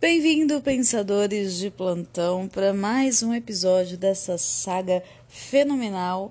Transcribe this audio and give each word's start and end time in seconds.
Bem-vindo, 0.00 0.60
pensadores 0.60 1.58
de 1.58 1.72
plantão, 1.72 2.46
para 2.46 2.72
mais 2.72 3.20
um 3.20 3.34
episódio 3.34 3.98
dessa 3.98 4.38
saga 4.38 5.02
fenomenal 5.26 6.30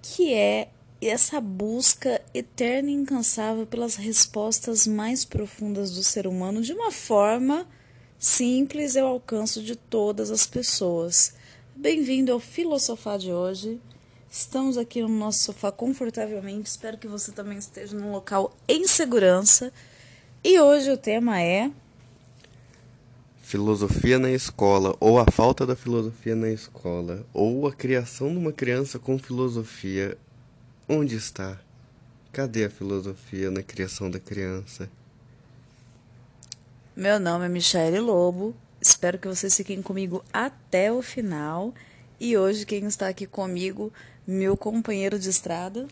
que 0.00 0.32
é 0.32 0.68
essa 1.02 1.40
busca 1.40 2.22
eterna 2.32 2.92
e 2.92 2.94
incansável 2.94 3.66
pelas 3.66 3.96
respostas 3.96 4.86
mais 4.86 5.24
profundas 5.24 5.90
do 5.90 6.04
ser 6.04 6.28
humano 6.28 6.62
de 6.62 6.72
uma 6.72 6.92
forma 6.92 7.66
simples 8.16 8.94
e 8.94 9.00
ao 9.00 9.08
alcance 9.08 9.62
de 9.62 9.74
todas 9.74 10.30
as 10.30 10.46
pessoas. 10.46 11.34
Bem-vindo 11.74 12.30
ao 12.30 12.38
Filosofar 12.38 13.18
de 13.18 13.32
hoje. 13.32 13.80
Estamos 14.30 14.78
aqui 14.78 15.02
no 15.02 15.08
nosso 15.08 15.42
sofá 15.42 15.72
confortavelmente. 15.72 16.70
Espero 16.70 16.96
que 16.96 17.08
você 17.08 17.32
também 17.32 17.58
esteja 17.58 17.98
num 17.98 18.12
local 18.12 18.56
em 18.68 18.86
segurança. 18.86 19.72
E 20.44 20.60
hoje 20.60 20.92
o 20.92 20.96
tema 20.96 21.42
é 21.42 21.68
Filosofia 23.48 24.18
na 24.18 24.30
escola, 24.30 24.94
ou 25.00 25.18
a 25.18 25.24
falta 25.24 25.64
da 25.64 25.74
filosofia 25.74 26.36
na 26.36 26.50
escola, 26.50 27.24
ou 27.32 27.66
a 27.66 27.72
criação 27.72 28.30
de 28.30 28.36
uma 28.36 28.52
criança 28.52 28.98
com 28.98 29.18
filosofia. 29.18 30.18
Onde 30.86 31.16
está? 31.16 31.58
Cadê 32.30 32.66
a 32.66 32.70
filosofia 32.70 33.50
na 33.50 33.62
criação 33.62 34.10
da 34.10 34.20
criança? 34.20 34.90
Meu 36.94 37.18
nome 37.18 37.46
é 37.46 37.48
Michele 37.48 38.00
Lobo. 38.00 38.54
Espero 38.82 39.18
que 39.18 39.26
vocês 39.26 39.56
fiquem 39.56 39.80
comigo 39.80 40.22
até 40.30 40.92
o 40.92 41.00
final. 41.00 41.72
E 42.20 42.36
hoje 42.36 42.66
quem 42.66 42.84
está 42.84 43.08
aqui 43.08 43.26
comigo, 43.26 43.90
meu 44.26 44.58
companheiro 44.58 45.18
de 45.18 45.30
estrada, 45.30 45.88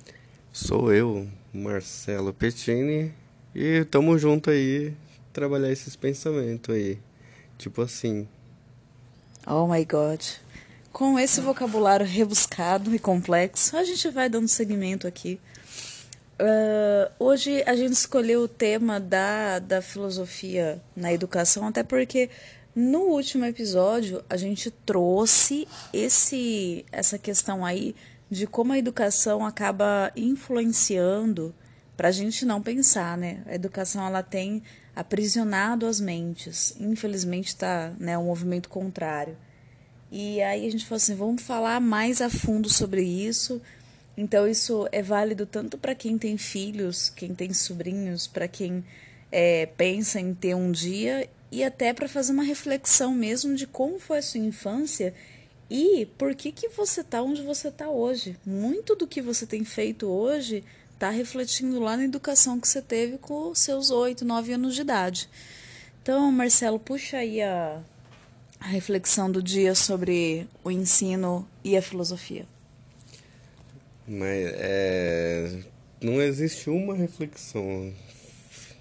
Sou 0.52 0.92
eu, 0.92 1.26
Marcelo 1.54 2.34
Pettini, 2.34 3.14
e 3.54 3.82
tamo 3.86 4.18
junto 4.18 4.50
aí 4.50 4.94
trabalhar 5.32 5.72
esses 5.72 5.96
pensamentos 5.96 6.74
aí. 6.74 6.98
Tipo 7.58 7.82
assim, 7.82 8.28
Oh 9.46 9.66
my 9.66 9.84
God. 9.84 10.20
Com 10.92 11.18
esse 11.18 11.40
vocabulário 11.40 12.04
rebuscado 12.04 12.94
e 12.94 12.98
complexo, 12.98 13.76
a 13.76 13.84
gente 13.84 14.08
vai 14.10 14.28
dando 14.28 14.48
seguimento 14.48 15.06
aqui. 15.06 15.38
Ah, 16.38 17.10
hoje 17.18 17.62
a 17.66 17.74
gente 17.74 17.92
escolheu 17.92 18.42
o 18.42 18.48
tema 18.48 19.00
da, 19.00 19.58
da 19.58 19.80
filosofia 19.80 20.82
na 20.94 21.12
educação, 21.12 21.66
até 21.66 21.82
porque 21.82 22.28
no 22.74 23.00
último 23.00 23.44
episódio 23.44 24.22
a 24.28 24.36
gente 24.36 24.70
trouxe 24.70 25.66
esse, 25.92 26.84
essa 26.92 27.18
questão 27.18 27.64
aí 27.64 27.94
de 28.30 28.46
como 28.46 28.72
a 28.72 28.78
educação 28.78 29.46
acaba 29.46 30.10
influenciando 30.16 31.54
para 31.96 32.08
a 32.08 32.12
gente 32.12 32.44
não 32.44 32.60
pensar, 32.60 33.16
né? 33.16 33.42
A 33.46 33.54
educação 33.54 34.06
ela 34.06 34.22
tem 34.22 34.62
aprisionado 34.94 35.86
as 35.86 36.00
mentes. 36.00 36.74
Infelizmente 36.78 37.48
está 37.48 37.92
né, 37.98 38.16
um 38.18 38.24
movimento 38.24 38.68
contrário. 38.68 39.36
E 40.10 40.40
aí 40.42 40.66
a 40.66 40.70
gente 40.70 40.84
falou 40.84 40.96
assim, 40.96 41.14
vamos 41.14 41.42
falar 41.42 41.80
mais 41.80 42.20
a 42.20 42.30
fundo 42.30 42.68
sobre 42.68 43.02
isso. 43.02 43.60
Então 44.16 44.46
isso 44.46 44.88
é 44.92 45.02
válido 45.02 45.44
tanto 45.46 45.76
para 45.76 45.94
quem 45.94 46.16
tem 46.16 46.38
filhos, 46.38 47.10
quem 47.10 47.34
tem 47.34 47.52
sobrinhos, 47.52 48.26
para 48.26 48.48
quem 48.48 48.84
é, 49.30 49.66
pensa 49.66 50.20
em 50.20 50.32
ter 50.34 50.54
um 50.54 50.70
dia 50.70 51.28
e 51.50 51.62
até 51.62 51.92
para 51.92 52.08
fazer 52.08 52.32
uma 52.32 52.42
reflexão 52.42 53.14
mesmo 53.14 53.54
de 53.54 53.66
como 53.66 53.98
foi 53.98 54.18
a 54.18 54.22
sua 54.22 54.40
infância 54.40 55.12
e 55.68 56.06
por 56.16 56.34
que 56.34 56.52
que 56.52 56.68
você 56.68 57.00
está 57.00 57.22
onde 57.22 57.42
você 57.42 57.68
está 57.68 57.88
hoje. 57.88 58.36
Muito 58.46 58.94
do 58.94 59.06
que 59.06 59.20
você 59.20 59.46
tem 59.46 59.64
feito 59.64 60.06
hoje 60.06 60.64
está 60.96 61.10
refletindo 61.10 61.78
lá 61.78 61.94
na 61.94 62.04
educação 62.04 62.58
que 62.58 62.66
você 62.66 62.80
teve 62.80 63.18
com 63.18 63.54
seus 63.54 63.90
oito, 63.90 64.24
nove 64.24 64.52
anos 64.52 64.74
de 64.74 64.80
idade. 64.80 65.28
Então, 66.02 66.32
Marcelo, 66.32 66.78
puxa 66.78 67.18
aí 67.18 67.42
a, 67.42 67.82
a 68.58 68.66
reflexão 68.66 69.30
do 69.30 69.42
dia 69.42 69.74
sobre 69.74 70.48
o 70.64 70.70
ensino 70.70 71.46
e 71.62 71.76
a 71.76 71.82
filosofia. 71.82 72.46
mas 74.06 74.46
é, 74.54 75.58
não 76.00 76.22
existe 76.22 76.70
uma 76.70 76.94
reflexão 76.94 77.92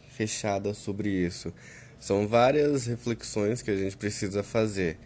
fechada 0.09 0.73
sobre 0.73 1.09
isso. 1.09 1.53
São 1.99 2.27
várias 2.27 2.85
reflexões 2.85 3.61
que 3.61 3.71
a 3.71 3.75
gente 3.75 3.97
precisa 3.97 4.41
fazer. 4.41 4.97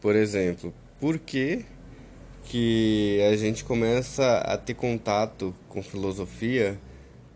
Por 0.00 0.14
exemplo, 0.14 0.72
por 1.00 1.18
que 1.18 1.64
que 2.48 3.20
a 3.30 3.36
gente 3.36 3.62
começa 3.62 4.38
a 4.38 4.56
ter 4.56 4.72
contato 4.72 5.54
com 5.68 5.82
filosofia 5.82 6.80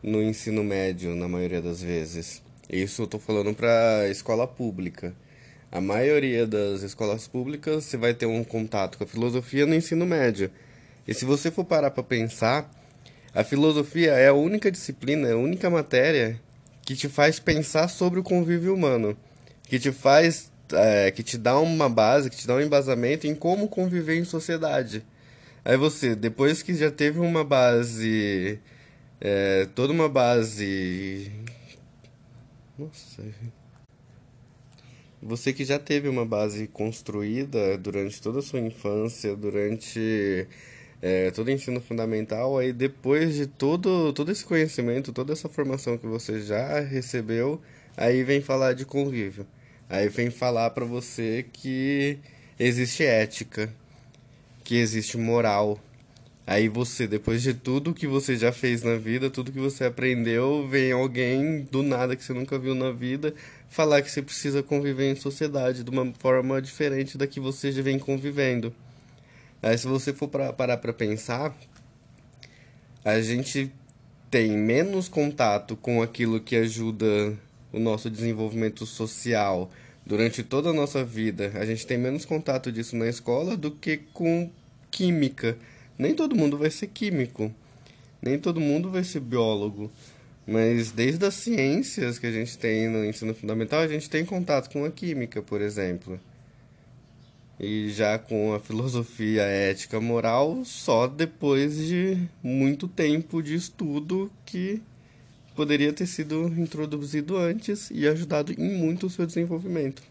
no 0.03 0.23
ensino 0.23 0.65
médio, 0.65 1.15
na 1.15 1.29
maioria 1.29 1.61
das 1.61 1.83
vezes. 1.83 2.43
Isso 2.69 3.03
eu 3.03 3.07
tô 3.07 3.19
falando 3.19 3.55
para 3.55 4.09
escola 4.09 4.47
pública. 4.47 5.15
A 5.71 5.83
maioria 5.83 6.47
das 6.47 6.81
escolas 6.81 7.29
públicas 7.29 7.85
você 7.85 7.99
vai 7.99 8.15
ter 8.15 8.25
um 8.25 8.43
contato 8.43 8.97
com 8.97 9.05
a 9.05 9.07
filosofia 9.07 9.67
no 9.67 9.75
ensino 9.75 10.07
médio. 10.07 10.51
E 11.07 11.13
se 11.13 11.27
você 11.27 11.51
for 11.51 11.65
parar 11.65 11.91
para 11.91 12.03
pensar, 12.03 12.71
a 13.35 13.45
filosofia 13.45 14.13
é 14.13 14.29
a 14.29 14.35
única 14.35 14.71
disciplina, 14.71 15.29
é 15.29 15.33
a 15.33 15.37
única 15.37 15.69
matéria 15.69 16.41
que 16.87 16.97
te 16.97 17.09
faz 17.09 17.39
pensar 17.39 17.89
sobre 17.89 18.19
o 18.19 18.23
convívio 18.23 18.75
humano, 18.75 19.15
que 19.65 19.79
te 19.79 19.93
faz 19.93 20.52
é, 20.73 21.11
que 21.11 21.23
te 21.23 21.39
dá 21.39 21.59
uma 21.59 21.89
base, 21.89 22.31
que 22.31 22.37
te 22.37 22.47
dá 22.47 22.55
um 22.55 22.61
embasamento 22.61 23.27
em 23.27 23.35
como 23.35 23.69
conviver 23.69 24.17
em 24.17 24.25
sociedade. 24.25 25.05
Aí 25.65 25.77
você, 25.77 26.15
depois 26.17 26.63
que 26.63 26.75
já 26.75 26.91
teve 26.91 27.21
uma 27.21 27.45
base, 27.45 28.59
é, 29.21 29.69
toda 29.75 29.93
uma 29.93 30.09
base. 30.09 31.31
Nossa. 32.79 33.23
Você 35.23 35.53
que 35.53 35.65
já 35.65 35.79
teve 35.79 36.09
uma 36.09 36.27
base 36.27 36.67
construída 36.67 37.79
durante 37.79 38.21
toda 38.21 38.41
a 38.41 38.43
sua 38.43 38.59
infância, 38.59 39.37
durante 39.37 40.49
é, 41.01 41.31
todo 41.31 41.47
o 41.47 41.51
ensino 41.51 41.81
fundamental, 41.81 42.59
aí 42.59 42.73
depois 42.73 43.35
de 43.35 43.47
todo, 43.47 44.13
todo 44.13 44.33
esse 44.33 44.45
conhecimento, 44.45 45.13
toda 45.13 45.33
essa 45.33 45.49
formação 45.49 45.97
que 45.97 46.07
você 46.07 46.41
já 46.41 46.81
recebeu, 46.81 47.61
aí 47.97 48.25
vem 48.25 48.41
falar 48.41 48.73
de 48.73 48.85
convívio. 48.85 49.47
Aí 49.93 50.09
vem 50.09 50.31
falar 50.31 50.71
pra 50.71 50.87
você 50.87 51.45
que 51.53 52.19
existe 52.59 53.05
ética, 53.05 53.71
que 54.65 54.77
existe 54.77 55.19
moral. 55.19 55.79
Aí 56.47 56.67
você, 56.67 57.07
depois 57.07 57.43
de 57.43 57.53
tudo 57.53 57.93
que 57.93 58.07
você 58.07 58.35
já 58.35 58.51
fez 58.53 58.83
na 58.83 58.97
vida, 58.97 59.29
tudo 59.29 59.53
que 59.53 59.59
você 59.59 59.85
aprendeu, 59.85 60.67
vem 60.67 60.93
alguém 60.93 61.69
do 61.71 61.83
nada 61.83 62.17
que 62.17 62.25
você 62.25 62.33
nunca 62.33 62.59
viu 62.59 62.75
na 62.75 62.91
vida 62.91 63.35
falar 63.69 64.01
que 64.01 64.11
você 64.11 64.23
precisa 64.23 64.63
conviver 64.63 65.13
em 65.13 65.15
sociedade 65.15 65.85
de 65.85 65.91
uma 65.91 66.11
forma 66.19 66.63
diferente 66.63 67.19
da 67.19 67.27
que 67.27 67.39
você 67.39 67.71
já 67.71 67.83
vem 67.83 67.99
convivendo. 67.99 68.75
Aí 69.63 69.77
se 69.77 69.87
você 69.87 70.11
for 70.15 70.27
pra, 70.27 70.55
parar 70.55 70.79
pra 70.79 70.95
pensar, 70.95 71.55
a 73.05 73.21
gente 73.21 73.71
tem 74.31 74.57
menos 74.57 75.07
contato 75.07 75.77
com 75.77 76.01
aquilo 76.01 76.41
que 76.41 76.57
ajuda 76.57 77.39
o 77.73 77.79
nosso 77.79 78.11
desenvolvimento 78.11 78.85
social 78.85 79.71
durante 80.05 80.43
toda 80.43 80.71
a 80.71 80.73
nossa 80.73 81.05
vida. 81.05 81.53
A 81.55 81.65
gente 81.65 81.87
tem 81.87 81.97
menos 81.97 82.25
contato 82.25 82.71
disso 82.71 82.97
na 82.97 83.09
escola 83.09 83.57
do 83.57 83.71
que 83.71 83.99
com 84.13 84.51
química. 84.91 85.57
Nem 85.99 86.15
todo 86.15 86.37
mundo 86.37 86.59
vai 86.59 86.71
ser 86.71 86.89
químico, 86.89 87.53
nem 88.21 88.39
todo 88.39 88.61
mundo 88.61 88.91
vai 88.91 89.05
ser 89.05 89.21
biólogo. 89.21 89.91
Mas 90.47 90.91
desde 90.91 91.25
as 91.25 91.35
ciências 91.35 92.19
que 92.19 92.27
a 92.27 92.33
gente 92.33 92.59
tem 92.59 92.89
no 92.89 93.05
ensino 93.05 93.33
fundamental, 93.35 93.81
a 93.81 93.89
gente 93.89 94.11
tem 94.11 94.25
contato 94.25 94.73
com 94.73 94.85
a 94.85 94.91
química, 94.91 95.41
por 95.41 95.61
exemplo. 95.61 96.19
E 97.61 97.91
já 97.91 98.19
com 98.19 98.53
a 98.53 98.59
filosofia, 98.59 99.45
a 99.45 99.47
ética, 99.47 100.01
moral, 100.01 100.65
só 100.65 101.07
depois 101.07 101.77
de 101.77 102.19
muito 102.43 102.89
tempo 102.89 103.41
de 103.41 103.55
estudo 103.55 104.33
que 104.45 104.83
poderia 105.55 105.93
ter 105.93 106.07
sido 106.07 106.49
introduzido 106.49 107.37
antes 107.37 107.91
e 107.91 108.07
ajudado 108.09 108.53
em 108.53 108.77
muito 108.77 109.07
o 109.07 109.11
seu 109.11 109.27
desenvolvimento. 109.27 110.03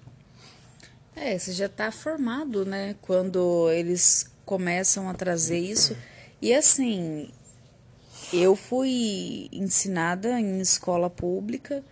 É, 1.16 1.38
você 1.38 1.52
já 1.52 1.66
está 1.66 1.92
formado, 1.92 2.66
né? 2.66 2.96
Quando 3.02 3.70
eles 3.72 4.32
começam 4.46 5.10
a 5.10 5.14
trazer 5.14 5.60
isso. 5.60 5.96
E 6.42 6.54
assim, 6.54 7.30
eu 8.34 8.56
fui 8.56 9.50
ensinada 9.52 10.40
em 10.40 10.60
escola 10.60 11.10
pública 11.10 11.84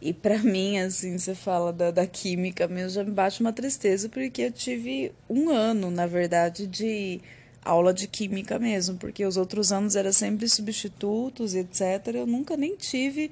e 0.00 0.12
para 0.12 0.38
mim, 0.42 0.78
assim, 0.78 1.18
você 1.18 1.34
fala 1.34 1.72
da, 1.72 1.90
da 1.90 2.06
química 2.06 2.66
mesmo, 2.66 2.90
já 2.90 3.04
me 3.04 3.10
bate 3.10 3.40
uma 3.40 3.52
tristeza 3.52 4.08
porque 4.08 4.42
eu 4.42 4.52
tive 4.52 5.12
um 5.28 5.50
ano, 5.50 5.90
na 5.90 6.06
verdade, 6.06 6.66
de 6.66 7.20
aula 7.64 7.94
de 7.94 8.06
química 8.06 8.58
mesmo, 8.58 8.96
porque 8.98 9.24
os 9.24 9.36
outros 9.36 9.72
anos 9.72 9.96
era 9.96 10.12
sempre 10.12 10.48
substitutos 10.48 11.54
etc. 11.54 12.14
Eu 12.14 12.26
nunca 12.26 12.56
nem 12.56 12.76
tive, 12.76 13.30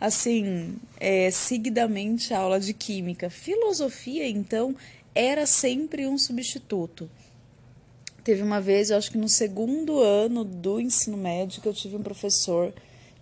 assim, 0.00 0.76
é, 0.98 1.30
seguidamente 1.30 2.32
aula 2.34 2.58
de 2.58 2.72
química. 2.72 3.28
Filosofia, 3.30 4.28
então, 4.28 4.74
era 5.14 5.46
sempre 5.46 6.06
um 6.06 6.18
substituto. 6.18 7.08
Teve 8.24 8.42
uma 8.42 8.60
vez, 8.60 8.90
eu 8.90 8.96
acho 8.96 9.10
que 9.10 9.18
no 9.18 9.28
segundo 9.28 10.00
ano 10.00 10.44
do 10.44 10.80
ensino 10.80 11.16
médio, 11.16 11.62
que 11.62 11.68
eu 11.68 11.74
tive 11.74 11.96
um 11.96 12.02
professor 12.02 12.72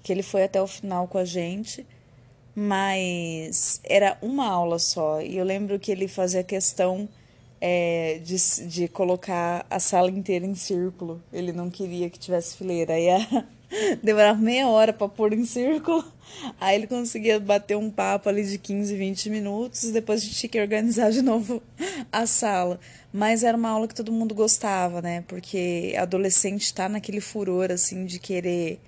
que 0.02 0.12
ele 0.12 0.22
foi 0.22 0.44
até 0.44 0.60
o 0.62 0.66
final 0.66 1.08
com 1.08 1.18
a 1.18 1.24
gente. 1.24 1.86
mas 2.54 3.80
era 3.82 4.16
uma 4.22 4.46
aula 4.46 4.78
só. 4.78 5.20
E 5.20 5.36
eu 5.36 5.44
lembro 5.44 5.78
que 5.78 5.90
ele 5.90 6.06
fazia 6.06 6.44
questão 6.44 7.08
é, 7.66 8.20
de, 8.22 8.36
de 8.66 8.88
colocar 8.88 9.64
a 9.70 9.80
sala 9.80 10.10
inteira 10.10 10.44
em 10.44 10.54
círculo. 10.54 11.22
Ele 11.32 11.50
não 11.50 11.70
queria 11.70 12.10
que 12.10 12.18
tivesse 12.18 12.58
fileira. 12.58 12.92
Aí 12.92 13.08
a, 13.08 13.46
demorava 14.04 14.38
meia 14.38 14.68
hora 14.68 14.92
para 14.92 15.08
pôr 15.08 15.32
em 15.32 15.46
círculo. 15.46 16.04
Aí 16.60 16.76
ele 16.76 16.86
conseguia 16.86 17.40
bater 17.40 17.74
um 17.74 17.90
papo 17.90 18.28
ali 18.28 18.44
de 18.44 18.58
15, 18.58 18.94
20 18.94 19.30
minutos. 19.30 19.90
Depois 19.90 20.20
a 20.20 20.24
gente 20.26 20.36
tinha 20.36 20.50
que 20.50 20.60
organizar 20.60 21.10
de 21.10 21.22
novo 21.22 21.62
a 22.12 22.26
sala. 22.26 22.78
Mas 23.10 23.42
era 23.42 23.56
uma 23.56 23.70
aula 23.70 23.88
que 23.88 23.94
todo 23.94 24.12
mundo 24.12 24.34
gostava, 24.34 25.00
né? 25.00 25.24
Porque 25.26 25.94
adolescente 25.96 26.64
está 26.64 26.86
naquele 26.86 27.22
furor, 27.22 27.72
assim, 27.72 28.04
de 28.04 28.18
querer 28.18 28.78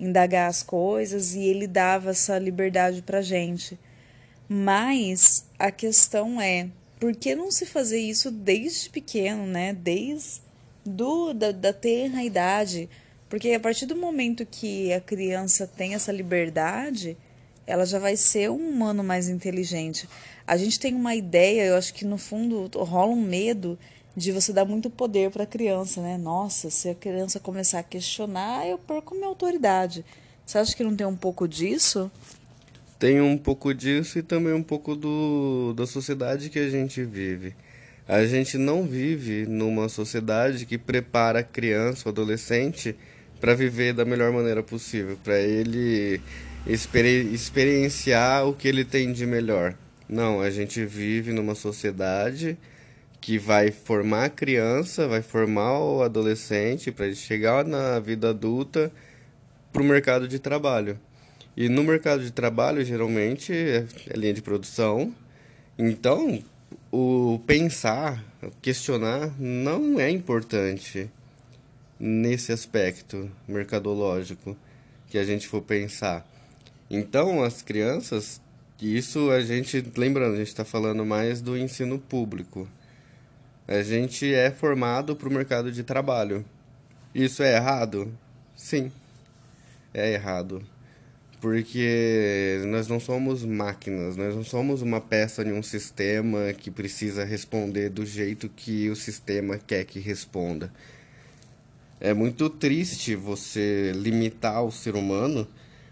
indagar 0.00 0.48
as 0.48 0.62
coisas. 0.62 1.34
E 1.34 1.40
ele 1.40 1.66
dava 1.66 2.12
essa 2.12 2.38
liberdade 2.38 3.02
pra 3.02 3.20
gente. 3.20 3.78
Mas 4.48 5.44
a 5.58 5.70
questão 5.70 6.40
é, 6.40 6.70
por 7.02 7.16
que 7.16 7.34
não 7.34 7.50
se 7.50 7.66
fazer 7.66 7.98
isso 7.98 8.30
desde 8.30 8.88
pequeno, 8.88 9.44
né? 9.44 9.72
Desde 9.72 10.40
do, 10.86 11.32
da, 11.32 11.50
da 11.50 11.72
idade 12.22 12.88
porque 13.28 13.50
a 13.52 13.58
partir 13.58 13.86
do 13.86 13.96
momento 13.96 14.46
que 14.46 14.92
a 14.92 15.00
criança 15.00 15.66
tem 15.66 15.94
essa 15.94 16.12
liberdade, 16.12 17.16
ela 17.66 17.84
já 17.84 17.98
vai 17.98 18.14
ser 18.14 18.50
um 18.50 18.68
humano 18.68 19.02
mais 19.02 19.28
inteligente. 19.28 20.08
A 20.46 20.56
gente 20.56 20.78
tem 20.78 20.94
uma 20.94 21.14
ideia, 21.16 21.64
eu 21.64 21.76
acho 21.76 21.92
que 21.92 22.04
no 22.04 22.18
fundo 22.18 22.70
rola 22.84 23.10
um 23.10 23.20
medo 23.20 23.76
de 24.16 24.30
você 24.30 24.52
dar 24.52 24.66
muito 24.66 24.88
poder 24.88 25.30
para 25.30 25.44
a 25.44 25.46
criança, 25.46 26.00
né? 26.00 26.16
Nossa, 26.18 26.70
se 26.70 26.90
a 26.90 26.94
criança 26.94 27.40
começar 27.40 27.80
a 27.80 27.82
questionar, 27.82 28.64
eu 28.68 28.78
perco 28.78 29.14
minha 29.14 29.26
autoridade. 29.26 30.04
Você 30.46 30.58
acha 30.58 30.76
que 30.76 30.84
não 30.84 30.94
tem 30.94 31.06
um 31.06 31.16
pouco 31.16 31.48
disso? 31.48 32.12
Tem 33.02 33.20
um 33.20 33.36
pouco 33.36 33.74
disso 33.74 34.20
e 34.20 34.22
também 34.22 34.52
um 34.52 34.62
pouco 34.62 34.94
do, 34.94 35.74
da 35.76 35.84
sociedade 35.88 36.48
que 36.48 36.58
a 36.60 36.70
gente 36.70 37.02
vive. 37.02 37.52
A 38.06 38.24
gente 38.26 38.56
não 38.56 38.84
vive 38.84 39.44
numa 39.44 39.88
sociedade 39.88 40.64
que 40.64 40.78
prepara 40.78 41.40
a 41.40 41.42
criança, 41.42 42.08
o 42.08 42.12
adolescente, 42.12 42.94
para 43.40 43.56
viver 43.56 43.92
da 43.92 44.04
melhor 44.04 44.30
maneira 44.30 44.62
possível, 44.62 45.18
para 45.24 45.36
ele 45.40 46.20
experi 46.64 47.34
experienciar 47.34 48.46
o 48.46 48.54
que 48.54 48.68
ele 48.68 48.84
tem 48.84 49.12
de 49.12 49.26
melhor. 49.26 49.74
Não, 50.08 50.40
a 50.40 50.48
gente 50.48 50.84
vive 50.84 51.32
numa 51.32 51.56
sociedade 51.56 52.56
que 53.20 53.36
vai 53.36 53.72
formar 53.72 54.26
a 54.26 54.30
criança, 54.30 55.08
vai 55.08 55.22
formar 55.22 55.76
o 55.80 56.02
adolescente 56.04 56.92
para 56.92 57.06
ele 57.06 57.16
chegar 57.16 57.64
na 57.64 57.98
vida 57.98 58.30
adulta 58.30 58.92
para 59.72 59.82
o 59.82 59.84
mercado 59.84 60.28
de 60.28 60.38
trabalho. 60.38 60.96
E 61.56 61.68
no 61.68 61.84
mercado 61.84 62.22
de 62.22 62.30
trabalho, 62.30 62.84
geralmente, 62.84 63.52
é, 63.52 63.86
é 64.08 64.16
linha 64.16 64.32
de 64.32 64.42
produção. 64.42 65.14
Então, 65.78 66.42
o 66.90 67.40
pensar, 67.46 68.24
questionar, 68.60 69.32
não 69.38 70.00
é 70.00 70.10
importante 70.10 71.10
nesse 71.98 72.52
aspecto 72.52 73.30
mercadológico 73.46 74.56
que 75.08 75.18
a 75.18 75.24
gente 75.24 75.46
for 75.46 75.62
pensar. 75.62 76.26
Então, 76.90 77.42
as 77.42 77.62
crianças, 77.62 78.40
isso 78.80 79.30
a 79.30 79.40
gente, 79.40 79.84
lembrando, 79.96 80.34
a 80.34 80.38
gente 80.38 80.48
está 80.48 80.64
falando 80.64 81.04
mais 81.04 81.40
do 81.40 81.56
ensino 81.56 81.98
público. 81.98 82.68
A 83.68 83.82
gente 83.82 84.32
é 84.32 84.50
formado 84.50 85.14
para 85.14 85.28
o 85.28 85.32
mercado 85.32 85.70
de 85.70 85.84
trabalho. 85.84 86.44
Isso 87.14 87.42
é 87.42 87.54
errado? 87.54 88.12
Sim, 88.56 88.90
é 89.94 90.12
errado. 90.12 90.62
Porque 91.42 92.62
nós 92.68 92.86
não 92.86 93.00
somos 93.00 93.44
máquinas, 93.44 94.16
nós 94.16 94.32
não 94.32 94.44
somos 94.44 94.80
uma 94.80 95.00
peça 95.00 95.44
de 95.44 95.50
um 95.50 95.60
sistema 95.60 96.52
que 96.52 96.70
precisa 96.70 97.24
responder 97.24 97.88
do 97.88 98.06
jeito 98.06 98.48
que 98.48 98.88
o 98.88 98.94
sistema 98.94 99.58
quer 99.58 99.84
que 99.84 99.98
responda. 99.98 100.72
É 102.00 102.14
muito 102.14 102.48
triste 102.48 103.16
você 103.16 103.90
limitar 103.92 104.62
o 104.64 104.70
ser 104.70 104.94
humano, 104.94 105.48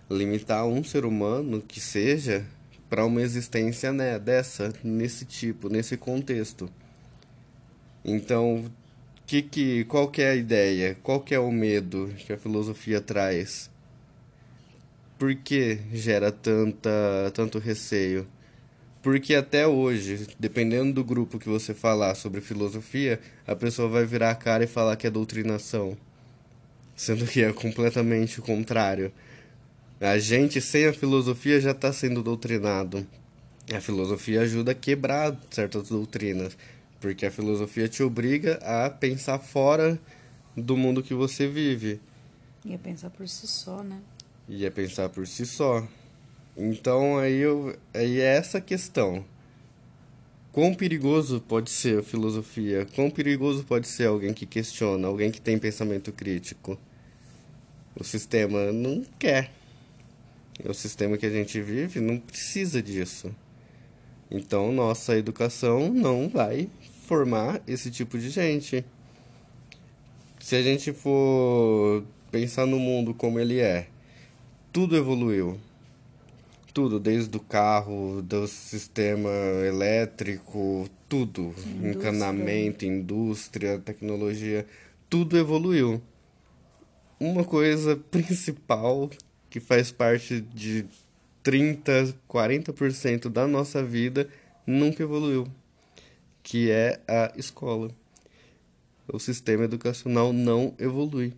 limitar 0.09 0.65
um 0.67 0.85
ser 0.85 1.05
humano 1.05 1.61
que 1.61 1.81
seja 1.81 2.47
para 2.89 3.05
uma 3.05 3.21
existência 3.21 3.93
né, 3.93 4.21
dessa, 4.21 4.73
nesse 4.85 5.25
tipo, 5.25 5.69
nesse 5.69 5.97
contexto. 5.97 6.71
Então, 8.05 8.71
que, 9.27 9.43
que, 9.43 9.85
qual 9.87 10.09
que 10.09 10.23
é 10.23 10.31
a 10.31 10.37
ideia? 10.37 10.97
Qual 11.03 11.21
que 11.21 11.35
é 11.35 11.41
o 11.41 11.51
medo 11.51 12.09
que 12.19 12.33
a 12.33 12.39
filosofia 12.39 13.01
traz? 13.01 13.70
Por 15.21 15.35
que 15.35 15.79
gera 15.93 16.33
tanta, 16.33 17.31
tanto 17.35 17.59
receio? 17.59 18.27
Porque 19.03 19.35
até 19.35 19.67
hoje, 19.67 20.27
dependendo 20.39 20.95
do 20.95 21.05
grupo 21.05 21.39
que 21.39 21.47
você 21.47 21.75
falar 21.75 22.15
sobre 22.15 22.41
filosofia, 22.41 23.21
a 23.47 23.55
pessoa 23.55 23.87
vai 23.87 24.07
virar 24.07 24.31
a 24.31 24.35
cara 24.35 24.65
e 24.65 24.67
falar 24.67 24.97
que 24.97 25.07
é 25.07 25.11
doutrinação. 25.11 25.95
Sendo 26.97 27.27
que 27.27 27.43
é 27.43 27.53
completamente 27.53 28.41
o 28.41 28.43
contrário. 28.43 29.13
A 30.01 30.19
gente, 30.19 30.59
sem 30.59 30.87
a 30.87 30.93
filosofia, 30.95 31.61
já 31.61 31.73
está 31.73 31.93
sendo 31.93 32.23
doutrinado. 32.23 33.07
A 33.75 33.79
filosofia 33.79 34.41
ajuda 34.41 34.73
a 34.73 34.75
quebrar 34.75 35.39
certas 35.51 35.91
doutrinas. 35.91 36.57
Porque 36.99 37.27
a 37.27 37.31
filosofia 37.31 37.91
te 37.91 38.03
obriga 38.03 38.55
a 38.63 38.89
pensar 38.89 39.39
fora 39.39 40.01
do 40.57 40.79
mundo 40.79 41.03
que 41.03 41.13
você 41.13 41.47
vive. 41.47 42.01
E 42.65 42.75
a 42.75 42.79
pensar 42.79 43.11
por 43.11 43.29
si 43.29 43.47
só, 43.47 43.83
né? 43.83 44.01
E 44.53 44.67
a 44.67 44.71
pensar 44.71 45.09
por 45.09 45.29
si 45.29 45.47
só. 45.47 45.87
Então 46.57 47.19
aí, 47.19 47.39
eu, 47.39 47.79
aí 47.95 48.19
é 48.19 48.37
essa 48.37 48.61
questão. 48.61 49.25
Quão 50.51 50.75
perigoso 50.75 51.41
pode 51.41 51.71
ser 51.71 52.01
a 52.01 52.03
filosofia? 52.03 52.85
Quão 52.97 53.09
perigoso 53.09 53.63
pode 53.63 53.87
ser 53.87 54.09
alguém 54.09 54.35
que 54.35 54.45
questiona, 54.45 55.07
alguém 55.07 55.31
que 55.31 55.41
tem 55.41 55.57
pensamento 55.57 56.11
crítico? 56.11 56.77
O 57.95 58.03
sistema 58.03 58.73
não 58.73 59.05
quer. 59.21 59.53
O 60.65 60.75
sistema 60.75 61.17
que 61.17 61.27
a 61.27 61.31
gente 61.31 61.61
vive 61.61 62.01
não 62.01 62.19
precisa 62.19 62.83
disso. 62.83 63.33
Então, 64.29 64.73
nossa 64.73 65.17
educação 65.17 65.95
não 65.95 66.29
vai 66.29 66.69
formar 67.07 67.63
esse 67.69 67.89
tipo 67.89 68.19
de 68.19 68.31
gente. 68.31 68.85
Se 70.41 70.57
a 70.57 70.63
gente 70.63 70.93
for 70.93 72.05
pensar 72.33 72.67
no 72.67 72.81
mundo 72.81 73.15
como 73.15 73.39
ele 73.39 73.61
é, 73.61 73.87
tudo 74.73 74.97
evoluiu 74.97 75.59
tudo, 76.73 76.99
desde 76.99 77.37
o 77.37 77.41
carro, 77.41 78.23
do 78.23 78.47
sistema 78.47 79.31
elétrico, 79.67 80.89
tudo, 81.09 81.43
indústria. 81.43 81.91
encanamento, 81.91 82.85
indústria, 82.85 83.79
tecnologia, 83.79 84.67
tudo 85.09 85.37
evoluiu. 85.37 86.01
Uma 87.19 87.45
coisa 87.45 87.97
principal 88.11 89.11
que 89.49 89.61
faz 89.61 89.91
parte 89.91 90.41
de 90.41 90.87
30, 91.43 92.15
40% 92.29 93.29
da 93.29 93.47
nossa 93.47 93.83
vida 93.83 94.29
nunca 94.67 95.03
evoluiu, 95.03 95.47
que 96.43 96.71
é 96.71 97.01
a 97.09 97.33
escola. 97.37 97.91
O 99.13 99.19
sistema 99.19 99.65
educacional 99.65 100.33
não 100.33 100.73
evolui. 100.79 101.35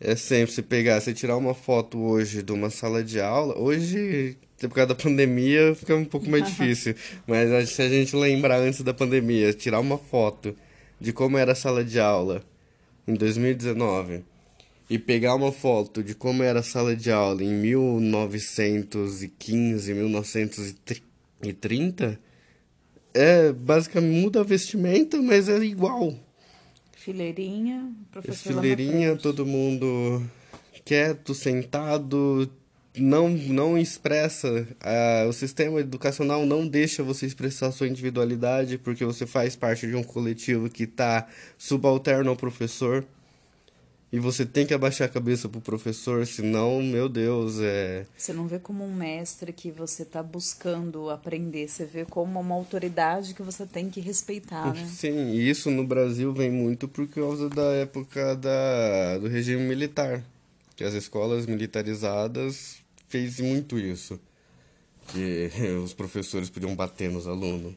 É 0.00 0.14
sempre 0.14 0.52
se 0.52 0.62
pegar, 0.62 1.00
se 1.00 1.12
tirar 1.12 1.36
uma 1.36 1.54
foto 1.54 1.98
hoje 1.98 2.40
de 2.42 2.52
uma 2.52 2.70
sala 2.70 3.02
de 3.02 3.20
aula, 3.20 3.58
hoje, 3.58 4.36
por 4.60 4.70
causa 4.70 4.88
da 4.88 4.94
pandemia, 4.94 5.74
fica 5.74 5.96
um 5.96 6.04
pouco 6.04 6.30
mais 6.30 6.46
difícil. 6.50 6.94
Mas 7.26 7.70
se 7.70 7.82
a 7.82 7.88
gente 7.88 8.14
lembrar 8.14 8.60
antes 8.60 8.82
da 8.82 8.94
pandemia, 8.94 9.52
tirar 9.52 9.80
uma 9.80 9.98
foto 9.98 10.54
de 11.00 11.12
como 11.12 11.36
era 11.36 11.50
a 11.52 11.56
sala 11.56 11.84
de 11.84 11.98
aula 11.98 12.44
em 13.08 13.14
2019 13.14 14.22
e 14.88 14.98
pegar 14.98 15.34
uma 15.34 15.52
foto 15.52 16.02
de 16.02 16.14
como 16.14 16.42
era 16.42 16.60
a 16.60 16.62
sala 16.62 16.96
de 16.96 17.10
aula 17.10 17.42
em 17.42 17.52
1915, 17.52 19.94
1930, 19.94 22.18
é 23.12 23.52
basicamente 23.52 24.22
muda 24.22 24.40
a 24.40 24.44
vestimenta, 24.44 25.20
mas 25.20 25.48
é 25.48 25.58
igual. 25.58 26.27
Fileirinha, 27.08 27.90
professor 28.12 28.52
Fileirinha, 28.52 29.16
todo 29.16 29.46
mundo 29.46 30.22
quieto, 30.84 31.34
sentado, 31.34 32.50
não, 32.98 33.30
não 33.30 33.78
expressa, 33.78 34.68
uh, 34.84 35.26
o 35.26 35.32
sistema 35.32 35.80
educacional 35.80 36.44
não 36.44 36.68
deixa 36.68 37.02
você 37.02 37.24
expressar 37.24 37.72
sua 37.72 37.88
individualidade 37.88 38.76
porque 38.76 39.06
você 39.06 39.26
faz 39.26 39.56
parte 39.56 39.86
de 39.86 39.96
um 39.96 40.02
coletivo 40.02 40.68
que 40.68 40.82
está 40.82 41.26
subalterno 41.56 42.28
ao 42.28 42.36
professor 42.36 43.02
e 44.10 44.18
você 44.18 44.46
tem 44.46 44.66
que 44.66 44.72
abaixar 44.72 45.06
a 45.06 45.10
cabeça 45.10 45.48
pro 45.50 45.60
professor, 45.60 46.26
senão, 46.26 46.82
meu 46.82 47.10
Deus, 47.10 47.60
é. 47.60 48.06
Você 48.16 48.32
não 48.32 48.46
vê 48.48 48.58
como 48.58 48.82
um 48.82 48.94
mestre 48.94 49.52
que 49.52 49.70
você 49.70 50.02
tá 50.02 50.22
buscando 50.22 51.10
aprender, 51.10 51.68
você 51.68 51.84
vê 51.84 52.06
como 52.06 52.40
uma 52.40 52.54
autoridade 52.54 53.34
que 53.34 53.42
você 53.42 53.66
tem 53.66 53.90
que 53.90 54.00
respeitar, 54.00 54.72
né? 54.72 54.86
Sim, 54.86 55.32
e 55.32 55.50
isso 55.50 55.70
no 55.70 55.86
Brasil 55.86 56.32
vem 56.32 56.50
muito 56.50 56.88
por 56.88 57.06
causa 57.06 57.50
da 57.50 57.72
época 57.74 58.34
da, 58.34 59.18
do 59.18 59.28
regime 59.28 59.62
militar. 59.62 60.24
Que 60.74 60.84
as 60.84 60.94
escolas 60.94 61.44
militarizadas 61.44 62.76
fez 63.08 63.40
muito 63.40 63.78
isso. 63.78 64.18
que 65.08 65.50
os 65.84 65.92
professores 65.92 66.48
podiam 66.48 66.74
bater 66.74 67.10
nos 67.10 67.26
alunos. 67.26 67.74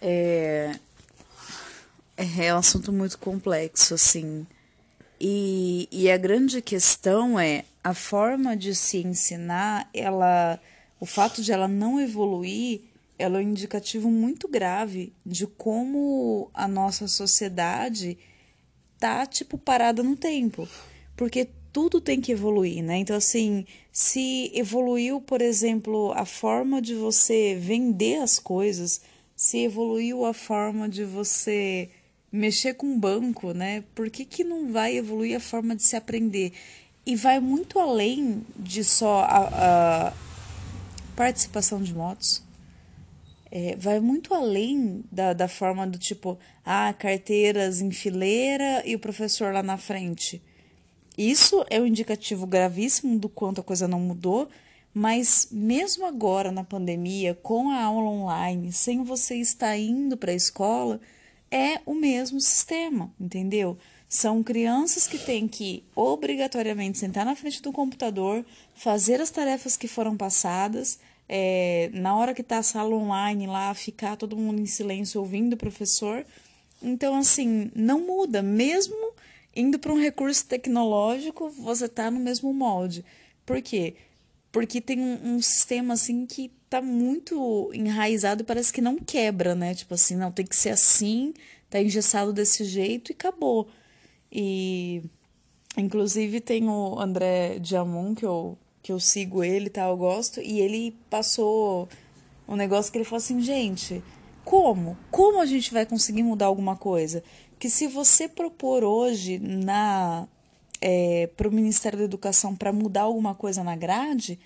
É, 0.00 0.78
é 2.18 2.52
um 2.52 2.58
assunto 2.58 2.92
muito 2.92 3.18
complexo, 3.18 3.94
assim. 3.94 4.46
E, 5.20 5.88
e 5.90 6.10
a 6.10 6.16
grande 6.16 6.60
questão 6.60 7.38
é 7.38 7.64
a 7.82 7.94
forma 7.94 8.56
de 8.56 8.74
se 8.74 8.98
ensinar, 8.98 9.88
ela, 9.94 10.60
o 11.00 11.06
fato 11.06 11.42
de 11.42 11.52
ela 11.52 11.68
não 11.68 12.00
evoluir, 12.00 12.82
ela 13.18 13.38
é 13.38 13.44
um 13.44 13.48
indicativo 13.48 14.10
muito 14.10 14.48
grave 14.48 15.12
de 15.24 15.46
como 15.46 16.50
a 16.52 16.68
nossa 16.68 17.08
sociedade 17.08 18.18
tá 18.98 19.24
tipo 19.26 19.56
parada 19.56 20.02
no 20.02 20.16
tempo, 20.16 20.68
porque 21.16 21.48
tudo 21.72 22.00
tem 22.00 22.20
que 22.20 22.32
evoluir, 22.32 22.82
né? 22.82 22.98
Então 22.98 23.16
assim, 23.16 23.66
se 23.92 24.50
evoluiu, 24.54 25.20
por 25.20 25.40
exemplo, 25.40 26.12
a 26.12 26.24
forma 26.24 26.80
de 26.80 26.94
você 26.94 27.56
vender 27.60 28.16
as 28.16 28.38
coisas, 28.38 29.00
se 29.34 29.58
evoluiu 29.58 30.24
a 30.24 30.32
forma 30.32 30.88
de 30.88 31.04
você 31.04 31.90
mexer 32.30 32.74
com 32.74 32.98
banco, 32.98 33.52
né? 33.52 33.84
Por 33.94 34.10
que, 34.10 34.24
que 34.24 34.44
não 34.44 34.72
vai 34.72 34.96
evoluir 34.96 35.36
a 35.36 35.40
forma 35.40 35.74
de 35.74 35.82
se 35.82 35.96
aprender? 35.96 36.52
E 37.04 37.16
vai 37.16 37.40
muito 37.40 37.78
além 37.78 38.44
de 38.56 38.84
só 38.84 39.20
a, 39.20 40.08
a 40.08 40.12
participação 41.16 41.82
de 41.82 41.94
motos. 41.94 42.42
É, 43.50 43.74
vai 43.76 43.98
muito 43.98 44.34
além 44.34 45.02
da, 45.10 45.32
da 45.32 45.48
forma 45.48 45.86
do 45.86 45.98
tipo, 45.98 46.38
ah, 46.64 46.92
carteiras 46.92 47.80
em 47.80 47.90
fileira 47.90 48.82
e 48.84 48.94
o 48.94 48.98
professor 48.98 49.54
lá 49.54 49.62
na 49.62 49.78
frente. 49.78 50.42
Isso 51.16 51.64
é 51.70 51.80
um 51.80 51.86
indicativo 51.86 52.46
gravíssimo 52.46 53.18
do 53.18 53.28
quanto 53.28 53.60
a 53.60 53.64
coisa 53.64 53.88
não 53.88 53.98
mudou, 53.98 54.48
mas 54.92 55.48
mesmo 55.50 56.06
agora 56.06 56.52
na 56.52 56.62
pandemia, 56.62 57.34
com 57.34 57.70
a 57.70 57.82
aula 57.82 58.10
online, 58.10 58.70
sem 58.70 59.02
você 59.02 59.36
estar 59.36 59.76
indo 59.76 60.16
para 60.16 60.30
a 60.30 60.36
escola, 60.36 61.00
é 61.50 61.80
o 61.86 61.94
mesmo 61.94 62.40
sistema, 62.40 63.12
entendeu? 63.18 63.76
São 64.08 64.42
crianças 64.42 65.06
que 65.06 65.18
têm 65.18 65.46
que 65.46 65.84
obrigatoriamente 65.94 66.98
sentar 66.98 67.26
na 67.26 67.36
frente 67.36 67.60
do 67.60 67.72
computador, 67.72 68.44
fazer 68.74 69.20
as 69.20 69.30
tarefas 69.30 69.76
que 69.76 69.86
foram 69.86 70.16
passadas, 70.16 70.98
é, 71.28 71.90
na 71.92 72.16
hora 72.16 72.32
que 72.32 72.40
está 72.40 72.58
a 72.58 72.62
sala 72.62 72.94
online 72.94 73.46
lá, 73.46 73.74
ficar 73.74 74.16
todo 74.16 74.36
mundo 74.36 74.60
em 74.60 74.66
silêncio 74.66 75.20
ouvindo 75.20 75.52
o 75.52 75.58
professor. 75.58 76.24
Então, 76.82 77.16
assim, 77.16 77.70
não 77.74 78.00
muda. 78.00 78.40
Mesmo 78.40 79.12
indo 79.54 79.78
para 79.78 79.92
um 79.92 80.00
recurso 80.00 80.46
tecnológico, 80.46 81.50
você 81.50 81.84
está 81.84 82.10
no 82.10 82.18
mesmo 82.18 82.52
molde. 82.54 83.04
Por 83.44 83.60
quê? 83.60 83.96
Porque 84.50 84.80
tem 84.80 85.00
um, 85.00 85.34
um 85.34 85.42
sistema 85.42 85.94
assim 85.94 86.26
que 86.26 86.50
tá 86.70 86.80
muito 86.82 87.70
enraizado 87.74 88.42
e 88.42 88.44
parece 88.44 88.72
que 88.72 88.80
não 88.80 88.98
quebra, 88.98 89.54
né? 89.54 89.74
Tipo 89.74 89.94
assim, 89.94 90.16
não, 90.16 90.30
tem 90.30 90.46
que 90.46 90.56
ser 90.56 90.70
assim, 90.70 91.34
tá 91.70 91.80
engessado 91.80 92.32
desse 92.32 92.64
jeito 92.64 93.10
e 93.10 93.14
acabou. 93.14 93.68
E 94.30 95.02
inclusive 95.76 96.40
tem 96.40 96.68
o 96.68 96.98
André 96.98 97.58
Diamond, 97.58 98.16
que 98.16 98.26
eu, 98.26 98.58
que 98.82 98.92
eu 98.92 99.00
sigo 99.00 99.42
ele, 99.42 99.70
tá? 99.70 99.86
Eu 99.86 99.96
gosto, 99.96 100.40
e 100.40 100.60
ele 100.60 100.96
passou 101.10 101.88
um 102.46 102.56
negócio 102.56 102.90
que 102.90 102.98
ele 102.98 103.04
falou 103.04 103.18
assim, 103.18 103.40
gente, 103.40 104.02
como? 104.44 104.96
Como 105.10 105.40
a 105.40 105.46
gente 105.46 105.72
vai 105.72 105.84
conseguir 105.84 106.22
mudar 106.22 106.46
alguma 106.46 106.76
coisa? 106.76 107.22
Que 107.58 107.68
se 107.68 107.86
você 107.86 108.28
propor 108.28 108.84
hoje 108.84 109.38
na 109.38 110.26
é, 110.80 111.28
para 111.36 111.48
o 111.48 111.52
Ministério 111.52 111.98
da 111.98 112.04
Educação 112.04 112.54
para 112.54 112.72
mudar 112.72 113.02
alguma 113.02 113.34
coisa 113.34 113.62
na 113.64 113.76
grade, 113.76 114.38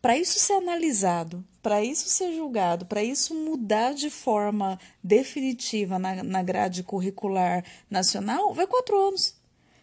para 0.00 0.16
isso 0.16 0.38
ser 0.38 0.54
analisado, 0.54 1.44
para 1.62 1.82
isso 1.82 2.08
ser 2.08 2.32
julgado, 2.34 2.86
para 2.86 3.02
isso 3.02 3.34
mudar 3.34 3.92
de 3.92 4.08
forma 4.08 4.78
definitiva 5.02 5.98
na, 5.98 6.22
na 6.22 6.42
grade 6.42 6.82
curricular 6.82 7.64
nacional, 7.90 8.54
vai 8.54 8.66
quatro 8.66 8.96
anos. 9.08 9.34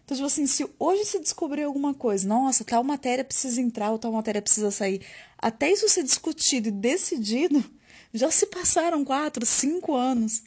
Então, 0.05 0.15
tipo 0.15 0.27
assim, 0.27 0.45
se 0.45 0.65
hoje 0.77 1.05
se 1.05 1.19
descobrir 1.19 1.63
alguma 1.63 1.93
coisa, 1.93 2.27
nossa, 2.27 2.63
tal 2.63 2.83
matéria 2.83 3.23
precisa 3.23 3.61
entrar 3.61 3.91
ou 3.91 3.99
tal 3.99 4.11
matéria 4.11 4.41
precisa 4.41 4.69
sair, 4.69 5.01
até 5.37 5.71
isso 5.71 5.87
ser 5.89 6.03
discutido 6.03 6.67
e 6.69 6.71
decidido, 6.71 7.63
já 8.13 8.29
se 8.29 8.45
passaram 8.45 9.03
quatro, 9.03 9.45
cinco 9.45 9.95
anos. 9.95 10.43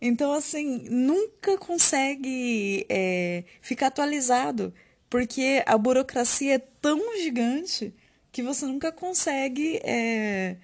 Então, 0.00 0.32
assim, 0.32 0.86
nunca 0.88 1.58
consegue 1.58 2.86
é, 2.88 3.44
ficar 3.60 3.88
atualizado, 3.88 4.72
porque 5.10 5.62
a 5.66 5.76
burocracia 5.78 6.56
é 6.56 6.58
tão 6.58 7.16
gigante 7.18 7.94
que 8.30 8.42
você 8.42 8.66
nunca 8.66 8.92
consegue 8.92 9.80
é, 9.82 10.56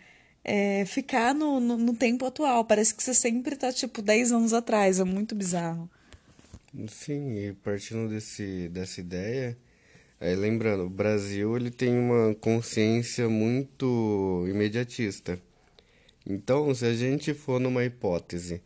é, 0.45 0.85
ficar 0.85 1.35
no, 1.35 1.59
no, 1.59 1.77
no, 1.77 1.95
tempo 1.95 2.27
atual. 2.27 2.65
Parece 2.65 2.95
que 2.95 3.03
você 3.03 3.15
sempre 3.15 3.55
está 3.55 3.73
tipo 3.73 4.03
10 4.03 4.33
anos 4.33 4.53
atrás. 4.53 5.01
É 5.01 5.05
muito 5.05 5.35
bizarro. 5.35 5.89
Sim, 6.89 7.39
e 7.39 7.53
partindo 7.53 8.09
desse, 8.09 8.69
dessa 8.69 9.01
ideia, 9.01 9.57
é, 10.21 10.35
lembrando, 10.35 10.85
o 10.85 10.91
Brasil 10.91 11.57
ele 11.57 11.71
tem 11.71 11.97
uma 11.97 12.35
consciência 12.35 13.29
muito 13.29 14.45
imediatista. 14.49 15.39
Então, 16.27 16.75
se 16.75 16.87
a 16.87 16.95
gente 16.95 17.33
for 17.35 17.61
numa 17.61 17.85
hipótese 17.85 18.63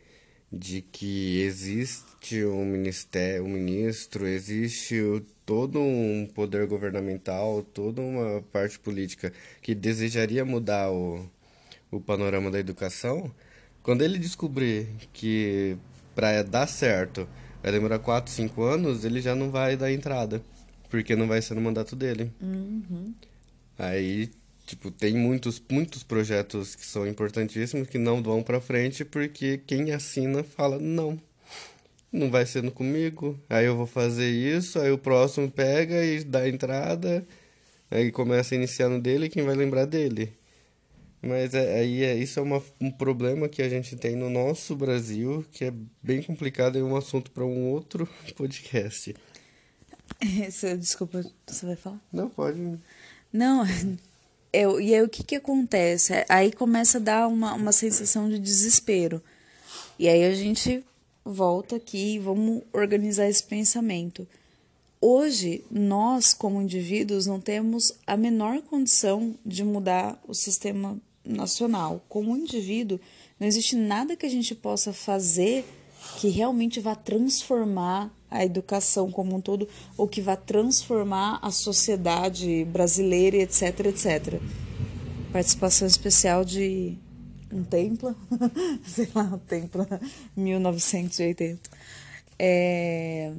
de 0.51 0.81
que 0.81 1.41
existe 1.41 2.43
um 2.45 2.65
ministério, 2.65 3.43
um 3.43 3.49
ministro, 3.49 4.25
existe 4.25 4.95
todo 5.49 5.79
um 5.79 6.27
poder 6.35 6.67
governamental, 6.67 7.63
toda 7.63 7.99
uma 8.03 8.39
parte 8.51 8.77
política 8.77 9.33
que 9.63 9.73
desejaria 9.73 10.45
mudar 10.45 10.91
o, 10.91 11.27
o 11.89 11.99
panorama 11.99 12.51
da 12.51 12.59
educação, 12.59 13.33
quando 13.81 14.03
ele 14.03 14.19
descobrir 14.19 14.85
que 15.11 15.75
para 16.13 16.43
dar 16.43 16.67
certo 16.67 17.27
vai 17.63 17.71
demorar 17.71 17.97
4, 17.97 18.31
5 18.31 18.61
anos, 18.61 19.03
ele 19.03 19.21
já 19.21 19.33
não 19.33 19.49
vai 19.49 19.75
dar 19.75 19.91
entrada, 19.91 20.39
porque 20.87 21.15
não 21.15 21.27
vai 21.27 21.41
ser 21.41 21.55
no 21.55 21.61
mandato 21.61 21.95
dele. 21.95 22.31
Uhum. 22.39 23.11
Aí, 23.75 24.29
tipo, 24.67 24.91
tem 24.91 25.15
muitos, 25.15 25.59
muitos 25.67 26.03
projetos 26.03 26.75
que 26.75 26.85
são 26.85 27.07
importantíssimos 27.07 27.87
que 27.87 27.97
não 27.97 28.21
vão 28.21 28.43
para 28.43 28.61
frente 28.61 29.03
porque 29.03 29.57
quem 29.65 29.93
assina 29.93 30.43
fala 30.43 30.77
não 30.77 31.19
não 32.11 32.29
vai 32.29 32.45
sendo 32.45 32.71
comigo, 32.71 33.39
aí 33.49 33.65
eu 33.65 33.75
vou 33.75 33.85
fazer 33.85 34.29
isso, 34.29 34.79
aí 34.79 34.91
o 34.91 34.97
próximo 34.97 35.49
pega 35.49 36.03
e 36.03 36.23
dá 36.23 36.39
a 36.39 36.49
entrada, 36.49 37.25
aí 37.91 38.11
começa 38.11 38.55
a 38.55 38.57
iniciar 38.57 38.89
no 38.89 38.99
dele, 38.99 39.29
quem 39.29 39.43
vai 39.43 39.55
lembrar 39.55 39.85
dele. 39.85 40.33
Mas 41.21 41.53
é, 41.53 41.79
aí 41.79 42.03
é, 42.03 42.15
isso 42.15 42.39
é 42.39 42.41
uma, 42.41 42.63
um 42.79 42.89
problema 42.89 43.49
que 43.49 43.61
a 43.61 43.69
gente 43.69 43.95
tem 43.95 44.15
no 44.15 44.29
nosso 44.29 44.75
Brasil, 44.75 45.45
que 45.51 45.65
é 45.65 45.73
bem 46.01 46.23
complicado 46.23 46.77
é 46.77 46.83
um 46.83 46.95
assunto 46.95 47.29
para 47.31 47.45
um 47.45 47.67
outro 47.67 48.07
podcast. 48.35 49.15
Desculpa, 50.79 51.23
você 51.45 51.65
vai 51.65 51.75
falar? 51.75 51.99
Não, 52.11 52.29
pode. 52.29 52.79
Não, 53.31 53.65
é, 54.51 54.63
e 54.63 54.95
aí 54.95 55.01
o 55.01 55.09
que, 55.09 55.23
que 55.23 55.35
acontece? 55.35 56.13
Aí 56.29 56.51
começa 56.51 56.97
a 56.97 57.01
dar 57.01 57.27
uma, 57.27 57.53
uma 57.53 57.71
sensação 57.71 58.29
de 58.29 58.39
desespero. 58.39 59.21
E 59.97 60.07
aí 60.07 60.23
a 60.23 60.33
gente 60.33 60.83
volta 61.29 61.75
aqui 61.75 62.15
e 62.15 62.19
vamos 62.19 62.63
organizar 62.73 63.29
esse 63.29 63.43
pensamento. 63.43 64.27
Hoje, 65.01 65.63
nós, 65.71 66.33
como 66.33 66.61
indivíduos, 66.61 67.25
não 67.25 67.39
temos 67.39 67.93
a 68.05 68.17
menor 68.17 68.61
condição 68.63 69.35
de 69.45 69.63
mudar 69.63 70.21
o 70.27 70.33
sistema 70.33 70.99
nacional. 71.23 72.03
Como 72.09 72.35
indivíduo, 72.35 72.99
não 73.39 73.47
existe 73.47 73.75
nada 73.75 74.15
que 74.15 74.25
a 74.25 74.29
gente 74.29 74.53
possa 74.53 74.91
fazer 74.91 75.65
que 76.17 76.29
realmente 76.29 76.79
vá 76.79 76.95
transformar 76.95 78.13
a 78.29 78.43
educação 78.43 79.11
como 79.11 79.35
um 79.35 79.41
todo 79.41 79.67
ou 79.97 80.07
que 80.07 80.21
vá 80.21 80.35
transformar 80.35 81.39
a 81.41 81.51
sociedade 81.51 82.65
brasileira, 82.65 83.37
etc, 83.37 83.85
etc. 83.85 84.41
Participação 85.31 85.87
especial 85.87 86.43
de 86.43 86.97
um 87.51 87.63
templo, 87.63 88.15
sei 88.85 89.09
lá, 89.13 89.23
um 89.23 89.39
templo 89.39 89.85
1980. 90.35 91.69
É, 92.37 93.33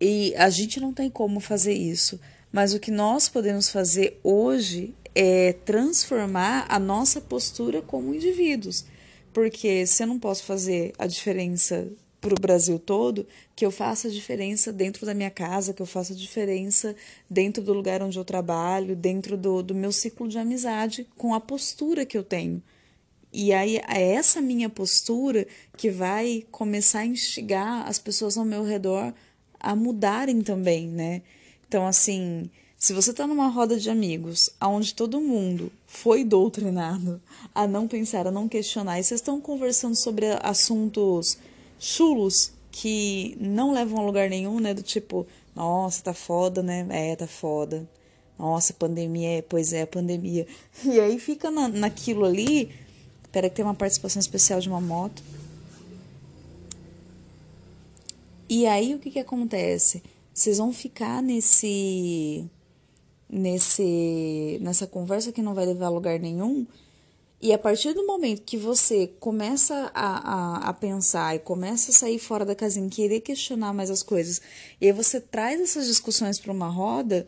e 0.00 0.34
a 0.36 0.48
gente 0.50 0.80
não 0.80 0.92
tem 0.92 1.10
como 1.10 1.40
fazer 1.40 1.74
isso, 1.74 2.20
mas 2.52 2.74
o 2.74 2.80
que 2.80 2.90
nós 2.90 3.28
podemos 3.28 3.68
fazer 3.68 4.18
hoje 4.22 4.94
é 5.14 5.52
transformar 5.64 6.66
a 6.68 6.78
nossa 6.78 7.20
postura 7.20 7.80
como 7.80 8.14
indivíduos. 8.14 8.84
Porque 9.32 9.86
se 9.86 10.02
eu 10.02 10.06
não 10.06 10.18
posso 10.18 10.44
fazer 10.44 10.92
a 10.98 11.06
diferença 11.06 11.88
para 12.20 12.34
o 12.34 12.40
Brasil 12.40 12.78
todo, 12.78 13.26
que 13.54 13.66
eu 13.66 13.70
faça 13.70 14.08
a 14.08 14.10
diferença 14.10 14.72
dentro 14.72 15.04
da 15.04 15.12
minha 15.12 15.30
casa, 15.30 15.74
que 15.74 15.82
eu 15.82 15.86
faça 15.86 16.14
a 16.14 16.16
diferença 16.16 16.96
dentro 17.28 17.62
do 17.62 17.72
lugar 17.74 18.02
onde 18.02 18.18
eu 18.18 18.24
trabalho, 18.24 18.96
dentro 18.96 19.36
do, 19.36 19.62
do 19.62 19.74
meu 19.74 19.92
ciclo 19.92 20.26
de 20.26 20.38
amizade, 20.38 21.06
com 21.16 21.34
a 21.34 21.40
postura 21.40 22.06
que 22.06 22.16
eu 22.16 22.24
tenho. 22.24 22.62
E 23.36 23.52
aí 23.52 23.78
é 23.88 24.14
essa 24.14 24.40
minha 24.40 24.68
postura 24.68 25.44
que 25.76 25.90
vai 25.90 26.46
começar 26.52 27.00
a 27.00 27.06
instigar 27.06 27.84
as 27.88 27.98
pessoas 27.98 28.38
ao 28.38 28.44
meu 28.44 28.62
redor 28.62 29.12
a 29.58 29.74
mudarem 29.74 30.40
também, 30.40 30.86
né? 30.86 31.20
Então, 31.66 31.84
assim, 31.84 32.48
Se 32.84 32.92
você 32.92 33.12
está 33.12 33.26
numa 33.26 33.48
roda 33.48 33.78
de 33.78 33.88
amigos, 33.88 34.50
onde 34.60 34.94
todo 34.94 35.18
mundo 35.18 35.72
foi 35.86 36.22
doutrinado 36.22 37.18
a 37.54 37.66
não 37.66 37.88
pensar, 37.88 38.26
a 38.26 38.30
não 38.30 38.46
questionar, 38.46 39.00
e 39.00 39.02
vocês 39.02 39.22
estão 39.22 39.40
conversando 39.40 39.94
sobre 39.94 40.26
assuntos 40.42 41.38
chulos 41.78 42.52
que 42.70 43.38
não 43.40 43.72
levam 43.72 44.00
a 44.00 44.04
lugar 44.04 44.28
nenhum, 44.28 44.60
né? 44.60 44.74
Do 44.74 44.82
tipo, 44.82 45.26
nossa, 45.56 46.02
tá 46.02 46.12
foda, 46.12 46.62
né? 46.62 46.86
É, 46.90 47.16
tá 47.16 47.26
foda. 47.26 47.88
Nossa, 48.38 48.74
pandemia, 48.74 49.38
é, 49.38 49.40
pois 49.42 49.72
é, 49.72 49.86
pandemia. 49.86 50.46
E 50.84 51.00
aí 51.00 51.18
fica 51.18 51.50
na, 51.50 51.68
naquilo 51.68 52.26
ali. 52.26 52.70
Espera 53.34 53.50
que 53.50 53.56
tem 53.56 53.64
uma 53.64 53.74
participação 53.74 54.20
especial 54.20 54.60
de 54.60 54.68
uma 54.68 54.80
moto. 54.80 55.20
E 58.48 58.64
aí 58.64 58.94
o 58.94 59.00
que 59.00 59.10
que 59.10 59.18
acontece? 59.18 60.04
Vocês 60.32 60.58
vão 60.58 60.72
ficar 60.72 61.20
nesse 61.20 62.48
nesse 63.28 64.60
nessa 64.62 64.86
conversa 64.86 65.32
que 65.32 65.42
não 65.42 65.52
vai 65.52 65.66
levar 65.66 65.86
a 65.86 65.88
lugar 65.88 66.20
nenhum. 66.20 66.64
E 67.42 67.52
a 67.52 67.58
partir 67.58 67.92
do 67.92 68.06
momento 68.06 68.42
que 68.42 68.56
você 68.56 69.08
começa 69.18 69.90
a, 69.92 70.66
a, 70.66 70.68
a 70.68 70.72
pensar 70.72 71.34
e 71.34 71.40
começa 71.40 71.90
a 71.90 71.94
sair 71.94 72.20
fora 72.20 72.44
da 72.44 72.54
casinha, 72.54 72.88
querer 72.88 73.18
questionar 73.18 73.72
mais 73.72 73.90
as 73.90 74.04
coisas, 74.04 74.40
e 74.80 74.86
aí 74.86 74.92
você 74.92 75.20
traz 75.20 75.60
essas 75.60 75.88
discussões 75.88 76.38
para 76.38 76.52
uma 76.52 76.68
roda, 76.68 77.26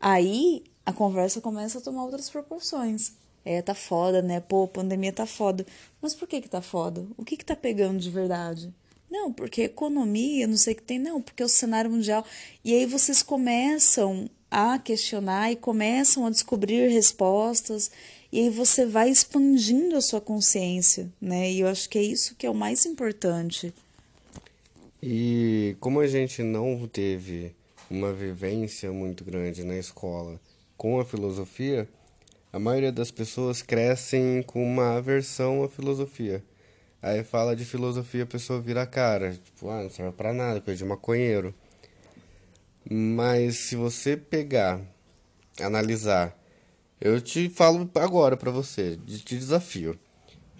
aí 0.00 0.64
a 0.84 0.92
conversa 0.92 1.40
começa 1.40 1.78
a 1.78 1.80
tomar 1.80 2.02
outras 2.02 2.28
proporções. 2.28 3.12
É, 3.44 3.60
tá 3.60 3.74
foda, 3.74 4.22
né? 4.22 4.40
Pô, 4.40 4.66
pandemia 4.66 5.12
tá 5.12 5.26
foda. 5.26 5.66
Mas 6.00 6.14
por 6.14 6.26
que 6.26 6.40
que 6.40 6.48
tá 6.48 6.62
foda? 6.62 7.06
O 7.16 7.24
que 7.24 7.36
que 7.36 7.44
tá 7.44 7.54
pegando 7.54 7.98
de 7.98 8.10
verdade? 8.10 8.72
Não, 9.10 9.32
porque 9.32 9.62
economia, 9.62 10.46
não 10.46 10.56
sei 10.56 10.72
o 10.72 10.76
que 10.76 10.82
tem, 10.82 10.98
não, 10.98 11.20
porque 11.20 11.42
é 11.42 11.46
o 11.46 11.48
cenário 11.48 11.90
mundial. 11.90 12.24
E 12.64 12.74
aí 12.74 12.86
vocês 12.86 13.22
começam 13.22 14.28
a 14.50 14.78
questionar 14.78 15.52
e 15.52 15.56
começam 15.56 16.26
a 16.26 16.30
descobrir 16.30 16.88
respostas, 16.88 17.90
e 18.32 18.40
aí 18.40 18.50
você 18.50 18.86
vai 18.86 19.10
expandindo 19.10 19.96
a 19.96 20.00
sua 20.00 20.20
consciência, 20.20 21.08
né? 21.20 21.50
E 21.50 21.60
eu 21.60 21.68
acho 21.68 21.88
que 21.88 21.98
é 21.98 22.02
isso 22.02 22.34
que 22.34 22.46
é 22.46 22.50
o 22.50 22.54
mais 22.54 22.86
importante. 22.86 23.72
E 25.02 25.76
como 25.80 26.00
a 26.00 26.06
gente 26.06 26.42
não 26.42 26.88
teve 26.88 27.54
uma 27.90 28.12
vivência 28.12 28.92
muito 28.92 29.24
grande 29.24 29.62
na 29.62 29.76
escola 29.76 30.40
com 30.76 30.98
a 30.98 31.04
filosofia, 31.04 31.88
a 32.54 32.58
maioria 32.60 32.92
das 32.92 33.10
pessoas 33.10 33.62
crescem 33.62 34.40
com 34.40 34.62
uma 34.62 34.96
aversão 34.96 35.64
à 35.64 35.68
filosofia. 35.68 36.40
Aí 37.02 37.24
fala 37.24 37.56
de 37.56 37.64
filosofia, 37.64 38.22
a 38.22 38.26
pessoa 38.26 38.60
vira 38.60 38.82
a 38.82 38.86
cara. 38.86 39.32
Tipo, 39.32 39.70
ah, 39.70 39.82
não 39.82 39.90
serve 39.90 40.12
pra 40.12 40.32
nada, 40.32 40.60
coisa 40.60 40.78
de 40.78 40.84
maconheiro. 40.84 41.52
Mas 42.88 43.56
se 43.56 43.74
você 43.74 44.16
pegar, 44.16 44.80
analisar, 45.60 46.38
eu 47.00 47.20
te 47.20 47.48
falo 47.48 47.90
agora 47.96 48.36
pra 48.36 48.52
você, 48.52 48.96
te 49.04 49.36
desafio. 49.36 49.98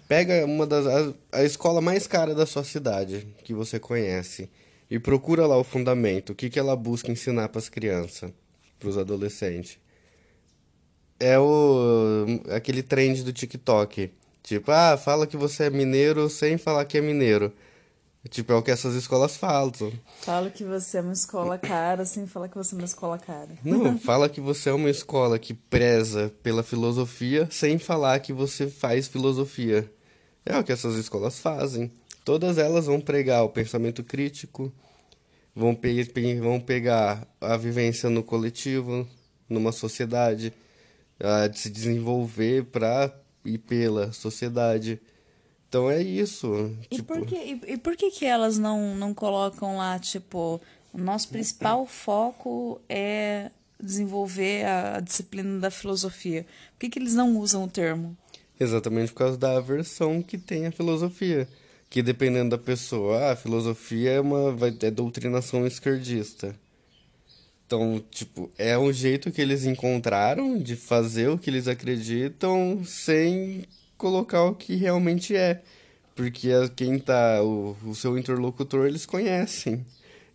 Pega 0.05 0.43
uma 0.43 0.67
das 0.67 0.85
a, 0.85 1.13
a 1.31 1.43
escola 1.45 1.79
mais 1.79 2.05
cara 2.07 2.35
da 2.35 2.45
sua 2.45 2.65
cidade, 2.65 3.25
que 3.45 3.53
você 3.53 3.79
conhece, 3.79 4.49
e 4.91 4.99
procura 4.99 5.47
lá 5.47 5.57
o 5.57 5.63
fundamento, 5.63 6.31
o 6.31 6.35
que, 6.35 6.49
que 6.49 6.59
ela 6.59 6.75
busca 6.75 7.09
ensinar 7.09 7.47
para 7.47 7.59
as 7.59 7.69
crianças, 7.69 8.33
para 8.77 8.89
os 8.89 8.97
adolescentes. 8.97 9.84
É 11.19 11.39
o 11.39 12.25
aquele 12.49 12.83
trend 12.83 13.23
do 13.23 13.31
TikTok 13.31 14.11
Tipo, 14.45 14.71
ah, 14.71 14.95
fala 14.95 15.25
que 15.25 15.35
você 15.35 15.63
é 15.63 15.69
mineiro 15.71 16.29
sem 16.29 16.55
falar 16.55 16.85
que 16.85 16.99
é 16.99 17.01
mineiro. 17.01 17.51
Tipo, 18.29 18.53
é 18.53 18.55
o 18.55 18.61
que 18.61 18.69
essas 18.69 18.93
escolas 18.93 19.35
falam. 19.35 19.91
Fala 20.21 20.51
que 20.51 20.63
você 20.63 20.99
é 20.99 21.01
uma 21.01 21.13
escola 21.13 21.57
cara 21.57 22.05
sem 22.05 22.27
falar 22.27 22.47
que 22.47 22.55
você 22.55 22.75
é 22.75 22.77
uma 22.77 22.85
escola 22.85 23.17
cara. 23.17 23.49
Não, 23.63 23.97
fala 23.97 24.29
que 24.29 24.39
você 24.39 24.69
é 24.69 24.73
uma 24.73 24.89
escola 24.91 25.39
que 25.39 25.55
preza 25.55 26.31
pela 26.43 26.61
filosofia 26.61 27.47
sem 27.49 27.79
falar 27.79 28.19
que 28.19 28.31
você 28.31 28.67
faz 28.67 29.07
filosofia. 29.07 29.91
É 30.45 30.55
o 30.59 30.63
que 30.63 30.71
essas 30.71 30.95
escolas 30.95 31.39
fazem. 31.39 31.91
Todas 32.23 32.59
elas 32.59 32.85
vão 32.85 33.01
pregar 33.01 33.43
o 33.43 33.49
pensamento 33.49 34.03
crítico, 34.03 34.71
vão, 35.55 35.73
pe 35.73 36.03
vão 36.39 36.59
pegar 36.59 37.27
a 37.41 37.57
vivência 37.57 38.11
no 38.11 38.21
coletivo, 38.21 39.07
numa 39.49 39.71
sociedade, 39.71 40.53
a 41.19 41.51
se 41.53 41.69
desenvolver 41.69 42.65
para 42.65 43.13
e 43.43 43.57
pela 43.57 44.11
sociedade. 44.11 44.99
Então 45.69 45.89
é 45.89 46.01
isso. 46.01 46.73
E, 46.89 46.97
tipo... 46.97 47.13
por, 47.13 47.25
que, 47.25 47.35
e, 47.35 47.61
e, 47.73 47.77
por 47.77 47.95
que, 47.95 48.11
que 48.11 48.25
elas 48.25 48.57
não, 48.57 48.95
não 48.95 49.13
colocam 49.13 49.77
lá, 49.77 49.99
tipo, 49.99 50.61
o 50.93 50.97
nosso 50.97 51.29
principal 51.29 51.85
foco 51.85 52.81
é 52.87 53.51
desenvolver 53.79 54.65
a, 54.65 54.97
a 54.97 54.99
disciplina 54.99 55.59
da 55.59 55.69
filosofia? 55.69 56.45
Por 56.73 56.79
que, 56.79 56.89
que 56.89 56.99
eles 56.99 57.13
não 57.13 57.37
usam 57.37 57.63
o 57.63 57.67
termo? 57.67 58.15
Exatamente 58.59 59.11
por 59.11 59.19
causa 59.19 59.37
da 59.37 59.57
aversão 59.57 60.21
que 60.21 60.37
tem 60.37 60.65
a 60.65 60.71
filosofia. 60.71 61.47
Que 61.89 62.01
dependendo 62.01 62.51
da 62.51 62.57
pessoa, 62.57 63.19
ah, 63.19 63.31
a 63.33 63.35
filosofia 63.35 64.11
é 64.11 64.19
uma 64.19 64.51
vai, 64.51 64.75
é 64.81 64.91
doutrinação 64.91 65.67
esquerdista. 65.67 66.55
Então, 67.65 68.03
tipo, 68.11 68.51
é 68.57 68.77
um 68.77 68.93
jeito 68.93 69.31
que 69.31 69.41
eles 69.41 69.65
encontraram 69.65 70.57
de 70.59 70.75
fazer 70.75 71.29
o 71.29 71.37
que 71.37 71.49
eles 71.49 71.67
acreditam 71.67 72.83
sem 72.85 73.65
colocar 73.97 74.43
o 74.43 74.55
que 74.55 74.75
realmente 74.75 75.35
é. 75.35 75.61
Porque 76.15 76.49
quem 76.75 76.99
tá, 76.99 77.41
o, 77.43 77.75
o 77.85 77.95
seu 77.95 78.17
interlocutor, 78.17 78.85
eles 78.85 79.05
conhecem. 79.05 79.85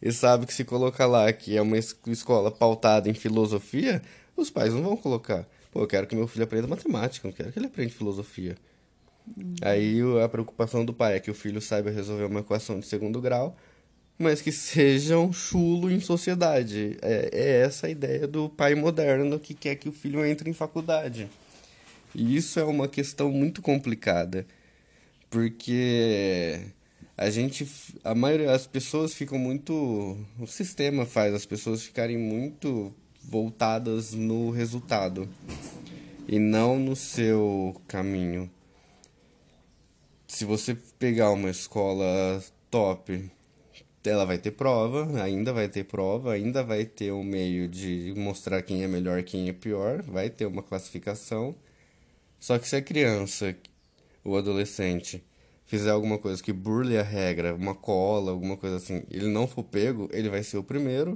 E 0.02 0.10
sabe 0.12 0.46
que 0.46 0.54
se 0.54 0.64
colocar 0.64 1.06
lá 1.06 1.32
que 1.32 1.56
é 1.56 1.62
uma 1.62 1.78
escola 1.78 2.50
pautada 2.50 3.08
em 3.08 3.14
filosofia, 3.14 4.02
os 4.36 4.50
pais 4.50 4.72
não 4.72 4.82
vão 4.82 4.96
colocar. 4.96 5.46
Pô, 5.70 5.82
eu 5.82 5.86
quero 5.86 6.06
que 6.06 6.16
meu 6.16 6.26
filho 6.26 6.44
aprenda 6.44 6.66
matemática, 6.66 7.28
não 7.28 7.34
quero 7.34 7.52
que 7.52 7.58
ele 7.58 7.66
aprenda 7.66 7.92
filosofia. 7.92 8.56
Uhum. 9.36 9.54
Aí 9.62 10.00
a 10.24 10.28
preocupação 10.28 10.84
do 10.84 10.92
pai 10.92 11.16
é 11.16 11.20
que 11.20 11.30
o 11.30 11.34
filho 11.34 11.60
saiba 11.60 11.90
resolver 11.90 12.24
uma 12.24 12.40
equação 12.40 12.80
de 12.80 12.86
segundo 12.86 13.20
grau, 13.20 13.56
mas 14.20 14.42
que 14.42 14.52
sejam 14.52 15.32
chulo 15.32 15.90
em 15.90 15.98
sociedade. 15.98 16.98
É, 17.00 17.30
é 17.32 17.62
essa 17.62 17.86
a 17.86 17.90
ideia 17.90 18.26
do 18.26 18.50
pai 18.50 18.74
moderno 18.74 19.40
que 19.40 19.54
quer 19.54 19.76
que 19.76 19.88
o 19.88 19.92
filho 19.92 20.22
entre 20.22 20.50
em 20.50 20.52
faculdade. 20.52 21.26
E 22.14 22.36
isso 22.36 22.60
é 22.60 22.64
uma 22.64 22.86
questão 22.86 23.30
muito 23.30 23.62
complicada, 23.62 24.46
porque 25.30 26.60
a 27.16 27.30
gente, 27.30 27.66
a 28.04 28.14
maioria 28.14 28.48
das 28.48 28.66
pessoas 28.66 29.14
ficam 29.14 29.38
muito, 29.38 29.72
o 30.38 30.46
sistema 30.46 31.06
faz 31.06 31.32
as 31.32 31.46
pessoas 31.46 31.82
ficarem 31.82 32.18
muito 32.18 32.94
voltadas 33.22 34.12
no 34.12 34.50
resultado 34.50 35.26
e 36.28 36.38
não 36.38 36.78
no 36.78 36.94
seu 36.94 37.80
caminho. 37.88 38.50
Se 40.26 40.44
você 40.44 40.76
pegar 40.98 41.30
uma 41.30 41.48
escola 41.48 42.42
top 42.70 43.30
ela 44.04 44.24
vai 44.24 44.38
ter 44.38 44.52
prova, 44.52 45.22
ainda 45.22 45.52
vai 45.52 45.68
ter 45.68 45.84
prova, 45.84 46.32
ainda 46.32 46.62
vai 46.62 46.84
ter 46.86 47.12
um 47.12 47.22
meio 47.22 47.68
de 47.68 48.14
mostrar 48.16 48.62
quem 48.62 48.82
é 48.82 48.88
melhor, 48.88 49.22
quem 49.22 49.48
é 49.48 49.52
pior, 49.52 50.02
vai 50.02 50.30
ter 50.30 50.46
uma 50.46 50.62
classificação. 50.62 51.54
Só 52.38 52.58
que 52.58 52.66
se 52.66 52.76
a 52.76 52.82
criança, 52.82 53.54
o 54.24 54.36
adolescente, 54.36 55.22
fizer 55.66 55.90
alguma 55.90 56.18
coisa 56.18 56.42
que 56.42 56.52
burle 56.52 56.96
a 56.96 57.02
regra, 57.02 57.54
uma 57.54 57.74
cola, 57.74 58.30
alguma 58.30 58.56
coisa 58.56 58.76
assim, 58.76 59.02
ele 59.10 59.28
não 59.28 59.46
for 59.46 59.62
pego, 59.62 60.08
ele 60.12 60.30
vai 60.30 60.42
ser 60.42 60.56
o 60.56 60.64
primeiro, 60.64 61.14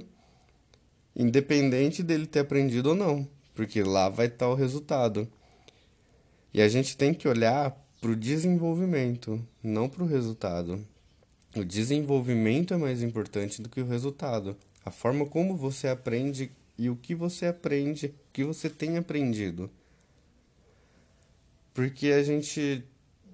independente 1.15 2.03
dele 2.03 2.27
ter 2.27 2.39
aprendido 2.39 2.89
ou 2.89 2.95
não, 2.95 3.27
porque 3.55 3.81
lá 3.81 4.09
vai 4.09 4.27
estar 4.27 4.47
o 4.47 4.55
resultado. 4.55 5.27
E 6.53 6.61
a 6.61 6.67
gente 6.67 6.95
tem 6.95 7.13
que 7.13 7.27
olhar 7.27 7.71
para 7.99 8.11
o 8.11 8.15
desenvolvimento, 8.15 9.43
não 9.63 9.89
para 9.89 10.03
o 10.03 10.07
resultado. 10.07 10.85
O 11.55 11.63
desenvolvimento 11.63 12.73
é 12.73 12.77
mais 12.77 13.01
importante 13.01 13.61
do 13.61 13.69
que 13.69 13.79
o 13.79 13.87
resultado. 13.87 14.57
A 14.83 14.91
forma 14.91 15.25
como 15.25 15.55
você 15.55 15.87
aprende 15.87 16.51
e 16.77 16.89
o 16.89 16.97
que 16.97 17.15
você 17.15 17.45
aprende, 17.45 18.07
o 18.07 18.33
que 18.33 18.43
você 18.43 18.69
tem 18.69 18.97
aprendido. 18.97 19.69
Porque 21.73 22.07
a 22.07 22.21
gente 22.21 22.83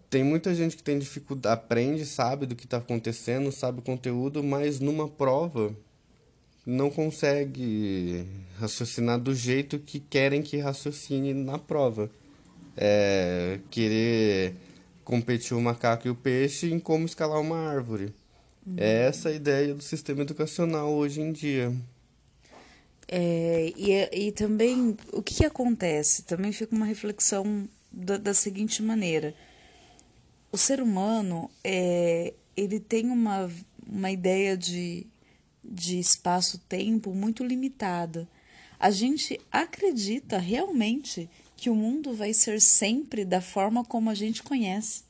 tem 0.07 0.23
muita 0.23 0.53
gente 0.53 0.77
que 0.77 0.83
tem 0.83 0.99
dificuldade, 0.99 1.59
aprende, 1.59 2.05
sabe 2.05 2.45
do 2.45 2.55
que 2.55 2.65
está 2.65 2.77
acontecendo, 2.77 3.51
sabe 3.51 3.79
o 3.79 3.83
conteúdo, 3.83 4.43
mas 4.43 4.79
numa 4.79 5.07
prova 5.07 5.75
não 6.63 6.91
consegue 6.91 8.27
raciocinar 8.59 9.19
do 9.19 9.33
jeito 9.33 9.79
que 9.79 9.99
querem 9.99 10.43
que 10.43 10.57
raciocine 10.57 11.33
na 11.33 11.57
prova. 11.57 12.09
É, 12.77 13.59
querer 13.69 14.55
competir 15.11 15.57
o 15.57 15.59
macaco 15.59 16.07
e 16.07 16.09
o 16.09 16.15
peixe 16.15 16.71
em 16.71 16.79
como 16.79 17.05
escalar 17.05 17.41
uma 17.41 17.57
árvore. 17.57 18.13
Uhum. 18.65 18.75
É 18.77 19.07
essa 19.07 19.27
a 19.27 19.33
ideia 19.33 19.75
do 19.75 19.83
sistema 19.83 20.21
educacional 20.21 20.89
hoje 20.93 21.19
em 21.19 21.33
dia. 21.33 21.75
É, 23.09 23.73
e, 23.75 24.27
e 24.27 24.31
também, 24.31 24.95
o 25.11 25.21
que, 25.21 25.35
que 25.35 25.45
acontece? 25.45 26.23
Também 26.23 26.53
fica 26.53 26.73
uma 26.73 26.85
reflexão 26.85 27.67
da, 27.91 28.15
da 28.15 28.33
seguinte 28.33 28.81
maneira. 28.81 29.35
O 30.49 30.57
ser 30.57 30.81
humano, 30.81 31.51
é, 31.61 32.33
ele 32.55 32.79
tem 32.79 33.07
uma, 33.07 33.51
uma 33.85 34.09
ideia 34.11 34.55
de, 34.55 35.05
de 35.61 35.99
espaço-tempo 35.99 37.13
muito 37.13 37.43
limitada. 37.43 38.25
A 38.79 38.89
gente 38.89 39.37
acredita 39.51 40.37
realmente 40.37 41.29
que 41.61 41.69
o 41.69 41.75
mundo 41.75 42.15
vai 42.15 42.33
ser 42.33 42.59
sempre 42.59 43.23
da 43.23 43.39
forma 43.39 43.85
como 43.85 44.09
a 44.09 44.15
gente 44.15 44.41
conhece. 44.41 45.03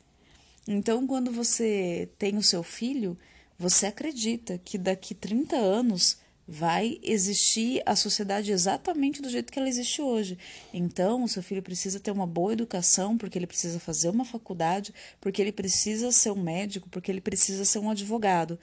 Então, 0.68 1.08
quando 1.08 1.32
você 1.32 2.10
tem 2.20 2.36
o 2.36 2.44
seu 2.44 2.62
filho, 2.62 3.18
você 3.58 3.86
acredita 3.86 4.58
que 4.58 4.78
daqui 4.78 5.16
30 5.16 5.56
anos 5.56 6.18
vai 6.46 7.00
existir 7.04 7.82
a 7.86 7.96
sociedade 7.96 8.52
exatamente 8.52 9.22
do 9.22 9.30
jeito 9.30 9.50
que 9.50 9.58
ela 9.58 9.70
existe 9.70 10.02
hoje. 10.02 10.38
Então, 10.74 11.24
o 11.24 11.28
seu 11.30 11.42
filho 11.42 11.64
precisa 11.64 12.02
ter 12.02 12.12
uma 12.12 12.28
boa 12.28 12.52
educação, 12.52 13.18
porque 13.18 13.40
ele 13.40 13.48
precisa 13.48 13.80
fazer 13.80 14.10
uma 14.10 14.26
faculdade, 14.26 14.94
porque 15.22 15.42
ele 15.42 15.54
precisa 15.54 16.12
ser 16.12 16.32
um 16.32 16.44
médico, 16.44 16.90
porque 16.90 17.10
ele 17.10 17.22
precisa 17.22 17.64
ser 17.64 17.80
um 17.80 17.90
advogado. 17.90 18.60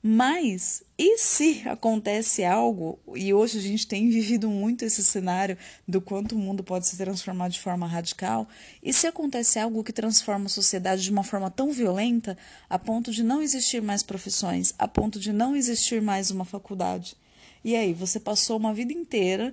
Mas 0.00 0.84
e 0.96 1.18
se 1.18 1.62
acontece 1.68 2.44
algo, 2.44 3.00
e 3.16 3.34
hoje 3.34 3.58
a 3.58 3.60
gente 3.60 3.84
tem 3.84 4.08
vivido 4.08 4.48
muito 4.48 4.84
esse 4.84 5.02
cenário 5.02 5.58
do 5.88 6.00
quanto 6.00 6.36
o 6.36 6.38
mundo 6.38 6.62
pode 6.62 6.86
se 6.86 6.96
transformar 6.96 7.48
de 7.48 7.58
forma 7.58 7.84
radical, 7.84 8.48
e 8.80 8.92
se 8.92 9.08
acontece 9.08 9.58
algo 9.58 9.82
que 9.82 9.92
transforma 9.92 10.46
a 10.46 10.50
sociedade 10.50 11.02
de 11.02 11.10
uma 11.10 11.24
forma 11.24 11.50
tão 11.50 11.72
violenta 11.72 12.38
a 12.70 12.78
ponto 12.78 13.10
de 13.10 13.24
não 13.24 13.42
existir 13.42 13.82
mais 13.82 14.04
profissões, 14.04 14.72
a 14.78 14.86
ponto 14.86 15.18
de 15.18 15.32
não 15.32 15.56
existir 15.56 16.00
mais 16.00 16.30
uma 16.30 16.44
faculdade? 16.44 17.16
E 17.64 17.74
aí, 17.74 17.92
você 17.92 18.20
passou 18.20 18.56
uma 18.56 18.72
vida 18.72 18.92
inteira 18.92 19.52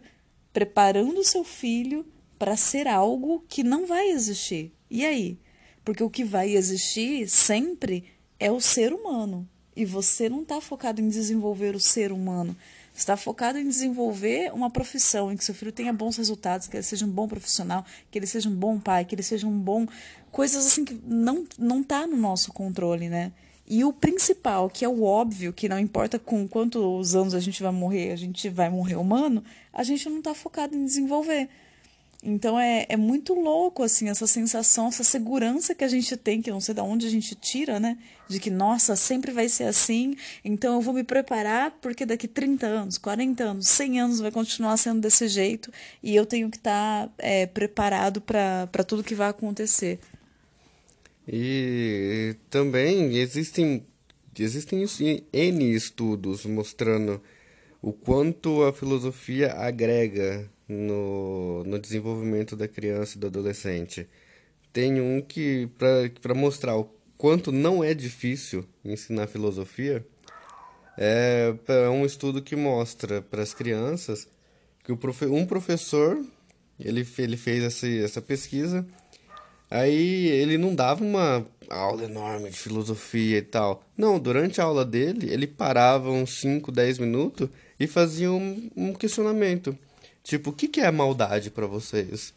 preparando 0.53 1.23
seu 1.23 1.43
filho 1.43 2.05
para 2.37 2.55
ser 2.55 2.87
algo 2.87 3.43
que 3.49 3.63
não 3.63 3.87
vai 3.87 4.09
existir. 4.09 4.71
E 4.91 5.03
aí? 5.03 5.39
Porque 5.83 6.03
o 6.03 6.09
que 6.09 6.23
vai 6.23 6.55
existir 6.55 7.27
sempre 7.27 8.05
é 8.39 8.51
o 8.51 8.61
ser 8.61 8.93
humano 8.93 9.49
e 9.75 9.85
você 9.85 10.29
não 10.29 10.41
está 10.41 10.61
focado 10.61 11.01
em 11.01 11.09
desenvolver 11.09 11.75
o 11.75 11.79
ser 11.79 12.11
humano. 12.11 12.55
Você 12.93 12.99
está 12.99 13.17
focado 13.17 13.59
em 13.59 13.67
desenvolver 13.67 14.53
uma 14.53 14.69
profissão, 14.69 15.29
em 15.31 15.35
que 15.35 15.43
seu 15.43 15.53
filho 15.53 15.71
tenha 15.71 15.91
bons 15.91 16.15
resultados, 16.15 16.67
que 16.67 16.77
ele 16.77 16.83
seja 16.83 17.05
um 17.05 17.09
bom 17.09 17.27
profissional, 17.27 17.85
que 18.09 18.17
ele 18.17 18.25
seja 18.25 18.47
um 18.47 18.55
bom 18.55 18.79
pai, 18.79 19.03
que 19.03 19.13
ele 19.13 19.23
seja 19.23 19.45
um 19.45 19.59
bom. 19.59 19.85
Coisas 20.31 20.65
assim 20.65 20.85
que 20.85 20.97
não, 21.05 21.45
não 21.59 21.83
tá 21.83 22.07
no 22.07 22.15
nosso 22.15 22.53
controle, 22.53 23.09
né? 23.09 23.33
E 23.67 23.83
o 23.83 23.91
principal, 23.91 24.69
que 24.69 24.85
é 24.85 24.87
o 24.87 25.03
óbvio, 25.03 25.51
que 25.51 25.67
não 25.67 25.79
importa 25.79 26.19
com 26.19 26.47
quantos 26.47 27.15
anos 27.15 27.33
a 27.33 27.39
gente 27.39 27.61
vai 27.61 27.71
morrer, 27.71 28.11
a 28.11 28.15
gente 28.15 28.47
vai 28.47 28.69
morrer 28.69 28.95
humano, 28.95 29.43
a 29.73 29.83
gente 29.83 30.07
não 30.07 30.19
está 30.19 30.33
focado 30.33 30.75
em 30.75 30.85
desenvolver. 30.85 31.49
Então 32.27 32.59
é, 32.59 32.87
é 32.89 32.97
muito 32.97 33.35
louco, 33.35 33.83
assim, 33.83 34.09
essa 34.09 34.25
sensação, 34.25 34.87
essa 34.87 35.03
segurança 35.03 35.75
que 35.75 35.83
a 35.83 35.87
gente 35.87 36.17
tem, 36.17 36.41
que 36.41 36.49
eu 36.49 36.55
não 36.55 36.59
sei 36.59 36.73
de 36.73 36.81
onde 36.81 37.05
a 37.05 37.09
gente 37.09 37.35
tira, 37.35 37.79
né? 37.79 37.99
De 38.27 38.39
que, 38.39 38.49
nossa, 38.49 38.95
sempre 38.95 39.31
vai 39.31 39.47
ser 39.47 39.65
assim, 39.65 40.15
então 40.43 40.73
eu 40.73 40.81
vou 40.81 40.91
me 40.91 41.03
preparar 41.03 41.77
porque 41.79 42.03
daqui 42.03 42.27
30 42.27 42.65
anos, 42.65 42.97
40 42.97 43.43
anos, 43.43 43.67
100 43.67 44.01
anos 44.01 44.19
vai 44.19 44.31
continuar 44.31 44.75
sendo 44.77 45.01
desse 45.01 45.27
jeito 45.27 45.71
e 46.01 46.15
eu 46.15 46.25
tenho 46.25 46.49
que 46.49 46.57
estar 46.57 47.07
tá, 47.09 47.13
é, 47.19 47.45
preparado 47.45 48.19
para 48.19 48.83
tudo 48.87 49.03
que 49.03 49.13
vai 49.13 49.29
acontecer. 49.29 49.99
E 51.27 52.35
também 52.49 53.17
existem, 53.17 53.85
existem 54.35 54.83
N 55.31 55.75
estudos 55.75 56.43
mostrando 56.47 57.21
o 57.83 57.93
quanto 57.93 58.63
a 58.63 58.73
filosofia 58.73 59.53
agrega 59.53 60.49
no, 60.67 61.63
no 61.63 61.79
desenvolvimento 61.79 62.55
da 62.55 62.67
criança 62.67 63.17
e 63.17 63.19
do 63.19 63.27
adolescente. 63.27 64.07
Tem 64.73 64.99
um 64.99 65.21
que, 65.21 65.69
para 66.21 66.33
mostrar 66.33 66.75
o 66.75 66.89
quanto 67.17 67.51
não 67.51 67.83
é 67.83 67.93
difícil 67.93 68.65
ensinar 68.83 69.27
filosofia, 69.27 70.05
é, 70.97 71.53
é 71.67 71.89
um 71.89 72.05
estudo 72.05 72.41
que 72.41 72.55
mostra 72.55 73.21
para 73.21 73.41
as 73.41 73.53
crianças 73.53 74.27
que 74.83 74.95
profe 74.95 75.25
um 75.25 75.45
professor 75.45 76.23
ele, 76.79 77.07
ele 77.17 77.37
fez 77.37 77.63
essa, 77.63 77.87
essa 77.87 78.21
pesquisa, 78.21 78.85
aí 79.69 80.27
ele 80.27 80.57
não 80.57 80.75
dava 80.75 81.03
uma 81.03 81.45
aula 81.69 82.03
enorme 82.03 82.49
de 82.49 82.57
filosofia 82.57 83.37
e 83.37 83.41
tal. 83.41 83.83
Não, 83.97 84.19
durante 84.19 84.59
a 84.59 84.65
aula 84.65 84.85
dele, 84.85 85.31
ele 85.31 85.47
parava 85.47 86.09
uns 86.11 86.39
5, 86.41 86.71
10 86.71 86.99
minutos 86.99 87.49
e 87.79 87.87
fazia 87.87 88.31
um, 88.31 88.69
um 88.75 88.93
questionamento. 88.93 89.77
Tipo, 90.25 90.49
o 90.49 90.53
que, 90.53 90.67
que 90.67 90.81
é 90.81 90.89
maldade 90.89 91.51
para 91.51 91.67
vocês? 91.67 92.33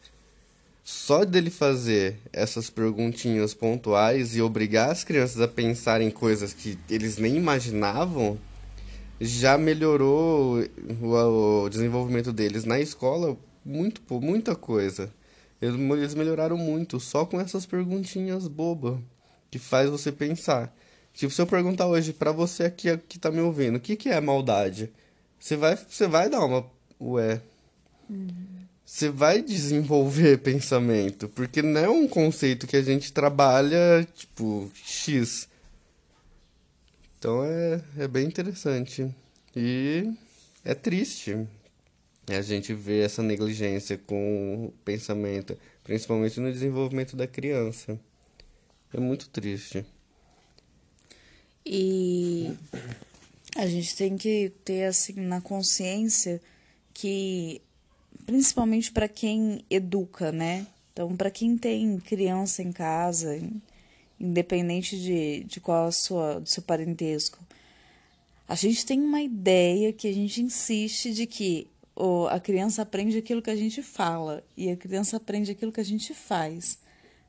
Só 0.83 1.25
dele 1.25 1.49
fazer 1.49 2.19
essas 2.31 2.69
perguntinhas 2.69 3.55
pontuais 3.55 4.35
e 4.35 4.43
obrigar 4.43 4.91
as 4.91 5.03
crianças 5.03 5.41
a 5.41 5.47
pensar 5.47 5.99
em 5.99 6.11
coisas 6.11 6.53
que 6.53 6.77
eles 6.87 7.17
nem 7.17 7.35
imaginavam, 7.35 8.37
já 9.19 9.57
melhorou 9.57 10.63
o, 11.01 11.63
o 11.63 11.69
desenvolvimento 11.69 12.31
deles 12.31 12.63
na 12.63 12.79
escola 12.79 13.35
muito, 13.65 14.03
muita 14.21 14.55
coisa. 14.55 15.11
Eles 15.59 16.13
melhoraram 16.13 16.57
muito 16.57 16.99
só 16.99 17.25
com 17.25 17.41
essas 17.41 17.65
perguntinhas 17.65 18.47
bobas 18.47 18.99
que 19.49 19.57
faz 19.57 19.89
você 19.89 20.11
pensar. 20.11 20.71
Tipo, 21.11 21.33
se 21.33 21.41
eu 21.41 21.47
perguntar 21.47 21.87
hoje 21.87 22.13
para 22.13 22.31
você 22.31 22.65
aqui 22.65 22.95
que 23.09 23.17
tá 23.17 23.31
me 23.31 23.41
ouvindo, 23.41 23.77
o 23.77 23.79
que, 23.79 23.95
que 23.95 24.09
é 24.09 24.21
maldade? 24.21 24.91
Você 25.39 25.57
vai, 25.57 25.75
você 25.75 26.07
vai 26.07 26.29
dar 26.29 26.45
uma 26.45 26.63
ué, 27.01 27.41
você 28.85 29.09
vai 29.09 29.41
desenvolver 29.41 30.39
pensamento, 30.39 31.29
porque 31.29 31.61
não 31.61 31.79
é 31.79 31.87
um 31.87 32.07
conceito 32.07 32.65
que 32.65 32.75
a 32.75 32.81
gente 32.81 33.13
trabalha, 33.13 34.07
tipo, 34.15 34.71
X. 34.73 35.47
Então 37.17 37.43
é, 37.43 37.83
é 37.99 38.07
bem 38.07 38.25
interessante. 38.25 39.13
E 39.55 40.11
é 40.65 40.73
triste 40.73 41.47
a 42.27 42.41
gente 42.41 42.73
ver 42.73 43.05
essa 43.05 43.21
negligência 43.21 43.97
com 43.97 44.65
o 44.65 44.73
pensamento, 44.83 45.57
principalmente 45.83 46.39
no 46.39 46.51
desenvolvimento 46.51 47.15
da 47.15 47.27
criança. 47.27 47.99
É 48.93 48.99
muito 48.99 49.29
triste. 49.29 49.85
E 51.65 52.55
a 53.55 53.67
gente 53.67 53.95
tem 53.95 54.17
que 54.17 54.51
ter 54.63 54.85
assim 54.85 55.13
na 55.13 55.41
consciência 55.41 56.41
que 56.93 57.61
principalmente 58.29 58.91
para 58.91 59.07
quem 59.07 59.65
educa, 59.71 60.31
né? 60.31 60.67
Então, 60.93 61.15
para 61.17 61.31
quem 61.31 61.57
tem 61.57 61.97
criança 61.97 62.61
em 62.61 62.71
casa, 62.71 63.41
independente 64.19 65.01
de, 65.01 65.43
de 65.45 65.59
qual 65.59 65.87
a 65.87 65.91
sua, 65.91 66.39
do 66.39 66.47
seu 66.47 66.61
parentesco, 66.61 67.39
a 68.47 68.53
gente 68.53 68.85
tem 68.85 69.01
uma 69.01 69.19
ideia 69.19 69.91
que 69.91 70.07
a 70.07 70.13
gente 70.13 70.43
insiste 70.43 71.11
de 71.11 71.25
que 71.25 71.65
oh, 71.95 72.27
a 72.29 72.39
criança 72.39 72.83
aprende 72.83 73.17
aquilo 73.17 73.41
que 73.41 73.49
a 73.49 73.55
gente 73.55 73.81
fala 73.81 74.43
e 74.55 74.69
a 74.69 74.77
criança 74.77 75.17
aprende 75.17 75.49
aquilo 75.49 75.71
que 75.71 75.81
a 75.81 75.85
gente 75.85 76.13
faz. 76.13 76.77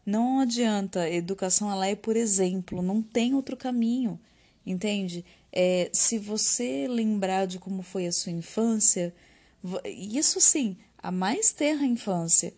Não 0.04 0.40
adianta, 0.40 1.00
a 1.00 1.10
educação 1.10 1.72
ela 1.72 1.86
é 1.86 1.94
por 1.94 2.14
exemplo, 2.14 2.82
não 2.82 3.00
tem 3.00 3.32
outro 3.32 3.56
caminho, 3.56 4.20
entende? 4.66 5.24
É, 5.50 5.88
se 5.94 6.18
você 6.18 6.86
lembrar 6.86 7.46
de 7.46 7.58
como 7.58 7.82
foi 7.82 8.06
a 8.06 8.12
sua 8.12 8.32
infância, 8.32 9.14
isso 9.84 10.40
sim, 10.40 10.76
a 11.02 11.10
mais 11.10 11.52
terra 11.52 11.86
infância. 11.86 12.52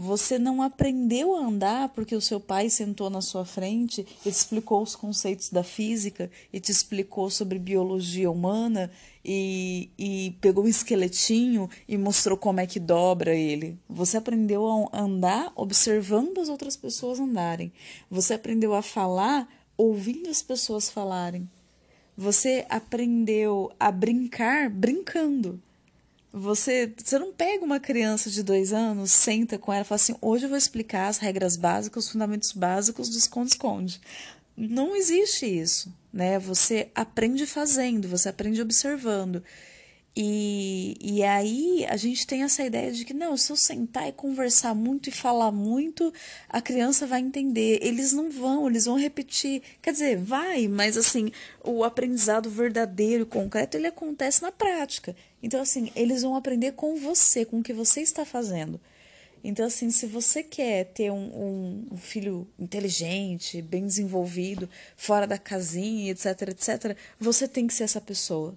Você 0.00 0.38
não 0.38 0.62
aprendeu 0.62 1.34
a 1.34 1.40
andar 1.40 1.88
porque 1.88 2.14
o 2.14 2.20
seu 2.20 2.38
pai 2.38 2.70
sentou 2.70 3.10
na 3.10 3.20
sua 3.20 3.44
frente 3.44 4.06
e 4.20 4.22
te 4.22 4.28
explicou 4.28 4.80
os 4.80 4.94
conceitos 4.94 5.50
da 5.50 5.64
física 5.64 6.30
e 6.52 6.60
te 6.60 6.70
explicou 6.70 7.28
sobre 7.28 7.58
biologia 7.58 8.30
humana 8.30 8.92
e, 9.24 9.90
e 9.98 10.36
pegou 10.40 10.66
um 10.66 10.68
esqueletinho 10.68 11.68
e 11.88 11.98
mostrou 11.98 12.38
como 12.38 12.60
é 12.60 12.66
que 12.68 12.78
dobra 12.78 13.34
ele. 13.34 13.76
Você 13.88 14.16
aprendeu 14.16 14.88
a 14.92 15.00
andar 15.00 15.52
observando 15.56 16.38
as 16.38 16.48
outras 16.48 16.76
pessoas 16.76 17.18
andarem. 17.18 17.72
Você 18.08 18.34
aprendeu 18.34 18.74
a 18.74 18.82
falar 18.82 19.48
ouvindo 19.76 20.30
as 20.30 20.42
pessoas 20.42 20.88
falarem. 20.88 21.50
Você 22.16 22.64
aprendeu 22.68 23.72
a 23.80 23.90
brincar 23.90 24.70
brincando. 24.70 25.60
Você, 26.38 26.92
você 26.96 27.18
não 27.18 27.32
pega 27.32 27.64
uma 27.64 27.80
criança 27.80 28.30
de 28.30 28.42
dois 28.44 28.72
anos, 28.72 29.10
senta 29.10 29.58
com 29.58 29.72
ela 29.72 29.82
e 29.82 29.84
fala 29.84 29.96
assim: 29.96 30.14
hoje 30.20 30.44
eu 30.44 30.48
vou 30.48 30.56
explicar 30.56 31.08
as 31.08 31.18
regras 31.18 31.56
básicas, 31.56 32.04
os 32.04 32.12
fundamentos 32.12 32.52
básicos 32.52 33.08
do 33.08 33.18
esconde-esconde. 33.18 34.00
Não 34.56 34.94
existe 34.94 35.46
isso, 35.46 35.92
né? 36.12 36.38
Você 36.38 36.90
aprende 36.94 37.46
fazendo, 37.46 38.08
você 38.08 38.28
aprende 38.28 38.62
observando. 38.62 39.42
E, 40.16 40.96
e 41.00 41.22
aí 41.22 41.86
a 41.88 41.96
gente 41.96 42.26
tem 42.26 42.42
essa 42.42 42.64
ideia 42.64 42.90
de 42.90 43.04
que 43.04 43.14
não, 43.14 43.36
se 43.36 43.52
eu 43.52 43.56
sentar 43.56 44.08
e 44.08 44.12
conversar 44.12 44.74
muito 44.74 45.08
e 45.08 45.12
falar 45.12 45.52
muito, 45.52 46.12
a 46.48 46.60
criança 46.60 47.06
vai 47.06 47.20
entender. 47.20 47.78
Eles 47.82 48.12
não 48.12 48.28
vão, 48.28 48.68
eles 48.68 48.86
vão 48.86 48.98
repetir. 48.98 49.62
Quer 49.80 49.92
dizer, 49.92 50.18
vai, 50.18 50.66
mas 50.66 50.96
assim, 50.96 51.30
o 51.62 51.84
aprendizado 51.84 52.50
verdadeiro 52.50 53.22
e 53.22 53.26
concreto, 53.26 53.76
ele 53.76 53.86
acontece 53.86 54.42
na 54.42 54.50
prática. 54.50 55.14
Então, 55.42 55.60
assim, 55.60 55.92
eles 55.94 56.22
vão 56.22 56.34
aprender 56.34 56.72
com 56.72 56.96
você, 56.96 57.44
com 57.44 57.60
o 57.60 57.62
que 57.62 57.72
você 57.72 58.00
está 58.00 58.24
fazendo. 58.24 58.80
Então, 59.42 59.64
assim, 59.64 59.90
se 59.90 60.06
você 60.06 60.42
quer 60.42 60.86
ter 60.86 61.12
um, 61.12 61.86
um, 61.92 61.96
filho 61.96 62.46
inteligente, 62.58 63.62
bem 63.62 63.86
desenvolvido, 63.86 64.68
fora 64.96 65.26
da 65.26 65.38
casinha, 65.38 66.10
etc, 66.10 66.48
etc, 66.48 66.96
você 67.20 67.46
tem 67.46 67.66
que 67.66 67.74
ser 67.74 67.84
essa 67.84 68.00
pessoa. 68.00 68.56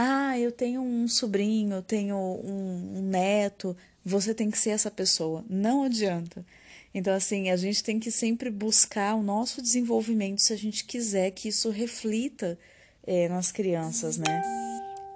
Ah, 0.00 0.38
eu 0.38 0.52
tenho 0.52 0.80
um 0.80 1.08
sobrinho, 1.08 1.74
eu 1.74 1.82
tenho 1.82 2.14
um, 2.16 2.98
um 2.98 3.02
neto, 3.02 3.76
você 4.04 4.32
tem 4.32 4.48
que 4.48 4.56
ser 4.56 4.70
essa 4.70 4.92
pessoa. 4.92 5.44
Não 5.50 5.82
adianta. 5.82 6.46
Então, 6.94 7.12
assim, 7.12 7.50
a 7.50 7.56
gente 7.56 7.82
tem 7.82 7.98
que 7.98 8.12
sempre 8.12 8.48
buscar 8.48 9.16
o 9.16 9.24
nosso 9.24 9.60
desenvolvimento 9.60 10.40
se 10.40 10.52
a 10.52 10.56
gente 10.56 10.84
quiser 10.84 11.32
que 11.32 11.48
isso 11.48 11.68
reflita 11.70 12.56
é, 13.04 13.28
nas 13.28 13.50
crianças, 13.50 14.16
né? 14.16 14.40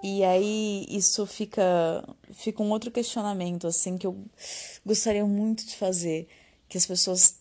E 0.02 0.24
aí 0.24 0.84
isso 0.88 1.24
fica, 1.26 1.62
fica 2.32 2.60
um 2.60 2.70
outro 2.70 2.90
questionamento, 2.90 3.68
assim, 3.68 3.96
que 3.96 4.08
eu 4.08 4.16
gostaria 4.84 5.24
muito 5.24 5.64
de 5.64 5.76
fazer, 5.76 6.26
que 6.68 6.76
as 6.76 6.86
pessoas 6.86 7.36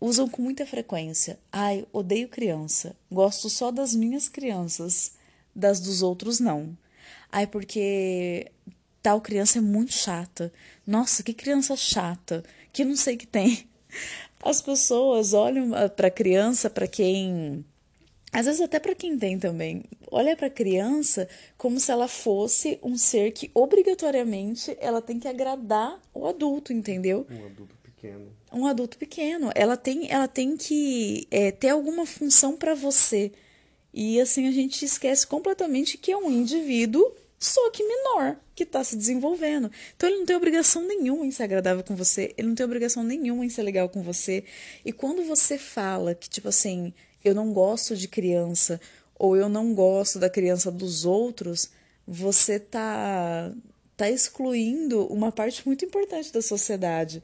usam 0.00 0.28
com 0.28 0.42
muita 0.42 0.66
frequência. 0.66 1.38
Ai, 1.52 1.86
odeio 1.92 2.28
criança, 2.28 2.96
gosto 3.08 3.48
só 3.48 3.70
das 3.70 3.94
minhas 3.94 4.28
crianças, 4.28 5.12
das 5.54 5.80
dos 5.80 6.02
outros 6.02 6.40
não. 6.40 6.76
Ai, 7.30 7.46
porque 7.46 8.50
tal 9.02 9.20
criança 9.20 9.58
é 9.58 9.60
muito 9.60 9.92
chata. 9.92 10.52
Nossa, 10.86 11.22
que 11.22 11.34
criança 11.34 11.76
chata, 11.76 12.42
que 12.72 12.84
não 12.84 12.96
sei 12.96 13.16
que 13.16 13.26
tem. 13.26 13.68
As 14.42 14.60
pessoas 14.60 15.32
olham 15.32 15.74
ah, 15.74 15.88
para 15.88 16.08
a 16.08 16.10
criança, 16.10 16.68
para 16.68 16.86
quem 16.86 17.64
às 18.34 18.46
vezes 18.46 18.60
até 18.60 18.80
para 18.80 18.96
quem 18.96 19.16
tem 19.16 19.38
também, 19.38 19.84
olha 20.10 20.36
para 20.36 20.48
a 20.48 20.50
criança 20.50 21.28
como 21.56 21.78
se 21.78 21.92
ela 21.92 22.08
fosse 22.08 22.80
um 22.82 22.98
ser 22.98 23.30
que 23.30 23.48
obrigatoriamente 23.54 24.76
ela 24.80 25.00
tem 25.00 25.20
que 25.20 25.28
agradar 25.28 26.00
o 26.12 26.26
adulto, 26.26 26.72
entendeu? 26.72 27.24
Um 27.30 27.46
adulto 27.46 27.76
pequeno. 27.80 28.32
Um 28.52 28.66
adulto 28.66 28.98
pequeno, 28.98 29.52
ela 29.54 29.76
tem, 29.76 30.10
ela 30.10 30.26
tem 30.26 30.56
que 30.56 31.28
é, 31.30 31.52
ter 31.52 31.68
alguma 31.68 32.04
função 32.04 32.56
para 32.56 32.74
você. 32.74 33.30
E 33.94 34.20
assim 34.20 34.48
a 34.48 34.50
gente 34.50 34.84
esquece 34.84 35.24
completamente 35.24 35.96
que 35.96 36.10
é 36.10 36.16
um 36.16 36.28
indivíduo 36.28 37.14
só 37.38 37.70
que 37.70 37.84
menor, 37.84 38.36
que 38.54 38.62
está 38.62 38.82
se 38.82 38.96
desenvolvendo. 38.96 39.70
Então 39.94 40.08
ele 40.08 40.18
não 40.18 40.26
tem 40.26 40.34
obrigação 40.34 40.82
nenhuma 40.82 41.26
em 41.26 41.30
ser 41.30 41.42
agradável 41.44 41.84
com 41.84 41.94
você, 41.94 42.34
ele 42.38 42.48
não 42.48 42.54
tem 42.54 42.64
obrigação 42.64 43.04
nenhuma 43.04 43.44
em 43.44 43.50
ser 43.50 43.62
legal 43.62 43.88
com 43.88 44.02
você. 44.02 44.44
E 44.84 44.92
quando 44.92 45.22
você 45.24 45.58
fala 45.58 46.14
que, 46.14 46.28
tipo 46.28 46.48
assim, 46.48 46.92
eu 47.22 47.34
não 47.34 47.52
gosto 47.52 47.94
de 47.94 48.08
criança, 48.08 48.80
ou 49.18 49.36
eu 49.36 49.48
não 49.48 49.74
gosto 49.74 50.18
da 50.18 50.30
criança 50.30 50.70
dos 50.72 51.04
outros, 51.04 51.70
você 52.06 52.58
tá, 52.58 53.52
tá 53.96 54.10
excluindo 54.10 55.06
uma 55.06 55.30
parte 55.30 55.66
muito 55.66 55.84
importante 55.84 56.32
da 56.32 56.42
sociedade 56.42 57.22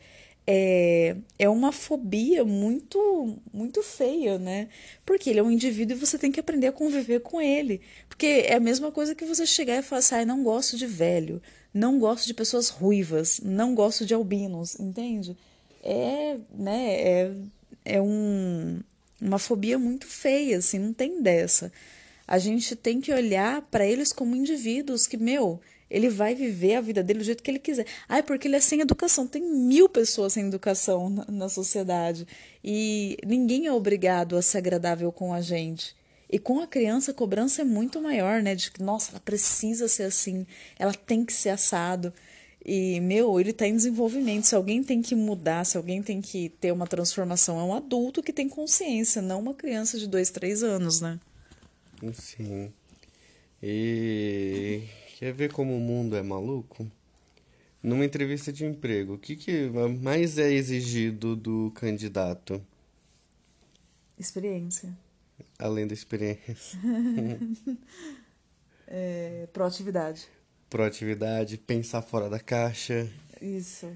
é, 0.53 1.17
é 1.39 1.49
uma 1.49 1.71
fobia 1.71 2.45
muito 2.45 3.39
muito 3.53 3.85
feia, 3.85 4.37
né? 4.37 4.69
Porque 5.07 5.31
ele 5.31 5.39
é 5.39 5.43
um 5.43 5.51
indivíduo 5.51 5.97
e 5.97 6.01
você 6.01 6.19
tem 6.19 6.33
que 6.33 6.41
aprender 6.41 6.67
a 6.67 6.73
conviver 6.73 7.21
com 7.21 7.41
ele. 7.41 7.81
Porque 8.09 8.27
é 8.27 8.55
a 8.57 8.61
mesma 8.61 8.91
coisa 8.91 9.15
que 9.15 9.25
você 9.25 9.47
chegar 9.47 9.77
e 9.79 9.83
falar 9.83 10.01
assim, 10.01 10.17
ah, 10.17 10.27
não 10.27 10.43
gosto 10.43 10.77
de 10.77 10.87
velho, 10.87 11.41
não 11.73 12.01
gosto 12.01 12.27
de 12.27 12.35
pessoas 12.35 12.69
ruivas, 12.69 13.41
não 13.45 13.77
gosto 13.77 14.05
de 14.05 14.13
albinos, 14.13 14.79
entende? 14.81 15.37
É, 15.85 16.37
né, 16.53 16.95
é, 16.95 17.33
é 17.85 18.03
um, 18.03 18.81
uma 19.21 19.39
fobia 19.39 19.79
muito 19.79 20.07
feia, 20.07 20.59
assim, 20.59 20.81
não 20.81 20.93
tem 20.93 21.23
dessa. 21.23 21.73
A 22.27 22.39
gente 22.39 22.75
tem 22.75 23.01
que 23.01 23.13
olhar 23.13 23.63
para 23.63 23.87
eles 23.87 24.13
como 24.13 24.35
indivíduos 24.35 25.07
que, 25.07 25.17
meu, 25.17 25.61
ele 25.91 26.09
vai 26.09 26.35
viver 26.35 26.77
a 26.77 26.81
vida 26.81 27.03
dele 27.03 27.19
do 27.19 27.25
jeito 27.25 27.43
que 27.43 27.51
ele 27.51 27.59
quiser. 27.59 27.87
Ah, 28.09 28.19
é 28.19 28.23
porque 28.23 28.47
ele 28.47 28.57
é 28.57 28.61
sem 28.61 28.81
educação. 28.81 29.27
Tem 29.27 29.43
mil 29.43 29.89
pessoas 29.89 30.35
sem 30.35 30.47
educação 30.47 31.11
na, 31.11 31.25
na 31.29 31.49
sociedade. 31.49 32.27
E 32.63 33.17
ninguém 33.27 33.67
é 33.67 33.73
obrigado 33.73 34.37
a 34.37 34.43
ser 34.43 34.59
agradável 34.59 35.11
com 35.11 35.35
a 35.35 35.41
gente. 35.41 35.97
E 36.33 36.39
com 36.39 36.61
a 36.61 36.67
criança, 36.67 37.11
a 37.11 37.15
cobrança 37.15 37.63
é 37.63 37.65
muito 37.65 38.01
maior, 38.01 38.41
né? 38.41 38.55
De 38.55 38.71
que, 38.71 38.81
nossa, 38.81 39.11
ela 39.11 39.21
precisa 39.21 39.89
ser 39.89 40.05
assim, 40.05 40.47
ela 40.79 40.95
tem 40.95 41.25
que 41.25 41.33
ser 41.33 41.49
assado. 41.49 42.13
E, 42.65 43.01
meu, 43.01 43.41
ele 43.41 43.51
está 43.51 43.67
em 43.67 43.75
desenvolvimento. 43.75 44.45
Se 44.45 44.55
alguém 44.55 44.85
tem 44.85 45.03
que 45.03 45.17
mudar, 45.17 45.65
se 45.65 45.77
alguém 45.77 46.01
tem 46.01 46.21
que 46.21 46.51
ter 46.61 46.71
uma 46.71 46.87
transformação, 46.87 47.59
é 47.59 47.65
um 47.65 47.75
adulto 47.75 48.23
que 48.23 48.33
tem 48.33 48.49
consciência, 48.49 49.21
não 49.21 49.41
uma 49.41 49.55
criança 49.55 49.99
de 49.99 50.07
dois, 50.07 50.31
três 50.31 50.63
anos, 50.63 51.01
né? 51.01 51.19
Sim. 52.13 52.73
E 53.61 54.85
Quer 55.21 55.35
ver 55.35 55.53
como 55.53 55.77
o 55.77 55.79
mundo 55.79 56.17
é 56.17 56.23
maluco? 56.23 56.91
Numa 57.83 58.07
entrevista 58.07 58.51
de 58.51 58.65
emprego, 58.65 59.13
o 59.13 59.19
que, 59.19 59.37
que 59.37 59.69
mais 60.01 60.39
é 60.39 60.51
exigido 60.51 61.37
do 61.37 61.71
candidato? 61.75 62.59
Experiência. 64.19 64.97
Além 65.59 65.87
da 65.87 65.93
experiência. 65.93 66.81
é, 68.89 69.47
proatividade. 69.53 70.27
Proatividade, 70.71 71.59
pensar 71.59 72.01
fora 72.01 72.31
da 72.31 72.41
caixa. 72.41 73.07
Isso. 73.43 73.91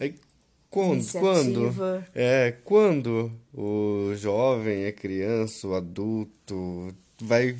Aí, 0.00 0.14
quando, 0.70 1.12
quando, 1.20 2.04
é, 2.14 2.50
quando 2.64 3.30
o 3.52 4.14
jovem, 4.14 4.86
a 4.86 4.92
criança, 4.92 5.68
o 5.68 5.74
adulto 5.74 6.94
vai 7.20 7.54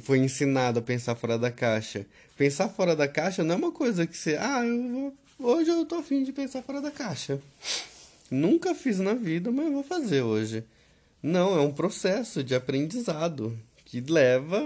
foi 0.00 0.18
ensinado 0.18 0.78
a 0.78 0.82
pensar 0.82 1.14
fora 1.14 1.38
da 1.38 1.50
caixa. 1.50 2.06
Pensar 2.36 2.68
fora 2.68 2.94
da 2.94 3.08
caixa 3.08 3.42
não 3.42 3.54
é 3.54 3.58
uma 3.58 3.72
coisa 3.72 4.06
que 4.06 4.16
você, 4.16 4.36
ah, 4.36 4.64
eu 4.64 4.88
vou, 4.88 5.14
hoje 5.38 5.70
eu 5.70 5.84
tô 5.86 5.96
afim 5.96 6.22
de 6.22 6.32
pensar 6.32 6.62
fora 6.62 6.80
da 6.80 6.90
caixa. 6.90 7.40
Nunca 8.30 8.74
fiz 8.74 8.98
na 8.98 9.14
vida, 9.14 9.50
mas 9.50 9.72
vou 9.72 9.82
fazer 9.82 10.22
hoje. 10.22 10.64
Não, 11.22 11.58
é 11.58 11.60
um 11.60 11.72
processo 11.72 12.44
de 12.44 12.54
aprendizado 12.54 13.58
que 13.84 14.00
leva 14.00 14.64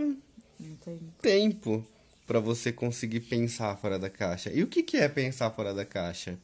tempo 1.20 1.86
para 2.26 2.40
você 2.40 2.72
conseguir 2.72 3.20
pensar 3.20 3.76
fora 3.76 3.98
da 3.98 4.10
caixa. 4.10 4.50
E 4.52 4.62
o 4.62 4.66
que, 4.66 4.82
que 4.82 4.96
é 4.96 5.08
pensar 5.08 5.50
fora 5.50 5.72
da 5.72 5.84
caixa? 5.84 6.38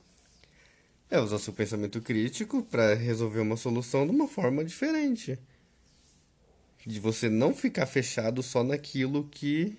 É 1.10 1.18
usar 1.20 1.38
seu 1.38 1.52
pensamento 1.52 2.00
crítico 2.00 2.62
para 2.62 2.94
resolver 2.94 3.40
uma 3.40 3.56
solução 3.56 4.06
de 4.06 4.12
uma 4.12 4.28
forma 4.28 4.64
diferente 4.64 5.38
de 6.86 7.00
você 7.00 7.28
não 7.28 7.54
ficar 7.54 7.86
fechado 7.86 8.42
só 8.42 8.62
naquilo 8.62 9.28
que 9.30 9.76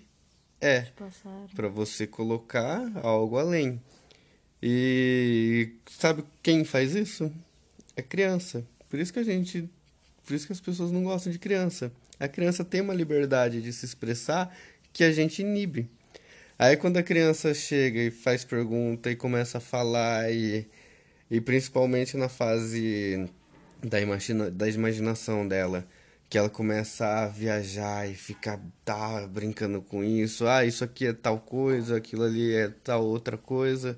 é, 0.61 0.87
para 1.55 1.67
você 1.67 2.05
colocar 2.05 2.91
algo 3.01 3.37
além. 3.37 3.81
E 4.61 5.71
sabe 5.89 6.23
quem 6.43 6.65
faz 6.65 6.95
isso? 6.95 7.31
É 7.95 8.01
criança. 8.01 8.65
Por 8.89 8.99
isso 8.99 9.13
que 9.13 9.19
a 9.19 9.23
gente, 9.23 9.69
por 10.25 10.33
isso 10.33 10.45
que 10.45 10.53
as 10.53 10.59
pessoas 10.59 10.91
não 10.91 11.03
gostam 11.03 11.31
de 11.31 11.39
criança. 11.39 11.91
A 12.19 12.27
criança 12.27 12.65
tem 12.65 12.81
uma 12.81 12.93
liberdade 12.93 13.61
de 13.61 13.71
se 13.71 13.85
expressar 13.85 14.53
que 14.91 15.03
a 15.03 15.11
gente 15.11 15.41
inibe. 15.41 15.89
Aí 16.57 16.75
quando 16.75 16.97
a 16.97 17.03
criança 17.03 17.53
chega 17.53 17.99
e 18.01 18.11
faz 18.11 18.43
pergunta 18.43 19.09
e 19.09 19.15
começa 19.15 19.59
a 19.59 19.61
falar 19.61 20.29
e, 20.29 20.67
e 21.31 21.39
principalmente 21.39 22.17
na 22.17 22.27
fase 22.27 23.29
da, 23.81 24.01
imagina, 24.01 24.51
da 24.51 24.67
imaginação 24.67 25.47
dela, 25.47 25.87
que 26.29 26.37
ela 26.37 26.49
começa 26.49 27.05
a 27.05 27.27
viajar 27.27 28.07
e 28.07 28.13
ficar 28.13 28.59
tá 28.85 29.25
brincando 29.27 29.81
com 29.81 30.03
isso. 30.03 30.47
Ah, 30.47 30.63
isso 30.63 30.83
aqui 30.83 31.07
é 31.07 31.13
tal 31.13 31.39
coisa, 31.39 31.97
aquilo 31.97 32.23
ali 32.23 32.53
é 32.53 32.69
tal 32.83 33.03
outra 33.03 33.37
coisa. 33.37 33.97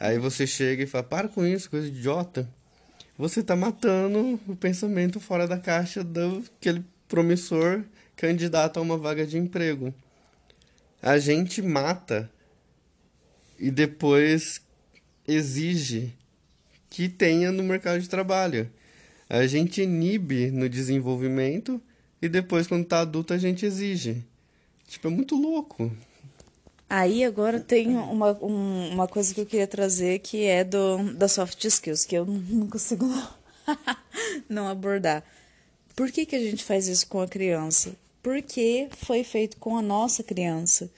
Aí 0.00 0.18
você 0.18 0.46
chega 0.46 0.82
e 0.82 0.86
fala: 0.86 1.04
"Para 1.04 1.28
com 1.28 1.44
isso, 1.44 1.68
coisa 1.68 1.88
idiota". 1.88 2.48
Você 3.18 3.42
tá 3.42 3.54
matando 3.54 4.40
o 4.46 4.56
pensamento 4.56 5.20
fora 5.20 5.46
da 5.46 5.58
caixa 5.58 6.02
daquele 6.02 6.84
promissor 7.06 7.84
candidato 8.16 8.78
a 8.78 8.82
uma 8.82 8.96
vaga 8.96 9.26
de 9.26 9.36
emprego. 9.36 9.92
A 11.02 11.18
gente 11.18 11.60
mata 11.60 12.30
e 13.58 13.70
depois 13.70 14.60
exige 15.26 16.14
que 16.88 17.08
tenha 17.08 17.52
no 17.52 17.62
mercado 17.62 18.00
de 18.00 18.08
trabalho 18.08 18.70
a 19.28 19.46
gente 19.46 19.82
inibe 19.82 20.50
no 20.50 20.68
desenvolvimento 20.68 21.80
e 22.20 22.28
depois, 22.28 22.66
quando 22.66 22.86
tá 22.86 23.00
adulto, 23.00 23.32
a 23.32 23.38
gente 23.38 23.66
exige. 23.66 24.24
Tipo, 24.86 25.08
é 25.08 25.10
muito 25.10 25.36
louco. 25.36 25.92
Aí 26.88 27.22
agora 27.22 27.60
tem 27.60 27.88
uma, 27.96 28.32
um, 28.42 28.88
uma 28.92 29.06
coisa 29.06 29.34
que 29.34 29.40
eu 29.40 29.46
queria 29.46 29.66
trazer 29.66 30.20
que 30.20 30.44
é 30.44 30.64
do, 30.64 31.12
da 31.14 31.28
soft 31.28 31.62
skills, 31.62 32.06
que 32.06 32.16
eu 32.16 32.24
não 32.24 32.66
consigo 32.66 33.06
não, 34.48 34.66
abordar. 34.66 35.22
Por 35.94 36.10
que, 36.10 36.24
que 36.24 36.34
a 36.34 36.40
gente 36.40 36.64
faz 36.64 36.88
isso 36.88 37.06
com 37.06 37.20
a 37.20 37.28
criança? 37.28 37.94
Porque 38.22 38.88
foi 38.92 39.22
feito 39.22 39.58
com 39.58 39.76
a 39.76 39.82
nossa 39.82 40.22
criança. 40.22 40.90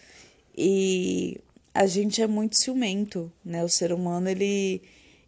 E 0.57 1.41
a 1.75 1.87
gente 1.87 2.23
é 2.23 2.27
muito 2.27 2.57
ciumento, 2.57 3.31
né? 3.45 3.65
O 3.65 3.69
ser 3.69 3.93
humano, 3.93 4.29
ele 4.29 4.81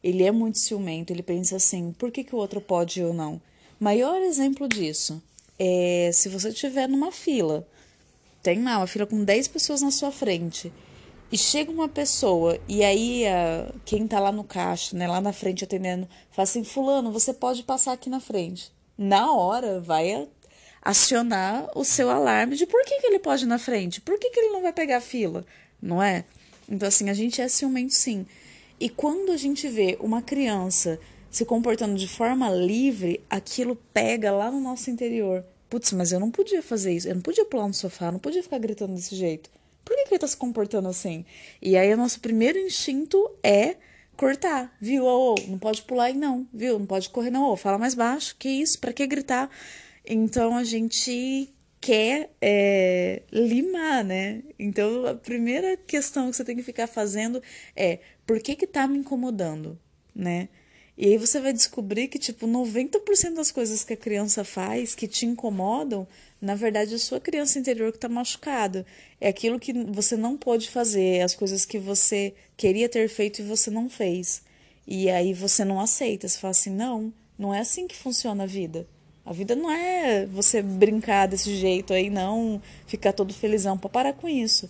ele 0.02 0.24
é 0.24 0.32
muito 0.32 0.58
ciumento, 0.58 1.12
ele 1.12 1.22
pensa 1.22 1.56
assim: 1.56 1.92
por 1.92 2.10
que, 2.10 2.24
que 2.24 2.34
o 2.34 2.38
outro 2.38 2.60
pode 2.60 3.00
e 3.00 3.02
eu 3.02 3.14
não? 3.14 3.40
Maior 3.78 4.20
exemplo 4.22 4.68
disso 4.68 5.22
é 5.58 6.10
se 6.12 6.28
você 6.28 6.48
estiver 6.48 6.88
numa 6.88 7.12
fila, 7.12 7.66
tem 8.42 8.62
lá 8.62 8.78
uma 8.78 8.86
fila 8.86 9.06
com 9.06 9.22
10 9.24 9.48
pessoas 9.48 9.82
na 9.82 9.90
sua 9.90 10.10
frente, 10.10 10.72
e 11.30 11.38
chega 11.38 11.70
uma 11.70 11.88
pessoa, 11.88 12.58
e 12.68 12.84
aí 12.84 13.26
a, 13.26 13.72
quem 13.84 14.06
tá 14.06 14.20
lá 14.20 14.30
no 14.30 14.44
caixa, 14.44 14.96
né, 14.96 15.08
lá 15.08 15.20
na 15.20 15.32
frente 15.32 15.64
atendendo, 15.64 16.08
fala 16.30 16.44
assim: 16.44 16.64
Fulano, 16.64 17.12
você 17.12 17.32
pode 17.32 17.62
passar 17.62 17.92
aqui 17.92 18.10
na 18.10 18.20
frente. 18.20 18.70
Na 18.98 19.32
hora, 19.32 19.80
vai 19.80 20.28
acionar 20.82 21.70
o 21.74 21.84
seu 21.84 22.10
alarme 22.10 22.56
de 22.56 22.66
por 22.66 22.84
que, 22.84 23.00
que 23.00 23.06
ele 23.06 23.18
pode 23.18 23.44
ir 23.44 23.46
na 23.46 23.58
frente, 23.58 24.00
por 24.00 24.18
que, 24.18 24.30
que 24.30 24.40
ele 24.40 24.52
não 24.52 24.62
vai 24.62 24.72
pegar 24.72 24.98
a 24.98 25.00
fila, 25.00 25.44
não 25.80 26.02
é? 26.02 26.24
Então, 26.68 26.88
assim, 26.88 27.08
a 27.08 27.14
gente 27.14 27.40
é 27.40 27.48
ciumento 27.48 27.94
sim. 27.94 28.26
E 28.78 28.88
quando 28.88 29.32
a 29.32 29.36
gente 29.36 29.68
vê 29.68 29.96
uma 30.00 30.22
criança 30.22 30.98
se 31.30 31.44
comportando 31.44 31.94
de 31.94 32.06
forma 32.06 32.50
livre, 32.50 33.20
aquilo 33.30 33.76
pega 33.92 34.30
lá 34.30 34.50
no 34.50 34.60
nosso 34.60 34.90
interior. 34.90 35.44
Putz, 35.70 35.92
mas 35.92 36.12
eu 36.12 36.20
não 36.20 36.30
podia 36.30 36.62
fazer 36.62 36.92
isso, 36.92 37.08
eu 37.08 37.14
não 37.14 37.22
podia 37.22 37.46
pular 37.46 37.66
no 37.66 37.72
sofá, 37.72 38.12
não 38.12 38.18
podia 38.18 38.42
ficar 38.42 38.58
gritando 38.58 38.94
desse 38.94 39.16
jeito. 39.16 39.50
Por 39.84 39.96
que, 39.96 40.04
que 40.04 40.14
ele 40.14 40.18
tá 40.18 40.26
se 40.26 40.36
comportando 40.36 40.88
assim? 40.88 41.24
E 41.60 41.76
aí 41.76 41.92
o 41.92 41.96
nosso 41.96 42.20
primeiro 42.20 42.58
instinto 42.58 43.30
é 43.42 43.76
cortar, 44.16 44.76
viu? 44.80 45.04
Oh, 45.04 45.34
oh, 45.34 45.50
não 45.50 45.58
pode 45.58 45.82
pular 45.82 46.04
aí 46.04 46.14
não, 46.14 46.46
viu? 46.52 46.78
Não 46.78 46.86
pode 46.86 47.08
correr 47.08 47.30
não, 47.30 47.50
oh, 47.50 47.56
fala 47.56 47.78
mais 47.78 47.94
baixo, 47.94 48.36
que 48.38 48.48
isso, 48.48 48.78
para 48.78 48.92
que 48.92 49.06
gritar? 49.06 49.50
Então 50.04 50.56
a 50.56 50.64
gente 50.64 51.52
quer 51.80 52.30
é, 52.40 53.22
limar, 53.32 54.04
né? 54.04 54.42
Então 54.58 55.04
a 55.06 55.14
primeira 55.14 55.76
questão 55.76 56.30
que 56.30 56.36
você 56.36 56.44
tem 56.44 56.54
que 56.54 56.62
ficar 56.62 56.86
fazendo 56.86 57.42
é 57.74 57.98
por 58.26 58.40
que 58.40 58.56
que 58.56 58.66
tá 58.66 58.86
me 58.86 58.98
incomodando, 58.98 59.78
né? 60.14 60.48
E 60.96 61.06
aí 61.06 61.16
você 61.16 61.40
vai 61.40 61.52
descobrir 61.52 62.08
que, 62.08 62.18
tipo, 62.18 62.46
90% 62.46 63.34
das 63.34 63.50
coisas 63.50 63.82
que 63.82 63.94
a 63.94 63.96
criança 63.96 64.44
faz 64.44 64.94
que 64.94 65.08
te 65.08 65.24
incomodam, 65.24 66.06
na 66.40 66.54
verdade, 66.54 66.92
é 66.92 66.96
a 66.96 66.98
sua 66.98 67.18
criança 67.18 67.58
interior 67.58 67.90
que 67.90 67.96
está 67.96 68.08
machucada. 68.08 68.84
É 69.20 69.28
aquilo 69.28 69.58
que 69.58 69.72
você 69.72 70.16
não 70.16 70.36
pôde 70.36 70.68
fazer, 70.68 71.16
é 71.18 71.22
as 71.22 71.34
coisas 71.34 71.64
que 71.64 71.78
você 71.78 72.34
queria 72.56 72.88
ter 72.88 73.08
feito 73.08 73.40
e 73.40 73.44
você 73.44 73.70
não 73.70 73.88
fez. 73.88 74.42
E 74.86 75.08
aí 75.08 75.32
você 75.32 75.64
não 75.64 75.80
aceita, 75.80 76.28
você 76.28 76.38
fala 76.38 76.50
assim, 76.50 76.70
não, 76.70 77.12
não 77.38 77.54
é 77.54 77.60
assim 77.60 77.86
que 77.86 77.96
funciona 77.96 78.44
a 78.44 78.46
vida. 78.46 78.86
A 79.24 79.32
vida 79.32 79.54
não 79.54 79.70
é 79.70 80.26
você 80.26 80.60
brincar 80.60 81.26
desse 81.28 81.54
jeito 81.56 81.92
aí, 81.92 82.10
não 82.10 82.60
ficar 82.86 83.12
todo 83.12 83.32
felizão 83.32 83.78
para 83.78 83.88
parar 83.88 84.12
com 84.12 84.28
isso. 84.28 84.68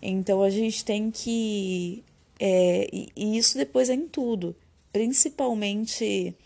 Então 0.00 0.42
a 0.42 0.50
gente 0.50 0.84
tem 0.84 1.10
que. 1.10 2.02
É, 2.44 2.88
e 2.92 3.38
isso 3.38 3.56
depois 3.56 3.88
é 3.88 3.94
em 3.94 4.08
tudo 4.08 4.56
principalmente 4.92 6.36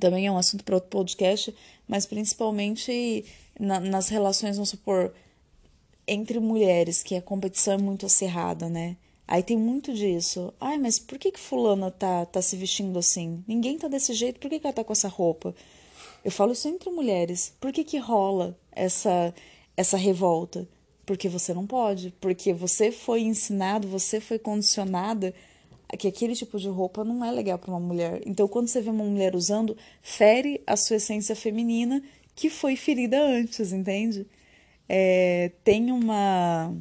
também 0.00 0.26
é 0.26 0.32
um 0.32 0.38
assunto 0.38 0.64
para 0.64 0.76
outro 0.76 0.88
podcast, 0.88 1.54
mas 1.86 2.06
principalmente 2.06 3.24
na, 3.60 3.78
nas 3.78 4.08
relações, 4.08 4.56
vamos 4.56 4.70
supor, 4.70 5.12
entre 6.06 6.40
mulheres, 6.40 7.02
que 7.02 7.14
a 7.14 7.22
competição 7.22 7.74
é 7.74 7.78
muito 7.78 8.06
acirrada, 8.06 8.68
né? 8.68 8.96
Aí 9.28 9.42
tem 9.42 9.56
muito 9.56 9.92
disso. 9.92 10.52
Ai, 10.58 10.78
mas 10.78 10.98
por 10.98 11.18
que 11.18 11.30
que 11.30 11.38
fulana 11.38 11.90
tá, 11.90 12.24
tá 12.24 12.40
se 12.40 12.56
vestindo 12.56 12.98
assim? 12.98 13.44
Ninguém 13.46 13.78
tá 13.78 13.86
desse 13.86 14.14
jeito, 14.14 14.40
por 14.40 14.48
que, 14.48 14.58
que 14.58 14.66
ela 14.66 14.74
tá 14.74 14.82
com 14.82 14.92
essa 14.92 15.08
roupa? 15.08 15.54
Eu 16.24 16.30
falo 16.30 16.52
isso 16.52 16.68
entre 16.68 16.90
mulheres. 16.90 17.52
Por 17.60 17.72
que 17.72 17.84
que 17.84 17.98
rola 17.98 18.58
essa, 18.70 19.34
essa 19.76 19.96
revolta? 19.96 20.66
Porque 21.04 21.28
você 21.28 21.52
não 21.52 21.66
pode. 21.66 22.14
Porque 22.20 22.52
você 22.52 22.92
foi 22.92 23.22
ensinado, 23.22 23.88
você 23.88 24.20
foi 24.20 24.38
condicionada 24.38 25.34
que 25.98 26.08
aquele 26.08 26.34
tipo 26.34 26.58
de 26.58 26.68
roupa 26.68 27.04
não 27.04 27.24
é 27.24 27.30
legal 27.30 27.58
para 27.58 27.70
uma 27.70 27.80
mulher. 27.80 28.22
Então, 28.24 28.48
quando 28.48 28.68
você 28.68 28.80
vê 28.80 28.90
uma 28.90 29.04
mulher 29.04 29.34
usando, 29.34 29.76
fere 30.00 30.62
a 30.66 30.76
sua 30.76 30.96
essência 30.96 31.36
feminina 31.36 32.02
que 32.34 32.48
foi 32.48 32.76
ferida 32.76 33.20
antes, 33.22 33.72
entende? 33.72 34.26
É, 34.88 35.52
tem 35.62 35.92
uma 35.92 36.74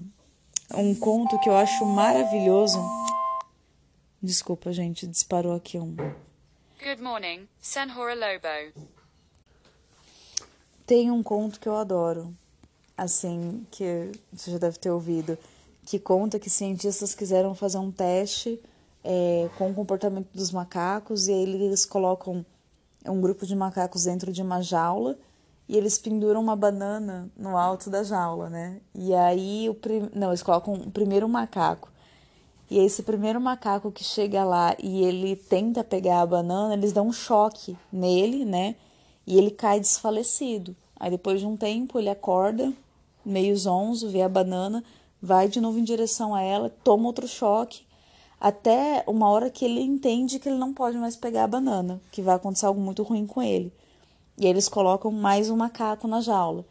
um 0.73 0.95
conto 0.95 1.37
que 1.39 1.49
eu 1.49 1.55
acho 1.55 1.85
maravilhoso. 1.85 2.79
Desculpa, 4.21 4.71
gente, 4.71 5.05
disparou 5.05 5.53
aqui 5.53 5.77
um. 5.77 5.95
Good 5.95 7.01
morning, 7.01 7.47
Senhora 7.59 8.15
Lobo. 8.15 8.87
Tem 10.85 11.11
um 11.11 11.21
conto 11.21 11.59
que 11.59 11.67
eu 11.67 11.75
adoro, 11.75 12.35
assim, 12.97 13.65
que 13.71 14.11
você 14.31 14.51
já 14.51 14.57
deve 14.57 14.77
ter 14.77 14.91
ouvido, 14.91 15.37
que 15.85 15.99
conta 15.99 16.39
que 16.39 16.49
cientistas 16.49 17.15
quiseram 17.15 17.55
fazer 17.55 17.77
um 17.77 17.91
teste 17.91 18.59
é, 19.03 19.49
com 19.57 19.71
o 19.71 19.73
comportamento 19.73 20.27
dos 20.33 20.51
macacos 20.51 21.27
e 21.27 21.33
aí 21.33 21.43
eles 21.43 21.85
colocam 21.85 22.45
um 23.05 23.19
grupo 23.19 23.45
de 23.45 23.55
macacos 23.55 24.03
dentro 24.03 24.31
de 24.31 24.41
uma 24.41 24.61
jaula 24.61 25.17
e 25.67 25.77
eles 25.77 25.97
penduram 25.97 26.41
uma 26.41 26.55
banana 26.55 27.29
no 27.35 27.57
alto 27.57 27.89
da 27.89 28.03
jaula, 28.03 28.49
né? 28.49 28.81
E 28.93 29.13
aí 29.13 29.69
o 29.69 29.73
prim... 29.73 30.09
não, 30.13 30.29
eles 30.29 30.43
colocam 30.43 30.73
o 30.73 30.91
primeiro 30.91 31.27
macaco. 31.29 31.89
E 32.69 32.77
esse 32.79 33.03
primeiro 33.03 33.39
macaco 33.39 33.91
que 33.91 34.03
chega 34.03 34.43
lá 34.43 34.75
e 34.79 35.03
ele 35.03 35.35
tenta 35.35 35.83
pegar 35.83 36.21
a 36.21 36.25
banana, 36.25 36.73
eles 36.73 36.93
dão 36.93 37.07
um 37.07 37.13
choque 37.13 37.77
nele, 37.91 38.45
né? 38.45 38.75
E 39.25 39.37
ele 39.37 39.51
cai 39.51 39.79
desfalecido. 39.79 40.75
Aí 41.01 41.09
depois 41.09 41.39
de 41.39 41.47
um 41.47 41.57
tempo 41.57 41.97
ele 41.97 42.11
acorda, 42.11 42.71
meio 43.25 43.57
zonzo, 43.57 44.07
vê 44.07 44.21
a 44.21 44.29
banana, 44.29 44.83
vai 45.19 45.47
de 45.47 45.59
novo 45.59 45.79
em 45.79 45.83
direção 45.83 46.35
a 46.35 46.43
ela, 46.43 46.71
toma 46.83 47.07
outro 47.07 47.27
choque 47.27 47.81
até 48.39 49.03
uma 49.07 49.27
hora 49.27 49.49
que 49.49 49.65
ele 49.65 49.81
entende 49.81 50.37
que 50.37 50.47
ele 50.47 50.59
não 50.59 50.71
pode 50.71 50.99
mais 50.99 51.15
pegar 51.15 51.45
a 51.45 51.47
banana, 51.47 51.99
que 52.11 52.21
vai 52.21 52.35
acontecer 52.35 52.67
algo 52.67 52.79
muito 52.79 53.01
ruim 53.01 53.25
com 53.25 53.41
ele. 53.41 53.73
E 54.37 54.45
eles 54.45 54.69
colocam 54.69 55.11
mais 55.11 55.49
um 55.49 55.57
macaco 55.57 56.07
na 56.07 56.21
jaula. 56.21 56.63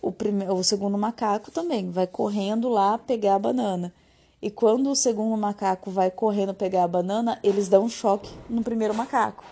O, 0.00 0.12
primeiro, 0.12 0.54
o 0.54 0.62
segundo 0.62 0.96
macaco 0.96 1.50
também 1.50 1.90
vai 1.90 2.06
correndo 2.06 2.68
lá 2.68 2.96
pegar 2.96 3.34
a 3.34 3.38
banana. 3.40 3.92
E 4.40 4.52
quando 4.52 4.88
o 4.88 4.94
segundo 4.94 5.36
macaco 5.36 5.90
vai 5.90 6.12
correndo 6.12 6.54
pegar 6.54 6.84
a 6.84 6.88
banana, 6.88 7.40
eles 7.42 7.68
dão 7.68 7.86
um 7.86 7.88
choque 7.88 8.30
no 8.48 8.62
primeiro 8.62 8.94
macaco. 8.94 9.42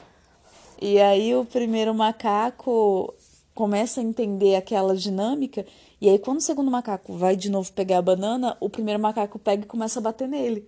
E 0.81 1.01
aí 1.01 1.35
o 1.35 1.45
primeiro 1.45 1.93
macaco 1.93 3.13
começa 3.55 4.01
a 4.01 4.05
entender 4.05 4.57
aquela 4.57 4.97
dinâmica. 4.97 5.67
E 6.01 6.09
aí, 6.09 6.19
quando 6.19 6.39
o 6.39 6.43
segundo 6.43 6.71
macaco 6.71 7.15
vai 7.15 7.37
de 7.37 7.51
novo 7.51 7.73
pegar 7.73 7.99
a 7.99 8.03
banana, 8.03 8.57
o 8.61 8.69
primeiro 8.69 9.01
macaco 9.01 9.39
pega 9.39 9.65
e 9.65 9.69
começa 9.69 9.99
a 9.99 10.03
bater 10.03 10.29
nele 10.29 10.67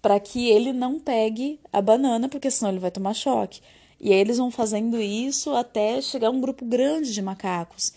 para 0.00 0.18
que 0.18 0.48
ele 0.48 0.72
não 0.72 0.98
pegue 0.98 1.60
a 1.72 1.80
banana, 1.80 2.28
porque 2.28 2.50
senão 2.50 2.70
ele 2.70 2.80
vai 2.80 2.90
tomar 2.90 3.14
choque. 3.14 3.60
E 4.00 4.12
aí 4.12 4.18
eles 4.18 4.38
vão 4.38 4.50
fazendo 4.50 4.98
isso 5.00 5.50
até 5.50 6.00
chegar 6.00 6.30
um 6.30 6.40
grupo 6.40 6.64
grande 6.64 7.12
de 7.12 7.20
macacos. 7.20 7.92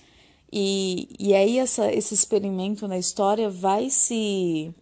E, 0.52 1.08
e 1.18 1.34
aí 1.34 1.58
essa, 1.58 1.92
esse 1.92 2.14
experimento 2.14 2.88
na 2.88 2.98
história 2.98 3.50
vai 3.50 3.90
se, 3.90 4.74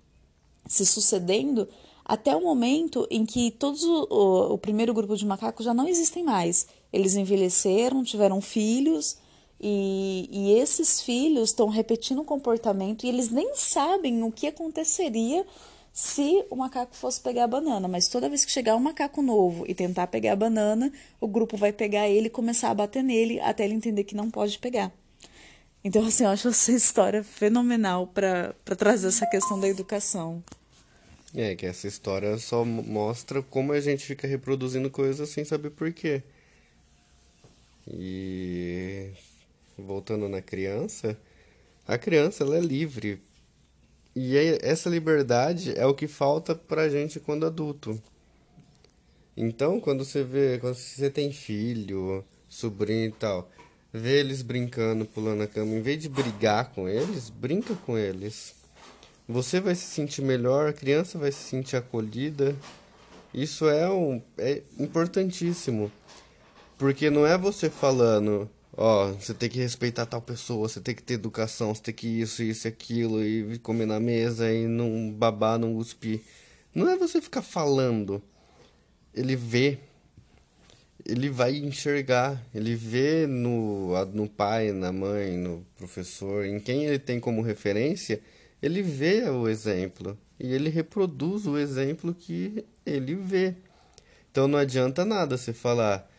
se 0.67 0.86
sucedendo 0.86 1.67
até 2.04 2.36
o 2.36 2.41
momento 2.41 3.08
em 3.10 3.25
que 3.25 3.51
todos 3.51 3.84
o, 3.84 4.08
o, 4.10 4.54
o 4.54 4.58
primeiro 4.58 4.93
grupo 4.93 5.15
de 5.15 5.25
macacos 5.25 5.63
já 5.63 5.73
não 5.73 5.88
existem 5.88 6.23
mais. 6.23 6.67
Eles 6.91 7.15
envelheceram, 7.15 8.04
tiveram 8.04 8.41
filhos, 8.41 9.17
e, 9.63 10.28
e 10.32 10.60
esses 10.60 11.02
filhos 11.02 11.50
estão 11.50 11.69
repetindo 11.69 12.21
o 12.21 12.26
comportamento 12.26 13.06
e 13.06 13.10
eles 13.10 13.30
nem 13.30 13.56
sabem 13.56 14.24
o 14.24 14.32
que 14.32 14.47
aconteceria 14.47 15.45
se 15.93 16.43
o 16.50 16.56
macaco 16.56 16.95
fosse 16.95 17.21
pegar 17.21 17.43
a 17.43 17.47
banana, 17.47 17.88
mas 17.88 18.08
toda 18.08 18.30
vez 18.30 18.43
que 18.43 18.52
chegar 18.52 18.76
um 18.76 18.80
macaco 18.80 19.21
novo 19.21 19.63
e 19.67 19.76
tentar 19.76 20.08
pegar 20.08 20.34
a 20.34 20.36
banana, 20.36 20.91
o 21.19 21.28
grupo 21.28 21.58
vai 21.58 21.71
pegar 21.71 22.10
ele 22.10 22.28
e 22.28 22.30
começar 22.30 22.71
a 22.71 22.74
bater 22.74 23.04
nele 23.04 23.39
até 23.41 23.65
ele 23.65 23.76
entender 23.76 24.04
que 24.04 24.15
não 24.15 24.32
pode 24.32 24.58
pegar. 24.58 24.91
Então, 25.84 26.06
assim, 26.06 26.24
eu 26.24 26.30
acho 26.30 26.47
essa 26.47 26.71
história 26.71 27.24
fenomenal 27.24 28.08
para 28.08 28.56
trazer 28.78 29.10
essa 29.10 29.28
questão 29.28 29.60
da 29.60 29.67
educação. 29.67 30.43
É, 31.36 31.56
que 31.56 31.65
essa 31.65 31.88
história 31.88 32.38
só 32.38 32.65
mostra 32.65 33.41
como 33.41 33.74
a 33.74 33.80
gente 33.80 34.06
fica 34.06 34.28
reproduzindo 34.28 34.89
coisas 34.89 35.30
sem 35.30 35.45
saber 35.45 35.71
por 35.71 35.91
quê. 35.91 36.24
E 37.88 39.01
voltando 39.91 40.30
na 40.30 40.41
criança, 40.41 41.17
a 41.86 41.97
criança 41.97 42.43
ela 42.43 42.58
é 42.58 42.62
livre 42.62 43.21
e 44.15 44.38
essa 44.62 44.89
liberdade 44.89 45.77
é 45.77 45.86
o 45.86 45.93
que 45.93 46.08
falta 46.08 46.56
pra 46.56 46.89
gente 46.89 47.19
quando 47.19 47.45
adulto. 47.45 48.01
Então, 49.36 49.80
quando 49.80 50.06
você 50.06 50.23
vê, 50.23 50.58
quando 50.60 50.75
você 50.75 51.10
tem 51.10 51.32
filho, 51.32 52.23
sobrinho 52.47 53.08
e 53.08 53.12
tal, 53.12 53.49
vê 53.91 54.19
eles 54.19 54.41
brincando, 54.41 55.06
pulando 55.06 55.39
na 55.39 55.47
cama, 55.47 55.73
em 55.73 55.82
vez 55.82 56.01
de 56.01 56.08
brigar 56.08 56.71
com 56.71 56.88
eles, 56.88 57.30
brinca 57.30 57.73
com 57.86 57.97
eles. 57.97 58.56
Você 59.27 59.60
vai 59.60 59.75
se 59.75 59.86
sentir 59.86 60.21
melhor, 60.21 60.70
a 60.70 60.74
criança 60.74 61.18
vai 61.18 61.32
se 61.32 61.43
sentir 61.43 61.76
acolhida. 61.76 62.55
Isso 63.34 63.70
é, 63.70 63.89
um, 63.89 64.22
é 64.38 64.61
importantíssimo. 64.78 65.91
Porque 66.78 67.09
não 67.09 67.26
é 67.26 67.38
você 67.38 67.70
falando, 67.70 68.49
ó, 68.74 69.11
você 69.11 69.34
tem 69.34 69.49
que 69.49 69.59
respeitar 69.59 70.05
tal 70.05 70.22
pessoa, 70.22 70.67
você 70.67 70.80
tem 70.82 70.95
que 70.95 71.03
ter 71.03 71.15
educação, 71.15 71.74
você 71.74 71.82
tem 71.82 71.93
que 71.93 72.07
isso, 72.07 72.43
isso 72.43 72.67
aquilo, 72.67 73.24
e 73.24 73.57
comer 73.59 73.86
na 73.86 73.99
mesa 73.99 74.51
e 74.51 74.67
não 74.67 75.11
babar, 75.11 75.59
não 75.59 75.76
cuspir. 75.76 76.22
Não 76.74 76.89
é 76.89 76.95
você 76.97 77.22
ficar 77.22 77.41
falando. 77.41 78.22
Ele 79.13 79.36
vê, 79.36 79.78
ele 81.05 81.30
vai 81.30 81.57
enxergar, 81.57 82.41
ele 82.53 82.76
vê 82.76 83.28
no, 83.28 83.93
no 84.05 84.28
pai, 84.30 84.72
na 84.72 84.91
mãe, 84.91 85.38
no 85.38 85.65
professor, 85.76 86.45
em 86.45 86.59
quem 86.59 86.86
ele 86.86 86.99
tem 86.99 87.19
como 87.19 87.41
referência, 87.41 88.22
ele 88.61 88.82
vê 88.82 89.28
o 89.30 89.49
exemplo 89.49 90.17
e 90.39 90.53
ele 90.53 90.69
reproduz 90.69 91.45
o 91.45 91.57
exemplo 91.57 92.13
que 92.13 92.65
ele 92.86 93.15
vê. 93.15 93.55
Então 94.32 94.47
não 94.47 94.57
adianta 94.57 95.03
nada 95.03 95.38
você 95.38 95.51
falar, 95.51 96.09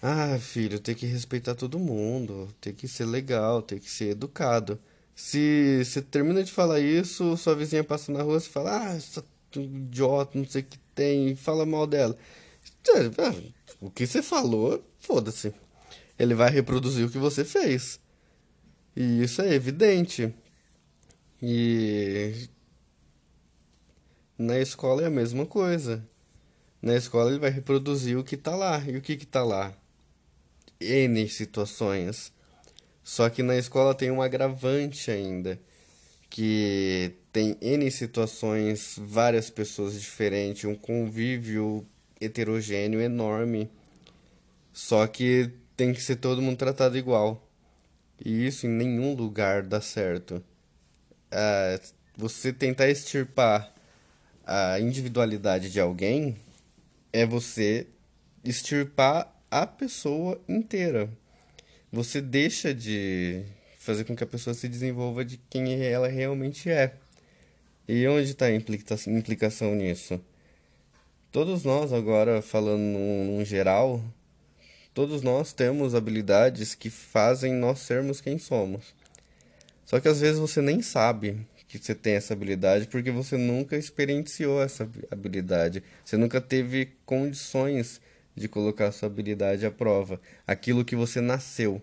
Ah, 0.00 0.38
filho, 0.38 0.78
tem 0.78 0.94
que 0.94 1.06
respeitar 1.06 1.54
todo 1.56 1.78
mundo, 1.78 2.48
tem 2.60 2.72
que 2.72 2.86
ser 2.86 3.04
legal, 3.04 3.60
tem 3.62 3.78
que 3.78 3.90
ser 3.90 4.10
educado. 4.10 4.78
Se 5.14 5.84
você 5.84 6.00
termina 6.00 6.44
de 6.44 6.52
falar 6.52 6.78
isso, 6.80 7.36
sua 7.36 7.54
vizinha 7.56 7.82
passa 7.82 8.12
na 8.12 8.22
rua, 8.22 8.38
você 8.38 8.48
fala, 8.48 8.90
ah, 8.90 8.94
essa 8.94 9.24
idiota, 9.56 10.38
não 10.38 10.46
sei 10.46 10.62
o 10.62 10.64
que 10.64 10.78
tem, 10.94 11.30
e 11.30 11.36
fala 11.36 11.66
mal 11.66 11.86
dela. 11.86 12.16
Ah, 13.18 13.34
o 13.80 13.90
que 13.90 14.06
você 14.06 14.22
falou, 14.22 14.82
foda-se. 15.00 15.52
Ele 16.18 16.34
vai 16.34 16.50
reproduzir 16.50 17.06
o 17.06 17.10
que 17.10 17.18
você 17.18 17.44
fez. 17.44 18.00
E 18.96 19.22
isso 19.22 19.42
é 19.42 19.52
evidente. 19.54 20.32
E 21.42 22.48
na 24.38 24.58
escola 24.58 25.02
é 25.02 25.06
a 25.06 25.10
mesma 25.10 25.46
coisa. 25.46 26.04
Na 26.80 26.94
escola 26.96 27.30
ele 27.30 27.38
vai 27.40 27.50
reproduzir 27.50 28.16
o 28.18 28.24
que 28.24 28.36
tá 28.36 28.56
lá. 28.56 28.78
E 28.88 28.96
o 28.96 29.02
que 29.02 29.16
que 29.16 29.26
tá 29.26 29.44
lá? 29.44 29.74
N 30.80 31.28
situações. 31.28 32.32
Só 33.02 33.28
que 33.30 33.42
na 33.42 33.56
escola 33.56 33.94
tem 33.94 34.10
um 34.10 34.20
agravante 34.20 35.10
ainda, 35.10 35.58
que 36.28 37.14
tem 37.32 37.56
N 37.60 37.90
situações, 37.90 38.96
várias 38.98 39.48
pessoas 39.50 39.98
diferentes, 40.00 40.64
um 40.64 40.74
convívio 40.74 41.86
heterogêneo 42.20 43.00
enorme. 43.00 43.70
Só 44.72 45.06
que 45.06 45.50
tem 45.76 45.92
que 45.92 46.02
ser 46.02 46.16
todo 46.16 46.42
mundo 46.42 46.56
tratado 46.58 46.98
igual. 46.98 47.48
E 48.24 48.46
isso 48.46 48.66
em 48.66 48.70
nenhum 48.70 49.14
lugar 49.14 49.62
dá 49.62 49.80
certo. 49.80 50.42
Ah, 51.30 51.80
você 52.16 52.52
tentar 52.52 52.88
extirpar 52.88 53.72
a 54.44 54.80
individualidade 54.80 55.70
de 55.70 55.78
alguém 55.80 56.36
é 57.12 57.24
você 57.24 57.86
extirpar 58.44 59.37
a 59.50 59.66
pessoa 59.66 60.40
inteira. 60.48 61.08
Você 61.90 62.20
deixa 62.20 62.74
de 62.74 63.42
fazer 63.78 64.04
com 64.04 64.14
que 64.14 64.24
a 64.24 64.26
pessoa 64.26 64.52
se 64.52 64.68
desenvolva 64.68 65.24
de 65.24 65.38
quem 65.48 65.82
ela 65.82 66.08
realmente 66.08 66.68
é. 66.68 66.94
E 67.88 68.06
onde 68.06 68.30
está 68.30 68.46
a 68.46 68.54
implicação 68.54 69.74
nisso? 69.74 70.20
Todos 71.32 71.64
nós, 71.64 71.92
agora 71.92 72.42
falando 72.42 72.80
num, 72.80 73.42
geral, 73.44 74.02
todos 74.92 75.22
nós 75.22 75.54
temos 75.54 75.94
habilidades 75.94 76.74
que 76.74 76.90
fazem 76.90 77.54
nós 77.54 77.78
sermos 77.78 78.20
quem 78.20 78.38
somos. 78.38 78.94
Só 79.86 79.98
que 80.00 80.08
às 80.08 80.20
vezes 80.20 80.38
você 80.38 80.60
nem 80.60 80.82
sabe 80.82 81.46
que 81.66 81.78
você 81.78 81.94
tem 81.94 82.14
essa 82.14 82.34
habilidade 82.34 82.86
porque 82.88 83.10
você 83.10 83.38
nunca 83.38 83.76
experienciou 83.76 84.62
essa 84.62 84.86
habilidade. 85.10 85.82
Você 86.04 86.18
nunca 86.18 86.42
teve 86.42 86.92
condições 87.06 88.00
de 88.38 88.48
colocar 88.48 88.92
sua 88.92 89.06
habilidade 89.06 89.66
à 89.66 89.70
prova, 89.70 90.20
aquilo 90.46 90.84
que 90.84 90.96
você 90.96 91.20
nasceu. 91.20 91.82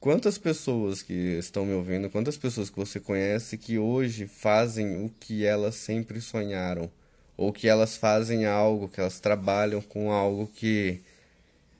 Quantas 0.00 0.38
pessoas 0.38 1.02
que 1.02 1.12
estão 1.12 1.66
me 1.66 1.72
ouvindo, 1.72 2.08
quantas 2.08 2.36
pessoas 2.36 2.70
que 2.70 2.76
você 2.76 3.00
conhece 3.00 3.58
que 3.58 3.78
hoje 3.78 4.28
fazem 4.28 5.04
o 5.04 5.08
que 5.08 5.44
elas 5.44 5.74
sempre 5.74 6.20
sonharam? 6.20 6.88
Ou 7.36 7.52
que 7.52 7.68
elas 7.68 7.96
fazem 7.96 8.46
algo, 8.46 8.88
que 8.88 9.00
elas 9.00 9.18
trabalham 9.18 9.80
com 9.80 10.12
algo 10.12 10.46
que 10.46 11.00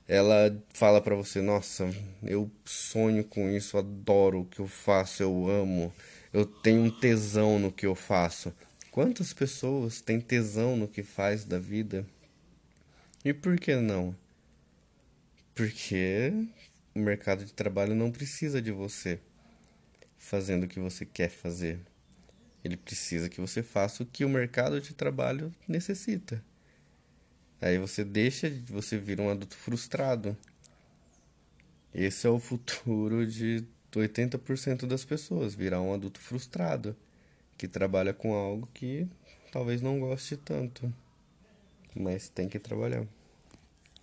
ela 0.09 0.57
fala 0.73 0.99
para 0.99 1.15
você: 1.15 1.39
Nossa, 1.39 1.89
eu 2.23 2.49
sonho 2.65 3.23
com 3.23 3.49
isso, 3.49 3.77
adoro 3.77 4.41
o 4.41 4.45
que 4.45 4.59
eu 4.59 4.67
faço, 4.67 5.21
eu 5.21 5.47
amo, 5.47 5.93
eu 6.33 6.45
tenho 6.45 6.81
um 6.81 6.89
tesão 6.89 7.59
no 7.59 7.71
que 7.71 7.85
eu 7.85 7.95
faço. 7.95 8.51
Quantas 8.91 9.31
pessoas 9.31 10.01
têm 10.01 10.19
tesão 10.19 10.75
no 10.75 10.87
que 10.87 11.03
faz 11.03 11.45
da 11.45 11.59
vida? 11.59 12.05
E 13.23 13.33
por 13.33 13.59
que 13.59 13.75
não? 13.75 14.15
Porque 15.53 16.31
o 16.95 16.99
mercado 16.99 17.43
de 17.43 17.51
trabalho 17.51 17.93
não 17.93 18.11
precisa 18.11 18.61
de 18.61 18.71
você 18.71 19.19
fazendo 20.17 20.63
o 20.63 20.67
que 20.69 20.79
você 20.79 21.05
quer 21.05 21.29
fazer. 21.29 21.81
Ele 22.63 22.77
precisa 22.77 23.27
que 23.27 23.41
você 23.41 23.61
faça 23.61 24.03
o 24.03 24.05
que 24.05 24.23
o 24.23 24.29
mercado 24.29 24.79
de 24.79 24.93
trabalho 24.93 25.53
necessita. 25.67 26.41
Aí 27.59 27.77
você 27.77 28.05
deixa, 28.05 28.49
você 28.67 28.97
vira 28.97 29.21
um 29.21 29.29
adulto 29.29 29.57
frustrado. 29.57 30.37
Esse 31.93 32.25
é 32.25 32.29
o 32.29 32.39
futuro 32.39 33.27
de 33.27 33.65
80% 33.91 34.85
das 34.85 35.03
pessoas, 35.03 35.53
virar 35.53 35.81
um 35.81 35.93
adulto 35.93 36.21
frustrado, 36.21 36.95
que 37.57 37.67
trabalha 37.67 38.13
com 38.13 38.33
algo 38.33 38.69
que 38.73 39.05
talvez 39.51 39.81
não 39.81 39.99
goste 39.99 40.37
tanto 40.37 40.93
mas 41.95 42.29
tem 42.29 42.47
que 42.47 42.59
trabalhar. 42.59 43.05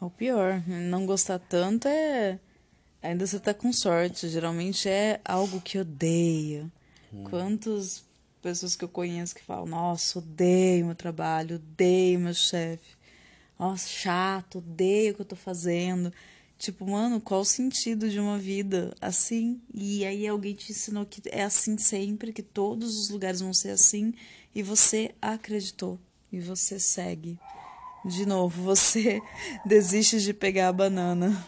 O 0.00 0.10
pior, 0.10 0.62
não 0.68 1.06
gostar 1.06 1.38
tanto 1.38 1.88
é. 1.88 2.38
Ainda 3.02 3.26
você 3.26 3.38
tá 3.38 3.54
com 3.54 3.72
sorte. 3.72 4.28
Geralmente 4.28 4.88
é 4.88 5.20
algo 5.24 5.60
que 5.60 5.78
odeia. 5.78 6.70
Hum. 7.12 7.24
Quantas 7.24 8.04
pessoas 8.42 8.76
que 8.76 8.84
eu 8.84 8.88
conheço 8.88 9.34
que 9.34 9.42
falam: 9.42 9.66
Nossa, 9.66 10.18
odeio 10.18 10.86
meu 10.86 10.94
trabalho, 10.94 11.56
odeio 11.56 12.20
meu 12.20 12.34
chefe. 12.34 12.96
Nossa, 13.58 13.88
chato, 13.88 14.58
odeio 14.58 15.12
o 15.12 15.14
que 15.14 15.22
eu 15.22 15.26
tô 15.26 15.36
fazendo. 15.36 16.12
Tipo, 16.58 16.86
mano, 16.86 17.20
qual 17.20 17.40
o 17.40 17.44
sentido 17.44 18.08
de 18.08 18.18
uma 18.18 18.38
vida 18.38 18.94
assim? 19.00 19.60
E 19.72 20.04
aí 20.04 20.26
alguém 20.26 20.54
te 20.54 20.72
ensinou 20.72 21.06
que 21.06 21.22
é 21.26 21.42
assim 21.42 21.76
sempre, 21.78 22.32
que 22.32 22.42
todos 22.42 22.98
os 22.98 23.10
lugares 23.10 23.40
vão 23.40 23.52
ser 23.52 23.70
assim, 23.70 24.14
e 24.54 24.62
você 24.62 25.14
acreditou, 25.20 25.98
e 26.32 26.40
você 26.40 26.80
segue 26.80 27.38
de 28.06 28.24
novo, 28.24 28.62
você 28.62 29.20
desiste 29.66 30.20
de 30.20 30.32
pegar 30.32 30.68
a 30.68 30.72
banana. 30.72 31.44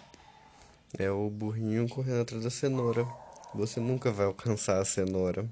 É 0.98 1.10
o 1.10 1.30
burrinho 1.30 1.88
correndo 1.88 2.22
atrás 2.22 2.42
da 2.42 2.50
cenoura. 2.50 3.06
Você 3.54 3.80
nunca 3.80 4.10
vai 4.10 4.26
alcançar 4.26 4.80
a 4.80 4.84
cenoura. 4.84 5.48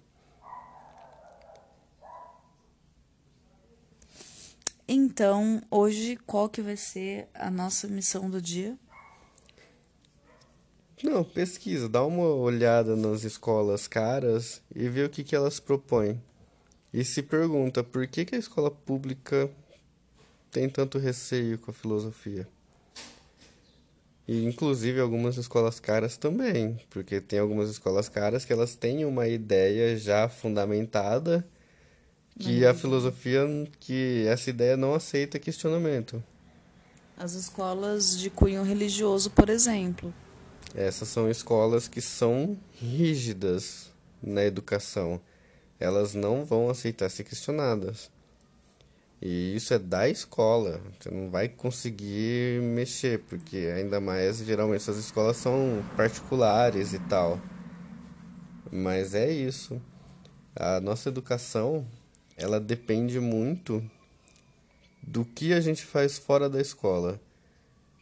Então, 4.89 5.63
hoje 5.71 6.17
qual 6.27 6.49
que 6.49 6.63
vai 6.63 6.77
ser 6.77 7.29
a 7.35 7.51
nossa 7.51 7.89
missão 7.89 8.31
do 8.31 8.41
dia? 8.41 8.77
Não, 11.03 11.23
pesquisa, 11.23 11.89
dá 11.89 12.05
uma 12.05 12.27
olhada 12.29 12.97
nas 12.97 13.23
escolas 13.23 13.87
caras 13.87 14.63
e 14.75 14.89
vê 14.89 15.05
o 15.05 15.11
que, 15.11 15.23
que 15.23 15.37
elas 15.37 15.61
propõem. 15.61 16.21
E 16.93 17.05
se 17.05 17.23
pergunta 17.23 17.85
por 17.85 18.07
que, 18.07 18.25
que 18.25 18.35
a 18.35 18.39
escola 18.39 18.71
pública 18.71 19.51
tem 20.51 20.69
tanto 20.69 20.99
receio 20.99 21.59
com 21.59 21.71
a 21.71 21.75
filosofia. 21.75 22.47
E 24.29 24.45
inclusive 24.45 25.01
algumas 25.01 25.37
escolas 25.37 25.79
caras 25.79 26.17
também, 26.17 26.81
porque 26.91 27.21
tem 27.21 27.39
algumas 27.39 27.71
escolas 27.71 28.09
caras 28.09 28.45
que 28.45 28.53
elas 28.53 28.75
têm 28.75 29.05
uma 29.05 29.29
ideia 29.29 29.97
já 29.97 30.29
fundamentada 30.29 31.47
que 32.39 32.67
a 32.67 32.75
filosofia 32.75 33.43
que 33.81 34.27
essa 34.27 34.51
ideia 34.51 34.77
não 34.77 34.95
aceita 34.95 35.39
questionamento. 35.39 36.23
As 37.17 37.33
escolas 37.33 38.19
de 38.19 38.29
cunho 38.29 38.63
religioso, 38.63 39.31
por 39.31 39.49
exemplo. 39.49 40.13
Essas 40.75 41.09
são 41.09 41.31
escolas 41.31 41.89
que 41.89 42.03
são 42.03 42.59
rígidas 42.75 43.91
na 44.23 44.45
educação. 44.45 45.21
Elas 45.81 46.13
não 46.13 46.45
vão 46.45 46.69
aceitar 46.69 47.09
ser 47.09 47.25
questionadas. 47.25 48.11
E 49.21 49.57
isso 49.57 49.73
é 49.73 49.79
da 49.79 50.09
escola. 50.09 50.81
Você 50.99 51.11
não 51.11 51.31
vai 51.31 51.49
conseguir 51.49 52.61
mexer, 52.61 53.21
porque 53.21 53.73
ainda 53.75 54.01
mais 54.01 54.39
geralmente 54.39 54.83
essas 54.83 54.99
escolas 54.99 55.37
são 55.37 55.83
particulares 55.97 56.93
e 56.93 56.99
tal. 57.01 57.41
Mas 58.71 59.15
é 59.15 59.31
isso. 59.31 59.81
A 60.55 60.81
nossa 60.81 61.09
educação, 61.09 61.87
ela 62.37 62.61
depende 62.61 63.19
muito 63.21 63.83
do 65.03 65.25
que 65.25 65.53
a 65.53 65.61
gente 65.61 65.85
faz 65.85 66.19
fora 66.19 66.49
da 66.49 66.61
escola. 66.61 67.21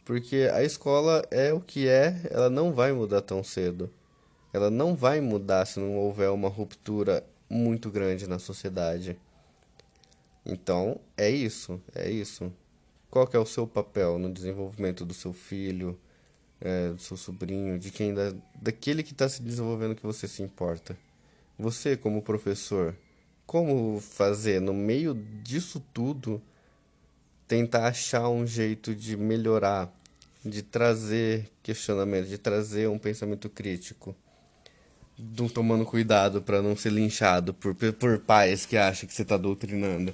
Porque 0.03 0.49
a 0.53 0.63
escola 0.63 1.23
é 1.31 1.51
o 1.53 1.59
que 1.59 1.87
é, 1.87 2.21
ela 2.29 2.49
não 2.49 2.73
vai 2.73 2.91
mudar 2.91 3.21
tão 3.21 3.43
cedo. 3.43 3.89
Ela 4.53 4.69
não 4.69 4.95
vai 4.95 5.19
mudar 5.19 5.65
se 5.65 5.79
não 5.79 5.97
houver 5.97 6.29
uma 6.29 6.47
ruptura 6.47 7.25
muito 7.49 7.89
grande 7.89 8.27
na 8.27 8.39
sociedade. 8.39 9.17
Então, 10.45 10.99
é 11.17 11.29
isso, 11.29 11.81
é 11.93 12.09
isso. 12.09 12.53
Qual 13.09 13.27
é 13.33 13.39
o 13.39 13.45
seu 13.45 13.65
papel 13.65 14.19
no 14.19 14.31
desenvolvimento 14.31 15.05
do 15.05 15.13
seu 15.13 15.33
filho, 15.33 15.97
é, 16.61 16.89
do 16.89 17.01
seu 17.01 17.17
sobrinho, 17.17 17.79
de 17.79 17.89
quem 17.89 18.13
da, 18.13 18.33
daquele 18.61 19.01
que 19.01 19.13
está 19.13 19.27
se 19.27 19.41
desenvolvendo 19.41 19.95
que 19.95 20.05
você 20.05 20.27
se 20.27 20.43
importa? 20.43 20.95
Você, 21.57 21.97
como 21.97 22.21
professor, 22.21 22.95
como 23.45 23.99
fazer 23.99 24.59
no 24.59 24.73
meio 24.73 25.15
disso 25.43 25.81
tudo 25.93 26.41
tentar 27.47 27.87
achar 27.87 28.27
um 28.27 28.45
jeito 28.45 28.93
de 28.93 29.15
melhorar, 29.15 29.91
de 30.43 30.61
trazer 30.61 31.49
questionamento, 31.63 32.27
de 32.27 32.37
trazer 32.37 32.89
um 32.89 32.99
pensamento 32.99 33.49
crítico? 33.49 34.15
Tomando 35.53 35.85
cuidado 35.85 36.41
para 36.41 36.61
não 36.61 36.75
ser 36.75 36.91
linchado 36.91 37.53
por, 37.53 37.73
por 37.75 38.19
pais 38.19 38.65
que 38.65 38.75
acham 38.75 39.07
que 39.07 39.13
você 39.13 39.21
está 39.21 39.37
doutrinando. 39.37 40.13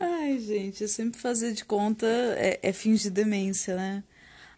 Ai, 0.00 0.38
gente, 0.38 0.88
sempre 0.88 1.20
fazer 1.20 1.52
de 1.52 1.64
conta 1.64 2.06
é, 2.06 2.58
é 2.62 2.72
fingir 2.72 3.10
demência, 3.10 3.76
né? 3.76 4.02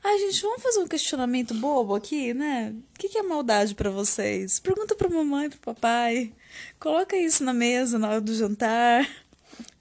Ai, 0.02 0.18
gente, 0.18 0.42
vamos 0.42 0.62
fazer 0.62 0.80
um 0.80 0.86
questionamento 0.86 1.54
bobo 1.54 1.94
aqui, 1.94 2.34
né? 2.34 2.74
O 2.94 2.98
que, 2.98 3.08
que 3.08 3.18
é 3.18 3.22
maldade 3.22 3.74
pra 3.74 3.90
vocês? 3.90 4.58
Pergunta 4.58 4.94
pra 4.94 5.08
mamãe, 5.08 5.48
pro 5.48 5.58
papai. 5.58 6.32
Coloca 6.78 7.16
isso 7.16 7.42
na 7.42 7.54
mesa 7.54 7.98
na 7.98 8.10
hora 8.10 8.20
do 8.20 8.34
jantar. 8.34 9.08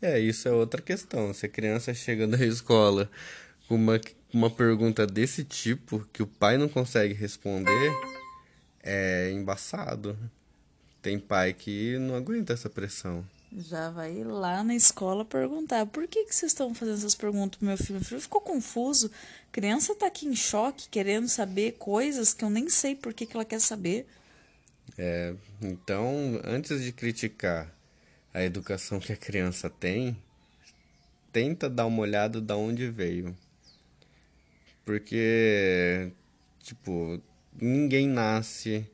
É, 0.02 0.20
isso 0.20 0.48
é 0.48 0.52
outra 0.52 0.82
questão. 0.82 1.34
Se 1.34 1.46
a 1.46 1.50
criança 1.50 1.94
chega 1.94 2.26
na 2.26 2.44
escola 2.44 3.10
com 3.68 3.76
uma, 3.76 4.00
uma 4.34 4.50
pergunta 4.50 5.06
desse 5.06 5.44
tipo 5.44 6.06
que 6.12 6.24
o 6.24 6.28
pai 6.28 6.58
não 6.58 6.70
consegue 6.70 7.14
responder, 7.14 7.92
é 8.84 9.32
embaçado. 9.32 10.18
Tem 11.02 11.18
pai 11.18 11.54
que 11.54 11.98
não 11.98 12.16
aguenta 12.16 12.54
essa 12.54 12.70
pressão. 12.70 13.26
Já 13.56 13.90
vai 13.90 14.24
lá 14.24 14.64
na 14.64 14.76
escola 14.76 15.24
perguntar: 15.24 15.86
por 15.86 16.08
que, 16.08 16.26
que 16.26 16.36
vocês 16.36 16.52
estão 16.52 16.74
fazendo 16.74 16.98
essas 16.98 17.16
perguntas 17.16 17.58
pro 17.58 17.68
meu 17.68 17.78
filho? 17.78 17.94
Meu 17.94 18.04
filho 18.04 18.22
ficou 18.22 18.42
confuso. 18.42 19.12
A 19.48 19.52
criança 19.52 19.94
tá 19.96 20.08
aqui 20.08 20.26
em 20.26 20.36
choque, 20.36 20.90
querendo 20.90 21.28
saber 21.28 21.74
coisas 21.74 22.34
que 22.34 22.44
eu 22.44 22.50
nem 22.50 22.68
sei 22.68 22.96
por 22.96 23.14
que, 23.14 23.26
que 23.26 23.36
ela 23.36 23.46
quer 23.46 23.60
saber. 23.60 24.08
É, 24.98 25.36
então, 25.62 26.40
antes 26.44 26.82
de 26.82 26.92
criticar 26.92 27.72
a 28.34 28.44
educação 28.44 29.00
que 29.00 29.14
a 29.14 29.18
criança 29.18 29.70
tem, 29.70 30.18
tenta 31.32 31.70
dar 31.70 31.86
uma 31.86 32.02
olhada 32.02 32.42
de 32.42 32.54
onde 32.54 32.90
veio. 32.90 33.38
Porque, 34.84 36.12
tipo, 36.62 37.22
ninguém 37.60 38.08
nasce 38.08 38.88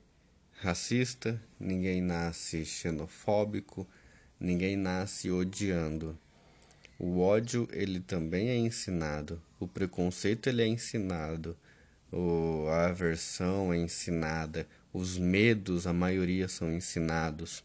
racista, 0.62 1.42
ninguém 1.60 2.02
nasce 2.02 2.66
xenofóbico, 2.66 3.88
ninguém 4.40 4.76
nasce 4.76 5.32
odiando. 5.32 6.18
O 6.98 7.22
ódio, 7.22 7.68
ele 7.72 8.02
também 8.02 8.50
é 8.50 8.58
ensinado. 8.58 9.42
O 9.60 9.68
preconceito, 9.68 10.48
ele 10.48 10.62
é 10.62 10.68
ensinado. 10.68 11.58
O, 12.12 12.68
a 12.70 12.88
aversão 12.88 13.72
é 13.72 13.78
ensinada. 13.78 14.68
Os 14.92 15.18
medos, 15.18 15.88
a 15.88 15.94
maioria 15.94 16.50
são 16.50 16.74
ensinados. 16.74 17.64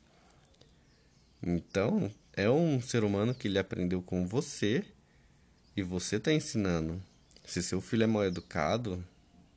Então, 1.42 2.12
é 2.32 2.48
um 2.48 2.80
ser 2.80 3.02
humano 3.02 3.34
que 3.34 3.48
ele 3.48 3.58
aprendeu 3.58 4.00
com 4.00 4.24
você 4.26 4.84
e 5.76 5.82
você 5.82 6.16
está 6.16 6.32
ensinando. 6.32 7.02
Se 7.44 7.60
seu 7.60 7.80
filho 7.80 8.04
é 8.04 8.06
mal 8.06 8.24
educado, 8.24 9.04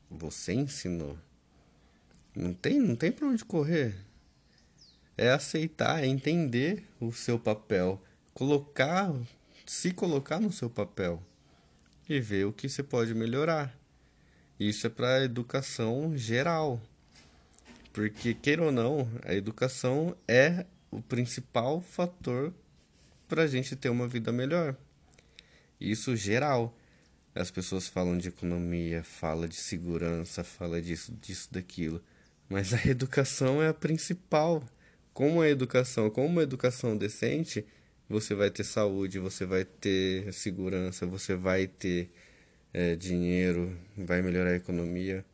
você 0.09 0.53
ensinou. 0.53 1.17
Não 2.37 2.53
tem, 2.53 2.79
não 2.79 2.95
tem 2.95 3.11
para 3.11 3.27
onde 3.27 3.43
correr. 3.43 3.95
É 5.17 5.31
aceitar, 5.31 6.03
é 6.03 6.05
entender 6.05 6.87
o 6.99 7.11
seu 7.11 7.39
papel, 7.39 7.99
colocar, 8.31 9.11
se 9.65 9.91
colocar 9.91 10.39
no 10.39 10.51
seu 10.51 10.69
papel 10.69 11.23
e 12.07 12.19
ver 12.19 12.45
o 12.45 12.53
que 12.53 12.69
você 12.69 12.83
pode 12.83 13.15
melhorar. 13.15 13.75
Isso 14.59 14.85
é 14.85 14.89
para 14.91 15.23
educação 15.23 16.15
geral. 16.15 16.79
Porque, 17.91 18.35
queira 18.35 18.65
ou 18.65 18.71
não, 18.71 19.09
a 19.25 19.33
educação 19.33 20.15
é 20.27 20.63
o 20.91 21.01
principal 21.01 21.81
fator 21.81 22.53
para 23.27 23.41
a 23.41 23.47
gente 23.47 23.75
ter 23.75 23.89
uma 23.89 24.07
vida 24.07 24.31
melhor. 24.31 24.75
Isso 25.81 26.15
geral. 26.15 26.77
As 27.33 27.49
pessoas 27.49 27.87
falam 27.87 28.15
de 28.15 28.27
economia, 28.27 29.03
fala 29.03 29.47
de 29.47 29.55
segurança, 29.55 30.43
fala 30.43 30.79
disso, 30.79 31.11
disso, 31.19 31.51
daquilo. 31.51 31.99
Mas 32.49 32.73
a 32.73 32.79
educação 32.87 33.61
é 33.61 33.67
a 33.67 33.73
principal. 33.73 34.63
Com 35.13 35.41
a 35.41 35.49
educação, 35.49 36.09
com 36.09 36.25
uma 36.25 36.43
educação 36.43 36.95
decente, 36.95 37.65
você 38.07 38.35
vai 38.35 38.51
ter 38.51 38.63
saúde, 38.63 39.19
você 39.19 39.45
vai 39.45 39.65
ter 39.65 40.31
segurança, 40.31 41.05
você 41.05 41.35
vai 41.35 41.65
ter 41.65 42.11
é, 42.73 42.95
dinheiro, 42.95 43.75
vai 43.97 44.21
melhorar 44.21 44.51
a 44.51 44.55
economia. 44.55 45.25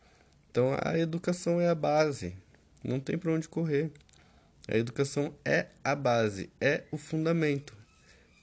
Então 0.50 0.78
a 0.82 0.98
educação 0.98 1.60
é 1.60 1.68
a 1.68 1.76
base. 1.76 2.34
Não 2.84 3.00
tem 3.00 3.18
para 3.18 3.32
onde 3.32 3.50
correr. 3.50 3.92
A 4.68 4.78
educação 4.78 5.36
é 5.44 5.68
a 5.84 5.94
base, 5.94 6.50
é 6.62 6.84
o 6.92 6.98
fundamento. 6.98 7.76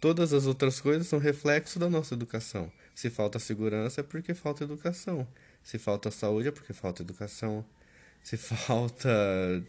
Todas 0.00 0.32
as 0.32 0.46
outras 0.46 0.80
coisas 0.80 1.06
são 1.06 1.18
reflexo 1.18 1.78
da 1.78 1.88
nossa 1.88 2.14
educação. 2.14 2.70
Se 2.94 3.08
falta 3.08 3.38
segurança 3.38 4.00
é 4.00 4.04
porque 4.04 4.34
falta 4.34 4.64
educação. 4.64 5.26
Se 5.62 5.78
falta 5.78 6.10
saúde 6.10 6.48
é 6.48 6.50
porque 6.50 6.72
falta 6.72 7.02
educação. 7.02 7.64
Se 8.22 8.36
falta 8.36 9.08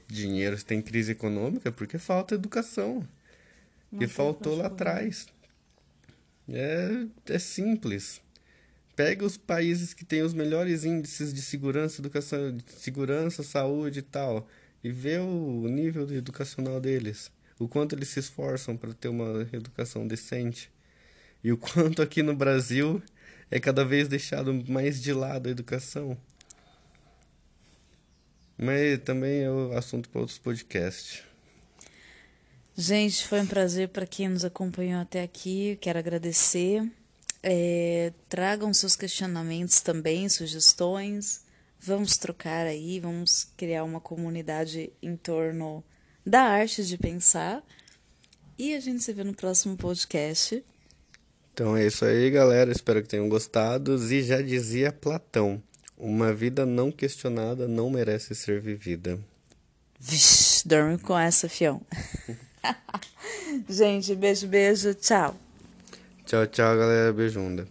dinheiro, 0.07 0.57
se 0.57 0.65
tem 0.65 0.81
crise 0.81 1.13
econômica 1.13 1.69
é 1.69 1.71
porque 1.71 1.97
falta 1.97 2.35
educação. 2.35 3.07
Não 3.91 3.99
que 3.99 4.07
faltou 4.07 4.55
lá 4.55 4.67
atrás. 4.67 5.27
É, 6.47 7.05
é 7.27 7.39
simples. 7.39 8.21
Pega 8.95 9.25
os 9.25 9.37
países 9.37 9.93
que 9.93 10.05
têm 10.05 10.21
os 10.21 10.33
melhores 10.33 10.83
índices 10.83 11.33
de 11.33 11.41
segurança, 11.41 12.01
educação, 12.01 12.55
de 12.55 12.63
segurança, 12.77 13.41
saúde 13.41 13.99
e 13.99 14.01
tal, 14.01 14.47
e 14.83 14.91
vê 14.91 15.17
o 15.17 15.67
nível 15.67 16.11
educacional 16.13 16.79
deles, 16.79 17.31
o 17.57 17.67
quanto 17.67 17.95
eles 17.95 18.09
se 18.09 18.19
esforçam 18.19 18.75
para 18.75 18.93
ter 18.93 19.07
uma 19.07 19.47
educação 19.53 20.05
decente, 20.07 20.69
e 21.43 21.51
o 21.51 21.57
quanto 21.57 22.01
aqui 22.01 22.21
no 22.21 22.35
Brasil 22.35 23.01
é 23.49 23.59
cada 23.59 23.83
vez 23.83 24.07
deixado 24.07 24.53
mais 24.67 25.01
de 25.01 25.13
lado 25.13 25.47
a 25.47 25.51
educação. 25.51 26.17
Mas 28.61 28.99
também 28.99 29.41
é 29.41 29.49
o 29.49 29.75
assunto 29.75 30.07
para 30.07 30.21
outros 30.21 30.37
podcasts. 30.37 31.23
Gente, 32.77 33.27
foi 33.27 33.41
um 33.41 33.47
prazer 33.47 33.89
para 33.89 34.05
quem 34.05 34.29
nos 34.29 34.45
acompanhou 34.45 35.01
até 35.01 35.23
aqui. 35.23 35.79
Quero 35.81 35.97
agradecer. 35.97 36.87
É, 37.41 38.13
tragam 38.29 38.71
seus 38.71 38.95
questionamentos 38.95 39.81
também, 39.81 40.29
sugestões. 40.29 41.41
Vamos 41.79 42.17
trocar 42.17 42.67
aí, 42.67 42.99
vamos 42.99 43.47
criar 43.57 43.83
uma 43.83 43.99
comunidade 43.99 44.93
em 45.01 45.15
torno 45.17 45.83
da 46.23 46.41
arte 46.43 46.85
de 46.85 46.99
pensar. 46.99 47.63
E 48.59 48.75
a 48.75 48.79
gente 48.79 49.03
se 49.03 49.11
vê 49.11 49.23
no 49.23 49.33
próximo 49.33 49.75
podcast. 49.75 50.63
Então 51.51 51.75
é 51.75 51.87
isso 51.87 52.05
aí, 52.05 52.29
galera. 52.29 52.71
Espero 52.71 53.01
que 53.01 53.09
tenham 53.09 53.27
gostado. 53.27 53.95
E 53.95 54.21
já 54.21 54.39
dizia 54.39 54.91
Platão: 54.91 55.61
uma 56.01 56.33
vida 56.33 56.65
não 56.65 56.91
questionada 56.91 57.67
não 57.67 57.89
merece 57.89 58.33
ser 58.33 58.59
vivida. 58.59 59.19
Vixe, 59.99 60.67
dorme 60.67 60.97
com 60.97 61.17
essa, 61.17 61.47
fião. 61.47 61.79
gente, 63.69 64.15
beijo, 64.15 64.47
beijo, 64.47 64.95
tchau. 64.95 65.35
Tchau, 66.25 66.47
tchau, 66.47 66.75
galera. 66.75 67.13
Beijunda. 67.13 67.67